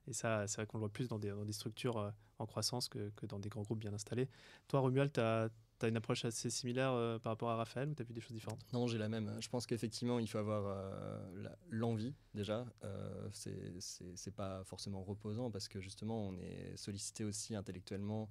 Et 0.08 0.14
ça, 0.14 0.48
c'est 0.48 0.58
vrai 0.58 0.66
qu'on 0.66 0.78
le 0.78 0.82
voit 0.82 0.94
plus 0.94 1.08
dans 1.08 1.20
des, 1.20 1.30
dans 1.30 1.46
des 1.46 1.54
structures 1.54 1.98
euh, 1.98 2.12
en 2.40 2.46
croissance 2.46 2.90
que, 2.90 3.10
que, 3.16 3.26
dans 3.26 3.40
des 3.40 3.50
grands 3.50 3.62
groupes 3.62 3.80
bien 3.80 3.94
installés. 3.94 4.30
Toi, 4.68 4.82
Romuald, 4.82 5.12
tu 5.12 5.20
as, 5.20 5.50
as, 5.82 5.88
une 5.88 5.98
approche 5.98 6.26
assez 6.26 6.50
similaire 6.50 6.92
euh, 6.92 7.20
par 7.20 7.32
rapport 7.32 7.50
à 7.50 7.56
Raphaël 7.56 7.90
ou 7.90 7.96
tu 7.96 8.02
as 8.02 8.06
vu 8.06 8.14
des 8.14 8.22
choses 8.22 8.34
différentes? 8.34 8.62
Non, 8.74 8.88
j'ai 8.88 8.98
la 8.98 9.10
même. 9.10 9.38
Je 9.40 9.50
pense 9.50 9.66
qu'effectivement, 9.66 10.20
il 10.20 10.28
faut 10.28 10.38
avoir 10.38 10.66
euh, 10.68 11.50
l'envie 11.70 12.14
déjà. 12.34 12.66
Euh, 12.84 13.30
c'est 13.32 14.36
pas 14.36 14.64
forcément 14.66 15.04
reposant 15.04 15.50
parce 15.52 15.68
que 15.68 15.80
justement, 15.80 16.28
on 16.28 16.38
est 16.38 16.76
sollicité 16.76 17.24
aussi 17.24 17.56
intellectuellement. 17.56 18.30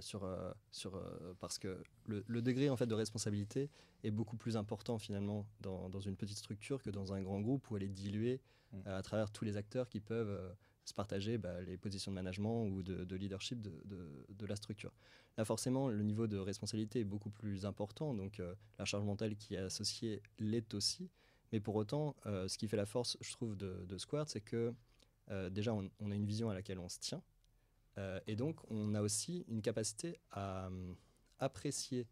sur, 0.00 0.28
sur, 0.72 1.00
parce 1.38 1.60
que 1.60 1.80
le, 2.06 2.24
le, 2.26 2.42
degré 2.42 2.70
en 2.70 2.76
fait 2.76 2.88
de 2.88 2.94
responsabilité 2.94 3.70
est 4.02 4.10
beaucoup 4.10 4.36
plus 4.36 4.56
important 4.56 4.98
finalement 4.98 5.46
dans, 5.60 5.88
dans, 5.88 6.00
une 6.00 6.16
petite 6.16 6.38
structure 6.38 6.82
que 6.82 6.90
dans 6.90 7.12
un 7.12 7.22
grand 7.22 7.40
groupe 7.40 7.70
où 7.70 7.76
elle 7.76 7.84
est 7.84 7.88
diluée 7.88 8.40
mmh. 8.72 8.78
à 8.86 9.02
travers 9.02 9.30
tous 9.30 9.44
les 9.44 9.56
acteurs 9.56 9.88
qui 9.88 10.00
peuvent 10.00 10.56
se 10.86 10.94
partager 10.94 11.36
bah, 11.36 11.60
les 11.62 11.76
positions 11.76 12.12
de 12.12 12.14
management 12.14 12.64
ou 12.66 12.82
de, 12.82 13.16
leadership 13.16 13.60
de, 13.60 14.46
la 14.46 14.56
structure. 14.56 14.92
Là, 15.36 15.44
forcément, 15.44 15.88
le 15.88 16.02
niveau 16.02 16.26
de 16.28 16.38
responsabilité 16.38 17.00
est 17.00 17.04
beaucoup 17.04 17.30
plus 17.30 17.66
important, 17.66 18.14
donc 18.14 18.38
euh, 18.38 18.54
la 18.78 18.84
charge 18.84 19.04
mentale 19.04 19.36
qui 19.36 19.54
est 19.54 19.58
associée 19.58 20.22
l'est 20.38 20.72
aussi. 20.74 21.10
Mais 21.52 21.60
pour 21.60 21.74
autant, 21.74 22.14
euh, 22.26 22.48
ce 22.48 22.56
qui 22.56 22.68
fait 22.68 22.76
la 22.76 22.86
force, 22.86 23.16
je 23.20 23.32
trouve, 23.32 23.56
de, 23.56 23.84
de 23.86 23.98
Squared, 23.98 24.28
c'est 24.28 24.40
que 24.40 24.72
euh, 25.30 25.50
déjà, 25.50 25.74
on, 25.74 26.10
a 26.10 26.14
une 26.14 26.24
vision 26.24 26.50
à 26.50 26.54
laquelle 26.54 26.78
on 26.78 26.88
se 26.88 27.00
tient. 27.00 27.22
et 28.26 28.36
donc, 28.36 28.60
on 28.70 28.94
a 28.94 29.00
aussi 29.00 29.44
une 29.48 29.62
capacité 29.62 30.18
à 30.30 30.68
apprécier 31.38 32.06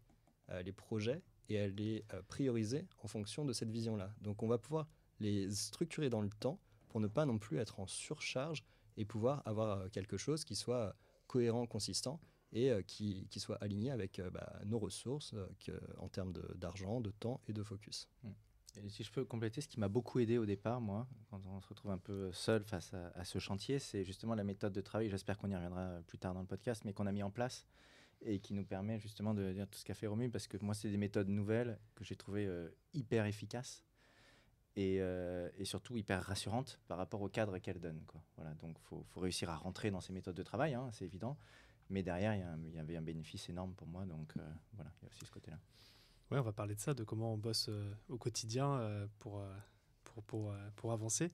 les 0.63 0.71
projets 0.71 1.21
et 1.47 1.59
à 1.59 1.67
les 1.67 2.03
prioriser 2.27 2.87
en 3.03 3.07
fonction 3.07 3.45
de 3.45 3.53
cette 3.53 3.69
vision-là. 3.69 4.13
Donc, 4.21 4.41
on 4.43 4.47
va 4.47 4.57
pouvoir 4.57 4.87
les 5.19 5.49
structurer 5.51 6.09
dans 6.09 6.21
le 6.21 6.29
temps 6.29 6.59
pour 6.95 7.01
ne 7.01 7.07
pas 7.07 7.25
non 7.25 7.37
plus 7.37 7.57
être 7.57 7.81
en 7.81 7.87
surcharge 7.87 8.63
et 8.95 9.03
pouvoir 9.03 9.45
avoir 9.45 9.79
euh, 9.79 9.89
quelque 9.89 10.15
chose 10.15 10.45
qui 10.45 10.55
soit 10.55 10.95
cohérent, 11.27 11.67
consistant 11.67 12.21
et 12.53 12.71
euh, 12.71 12.83
qui, 12.83 13.27
qui, 13.29 13.41
soit 13.41 13.57
aligné 13.57 13.91
avec 13.91 14.17
euh, 14.19 14.29
bah, 14.29 14.61
nos 14.63 14.79
ressources 14.79 15.35
en 15.97 16.07
termes 16.07 16.31
d'argent, 16.55 17.01
de, 17.01 17.11
temps 17.11 17.41
et 17.49 17.51
de 17.51 17.61
focus. 17.63 18.07
Mmh. 18.23 18.29
Si 18.87 19.03
je 19.03 19.11
peux 19.11 19.25
compléter, 19.25 19.59
ce 19.59 19.67
qui 19.67 19.77
m'a 19.77 19.89
beaucoup 19.89 20.19
aidé 20.19 20.37
au 20.37 20.45
départ, 20.45 20.79
moi, 20.79 21.05
quand 21.29 21.45
on 21.47 21.59
se 21.59 21.67
retrouve 21.67 21.91
un 21.91 21.97
peu 21.97 22.31
seul 22.31 22.63
face 22.63 22.93
à, 22.93 23.25
ce 23.25 23.39
chantier, 23.39 23.79
c'est 23.79 24.05
justement 24.05 24.33
la 24.33 24.45
méthode 24.45 24.71
de 24.71 24.79
travail. 24.79 25.09
J'espère 25.09 25.37
qu'on 25.37 25.51
y 25.51 25.55
reviendra 25.55 25.99
plus 26.07 26.17
tard 26.17 26.33
dans 26.33 26.41
le 26.41 26.47
podcast, 26.47 26.85
mais 26.85 26.93
qu'on 26.93 27.07
a 27.07 27.11
mis 27.11 27.23
en 27.23 27.29
place 27.29 27.67
et 28.21 28.39
qui 28.39 28.53
nous 28.53 28.63
permet 28.63 28.99
justement 28.99 29.33
de 29.33 29.51
dire 29.51 29.67
tout 29.67 29.77
ce 29.77 29.83
qu'a 29.83 29.95
fait 29.95 30.07
Romu, 30.07 30.29
parce 30.29 30.47
que 30.47 30.55
moi, 30.61 30.73
c'est 30.73 30.89
des 30.89 30.97
méthodes 30.97 31.27
nouvelles 31.27 31.77
que 31.93 32.05
j'ai 32.05 32.15
trouvées 32.15 32.49
hyper 32.93 33.25
efficaces 33.25 33.84
euh, 34.77 35.49
et, 35.57 35.63
surtout 35.63 35.95
hyper 35.95 36.21
rassurante 36.21 36.79
par 36.87 36.97
rapport 36.97 37.21
au 37.21 37.29
cadre 37.29 37.57
qu'elle 37.59 37.79
donne. 37.79 38.01
Quoi. 38.07 38.21
Voilà, 38.35 38.53
donc 38.55 38.75
il 38.77 38.83
faut, 38.83 39.05
réussir 39.15 39.49
à 39.49 39.55
rentrer 39.55 39.89
dans 39.89 40.01
ces 40.01 40.11
méthodes 40.11 40.35
de 40.35 40.43
travail, 40.43 40.73
hein, 40.73 40.89
c'est 40.91 41.05
évident. 41.05 41.37
Mais 41.89 42.03
derrière, 42.03 42.35
il 42.35 42.73
y, 42.73 42.79
avait 42.79 42.97
un 42.97 43.01
bénéfice 43.01 43.47
énorme 43.47 43.73
pour 43.73 43.87
moi. 43.87 44.05
Donc 44.05 44.33
euh, 44.37 44.41
voilà, 44.73 44.91
il 44.99 45.05
y 45.05 45.05
a 45.05 45.09
aussi 45.09 45.25
ce 45.25 45.31
côté-là. 45.31 45.59
Oui, 46.31 46.39
on 46.39 46.41
va 46.41 46.51
parler 46.51 46.75
de 46.75 46.79
ça, 46.79 46.93
de 46.93 47.03
comment 47.03 47.33
on 47.33 47.37
bosse 47.37 47.67
euh, 47.69 47.93
au 48.09 48.17
quotidien 48.17 49.07
pour, 49.19 49.41
pour, 50.03 50.23
pour, 50.23 50.53
pour, 50.75 50.91
avancer. 50.91 51.31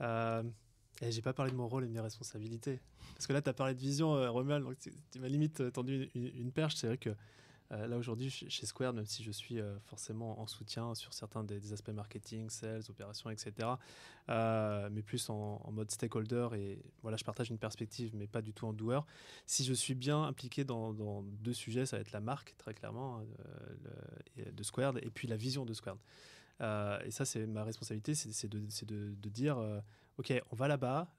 et 0.00 1.10
j'ai 1.10 1.22
pas 1.22 1.32
parlé 1.32 1.50
de 1.50 1.56
mon 1.56 1.66
rôle 1.66 1.84
et 1.84 1.88
de 1.88 1.92
mes 1.92 2.00
responsabilités. 2.00 2.80
Parce 3.14 3.26
que 3.26 3.32
là, 3.32 3.42
tu 3.42 3.48
as 3.48 3.54
parlé 3.54 3.74
de 3.74 3.80
vision, 3.80 4.10
Romuald, 4.32 4.64
donc 4.64 4.76
tu 4.78 5.18
m'as 5.18 5.28
limite 5.28 5.72
tendu 5.72 6.10
une, 6.14 6.26
une 6.26 6.52
perche. 6.52 6.76
C'est 6.76 6.86
vrai 6.86 6.98
que 6.98 7.16
euh, 7.72 7.86
là 7.86 7.96
aujourd'hui 7.96 8.30
chez 8.30 8.66
Square, 8.66 8.92
même 8.92 9.06
si 9.06 9.24
je 9.24 9.30
suis 9.30 9.60
euh, 9.60 9.78
forcément 9.80 10.40
en 10.40 10.46
soutien 10.46 10.94
sur 10.94 11.12
certains 11.12 11.42
des, 11.42 11.72
aspects 11.72 11.90
marketing, 11.90 12.48
sales, 12.48 12.82
opérations, 12.88 13.30
etc., 13.30 13.68
euh, 14.28 14.88
mais 14.92 15.02
plus 15.02 15.28
en, 15.30 15.60
mode 15.72 15.90
stakeholder 15.90 16.48
et 16.54 16.82
voilà, 17.02 17.16
je 17.16 17.24
partage 17.24 17.50
une 17.50 17.58
perspective, 17.58 18.12
mais 18.14 18.26
pas 18.26 18.42
du 18.42 18.52
tout 18.52 18.66
en 18.66 18.72
doueur. 18.72 19.06
Si 19.46 19.64
je 19.64 19.72
suis 19.72 19.94
bien 19.94 20.22
impliqué 20.22 20.64
dans, 20.64 21.22
deux 21.22 21.52
sujets, 21.52 21.86
ça 21.86 21.96
va 21.96 22.00
être 22.02 22.12
la 22.12 22.20
marque 22.20 22.54
très 22.58 22.74
clairement 22.74 23.22
de 24.36 24.62
Square 24.62 24.98
et 24.98 25.10
puis 25.10 25.28
la 25.28 25.36
vision 25.36 25.64
de 25.64 25.74
Square. 25.74 25.98
et 26.60 27.10
ça, 27.10 27.24
c'est 27.24 27.46
ma 27.46 27.64
responsabilité, 27.64 28.14
c'est 28.14 28.48
de, 28.48 29.28
dire, 29.28 29.58
ok, 30.18 30.32
on 30.50 30.56
va 30.56 30.68
là-bas 30.68 31.12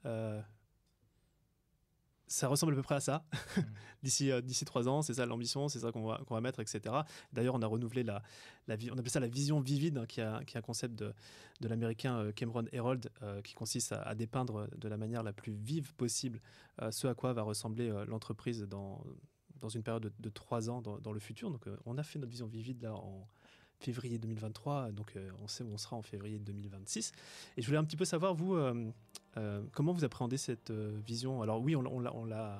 ça 2.28 2.46
ressemble 2.46 2.74
à 2.74 2.76
peu 2.76 2.82
près 2.82 2.94
à 2.94 3.00
ça. 3.00 3.24
Mm. 3.56 3.60
d'ici 4.02 4.30
euh, 4.30 4.40
d'ici 4.40 4.64
trois 4.64 4.88
ans, 4.88 5.02
c'est 5.02 5.14
ça 5.14 5.26
l'ambition, 5.26 5.68
c'est 5.68 5.80
ça 5.80 5.90
qu'on 5.90 6.06
va, 6.06 6.20
qu'on 6.26 6.34
va 6.34 6.40
mettre, 6.40 6.60
etc. 6.60 6.94
D'ailleurs, 7.32 7.54
on 7.54 7.62
a 7.62 7.66
renouvelé 7.66 8.04
la, 8.04 8.22
la 8.68 8.76
on 8.92 8.98
appelle 8.98 9.10
ça 9.10 9.20
la 9.20 9.28
vision 9.28 9.60
vivide, 9.60 9.98
hein, 9.98 10.06
qui, 10.06 10.20
a, 10.20 10.44
qui 10.44 10.56
est 10.56 10.58
un 10.58 10.62
concept 10.62 10.94
de, 10.94 11.12
de 11.60 11.68
l'américain 11.68 12.18
euh, 12.18 12.32
Cameron 12.32 12.66
Herold, 12.72 13.10
euh, 13.22 13.42
qui 13.42 13.54
consiste 13.54 13.92
à, 13.92 14.14
dépeindre 14.14 14.68
de 14.76 14.88
la 14.88 14.96
manière 14.96 15.22
la 15.22 15.32
plus 15.32 15.52
vive 15.52 15.94
possible 15.94 16.40
ce 16.90 17.06
à 17.08 17.14
quoi 17.14 17.32
va 17.32 17.42
ressembler 17.42 17.92
l'entreprise 18.06 18.62
dans, 18.62 19.04
dans 19.60 19.68
une 19.68 19.82
période 19.82 20.12
de, 20.18 20.28
trois 20.28 20.70
ans 20.70 20.80
dans, 20.80 20.98
dans, 20.98 21.12
le 21.12 21.18
futur. 21.18 21.50
Donc, 21.50 21.64
on 21.86 21.98
a 21.98 22.02
fait 22.02 22.18
notre 22.18 22.30
vision 22.30 22.46
vivide 22.46 22.82
là 22.82 22.94
en 22.94 23.26
février 23.80 24.18
2023, 24.18 24.92
donc 24.92 25.16
on 25.42 25.48
sait 25.48 25.64
où 25.64 25.72
on 25.72 25.78
sera 25.78 25.96
en 25.96 26.02
février 26.02 26.38
2026. 26.38 27.12
Et 27.56 27.62
je 27.62 27.66
voulais 27.66 27.78
un 27.78 27.84
petit 27.84 27.96
peu 27.96 28.04
savoir, 28.04 28.34
vous, 28.34 28.56
euh, 29.36 29.62
comment 29.72 29.92
vous 29.92 30.04
appréhendez 30.04 30.36
cette 30.36 30.70
euh, 30.70 30.98
vision? 31.06 31.42
Alors 31.42 31.60
oui, 31.60 31.76
on, 31.76 32.00
l'a, 32.00 32.12
euh, 32.12 32.58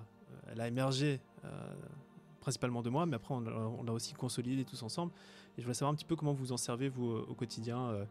elle 0.52 0.60
a 0.60 0.68
émergé 0.68 1.20
principalement 2.40 2.82
de 2.82 2.90
moi, 2.90 3.06
mais 3.06 3.16
après 3.16 3.34
on, 3.34 3.82
l'a 3.82 3.92
aussi 3.92 4.14
consolidé 4.14 4.64
tous 4.64 4.82
ensemble. 4.82 5.12
Et 5.56 5.60
je 5.60 5.62
voulais 5.62 5.74
savoir 5.74 5.92
un 5.92 5.96
petit 5.96 6.04
peu 6.04 6.16
comment 6.16 6.32
vous 6.32 6.52
en 6.52 6.56
servez 6.56 6.88
vous 6.88 7.10
au 7.10 7.34
quotidien 7.34 8.06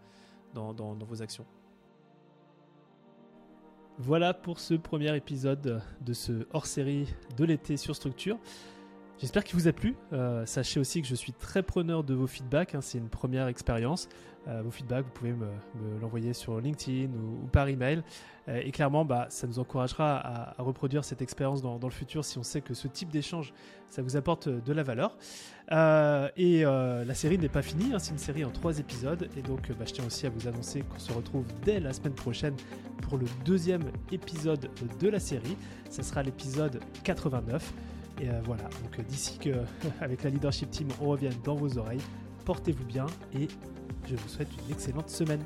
dans, 0.53 0.73
vos 0.73 1.21
actions. 1.21 1.45
Voilà 3.99 4.33
pour 4.33 4.59
ce 4.59 4.75
premier 4.75 5.15
épisode 5.15 5.81
de 6.01 6.13
ce 6.13 6.47
hors-série 6.51 7.07
de 7.35 7.45
l'été 7.45 7.77
sur 7.77 7.95
structure. 7.95 8.37
J'espère 9.17 9.43
qu'il 9.43 9.57
vous 9.57 9.67
a 9.67 9.73
plu. 9.73 9.95
Sachez 10.45 10.79
aussi 10.79 11.01
que 11.01 11.07
je 11.07 11.15
suis 11.15 11.33
très 11.33 11.63
preneur 11.63 12.03
de 12.03 12.13
vos 12.13 12.27
feedbacks. 12.27 12.75
hein, 12.75 12.81
c'est 12.81 12.99
une 12.99 13.09
première 13.09 13.47
expérience. 13.47 14.07
Euh, 14.47 14.61
vos 14.63 14.71
feedbacks, 14.71 15.05
vous 15.05 15.11
pouvez 15.11 15.33
me, 15.33 15.47
l'envoyer 16.01 16.33
sur 16.33 16.59
LinkedIn 16.59 17.09
ou, 17.13 17.43
ou 17.43 17.47
par 17.47 17.67
email. 17.67 18.01
Euh, 18.47 18.61
et 18.63 18.71
clairement, 18.71 19.03
bah, 19.03 19.25
ça 19.29 19.45
nous 19.45 19.59
encouragera 19.59 20.17
à, 20.57 20.63
reproduire 20.63 21.03
cette 21.03 21.21
expérience 21.21 21.61
dans, 21.61 21.79
le 21.81 21.89
futur 21.89 22.23
si 22.23 22.37
on 22.37 22.43
sait 22.43 22.61
que 22.61 22.73
ce 22.73 22.87
type 22.87 23.09
d'échange, 23.09 23.53
ça 23.89 24.01
vous 24.01 24.15
apporte 24.15 24.47
de 24.47 24.73
la 24.73 24.83
valeur. 24.83 25.17
Euh, 25.71 26.29
et 26.37 26.65
euh, 26.65 27.03
la 27.03 27.13
série 27.13 27.37
n'est 27.37 27.49
pas 27.49 27.61
finie. 27.61 27.93
hein, 27.93 27.99
c'est 27.99 28.11
une 28.11 28.17
série 28.17 28.45
en 28.45 28.51
trois 28.51 28.79
épisodes. 28.79 29.29
Et 29.37 29.41
donc, 29.41 29.69
euh, 29.69 29.73
bah, 29.77 29.85
je 29.85 29.93
tiens 29.93 30.05
aussi 30.05 30.25
à 30.25 30.29
vous 30.29 30.47
annoncer 30.47 30.81
qu'on 30.81 30.99
se 30.99 31.11
retrouve 31.11 31.45
dès 31.63 31.79
la 31.79 31.91
semaine 31.93 32.13
prochaine 32.13 32.55
pour 33.01 33.17
le 33.17 33.25
deuxième 33.45 33.83
épisode 34.11 34.69
de 34.99 35.09
la 35.09 35.19
série. 35.19 35.57
Ce 35.89 36.01
sera 36.03 36.23
l'épisode 36.23 36.79
89. 37.03 37.73
Et 38.21 38.29
euh, 38.29 38.41
voilà, 38.45 38.63
donc 38.63 38.97
euh, 38.97 39.03
d'ici 39.03 39.37
que 39.37 39.49
avec 40.01 40.23
la 40.23 40.29
leadership 40.29 40.69
team 40.71 40.87
on 41.01 41.09
revienne 41.09 41.35
dans 41.43 41.55
vos 41.55 41.77
oreilles, 41.77 42.01
portez-vous 42.47 42.85
bien 42.85 43.05
et 43.33 43.49
je 44.09 44.15
vous 44.15 44.29
souhaite 44.29 44.47
une 44.63 44.71
excellente 44.71 45.09
semaine. 45.09 45.43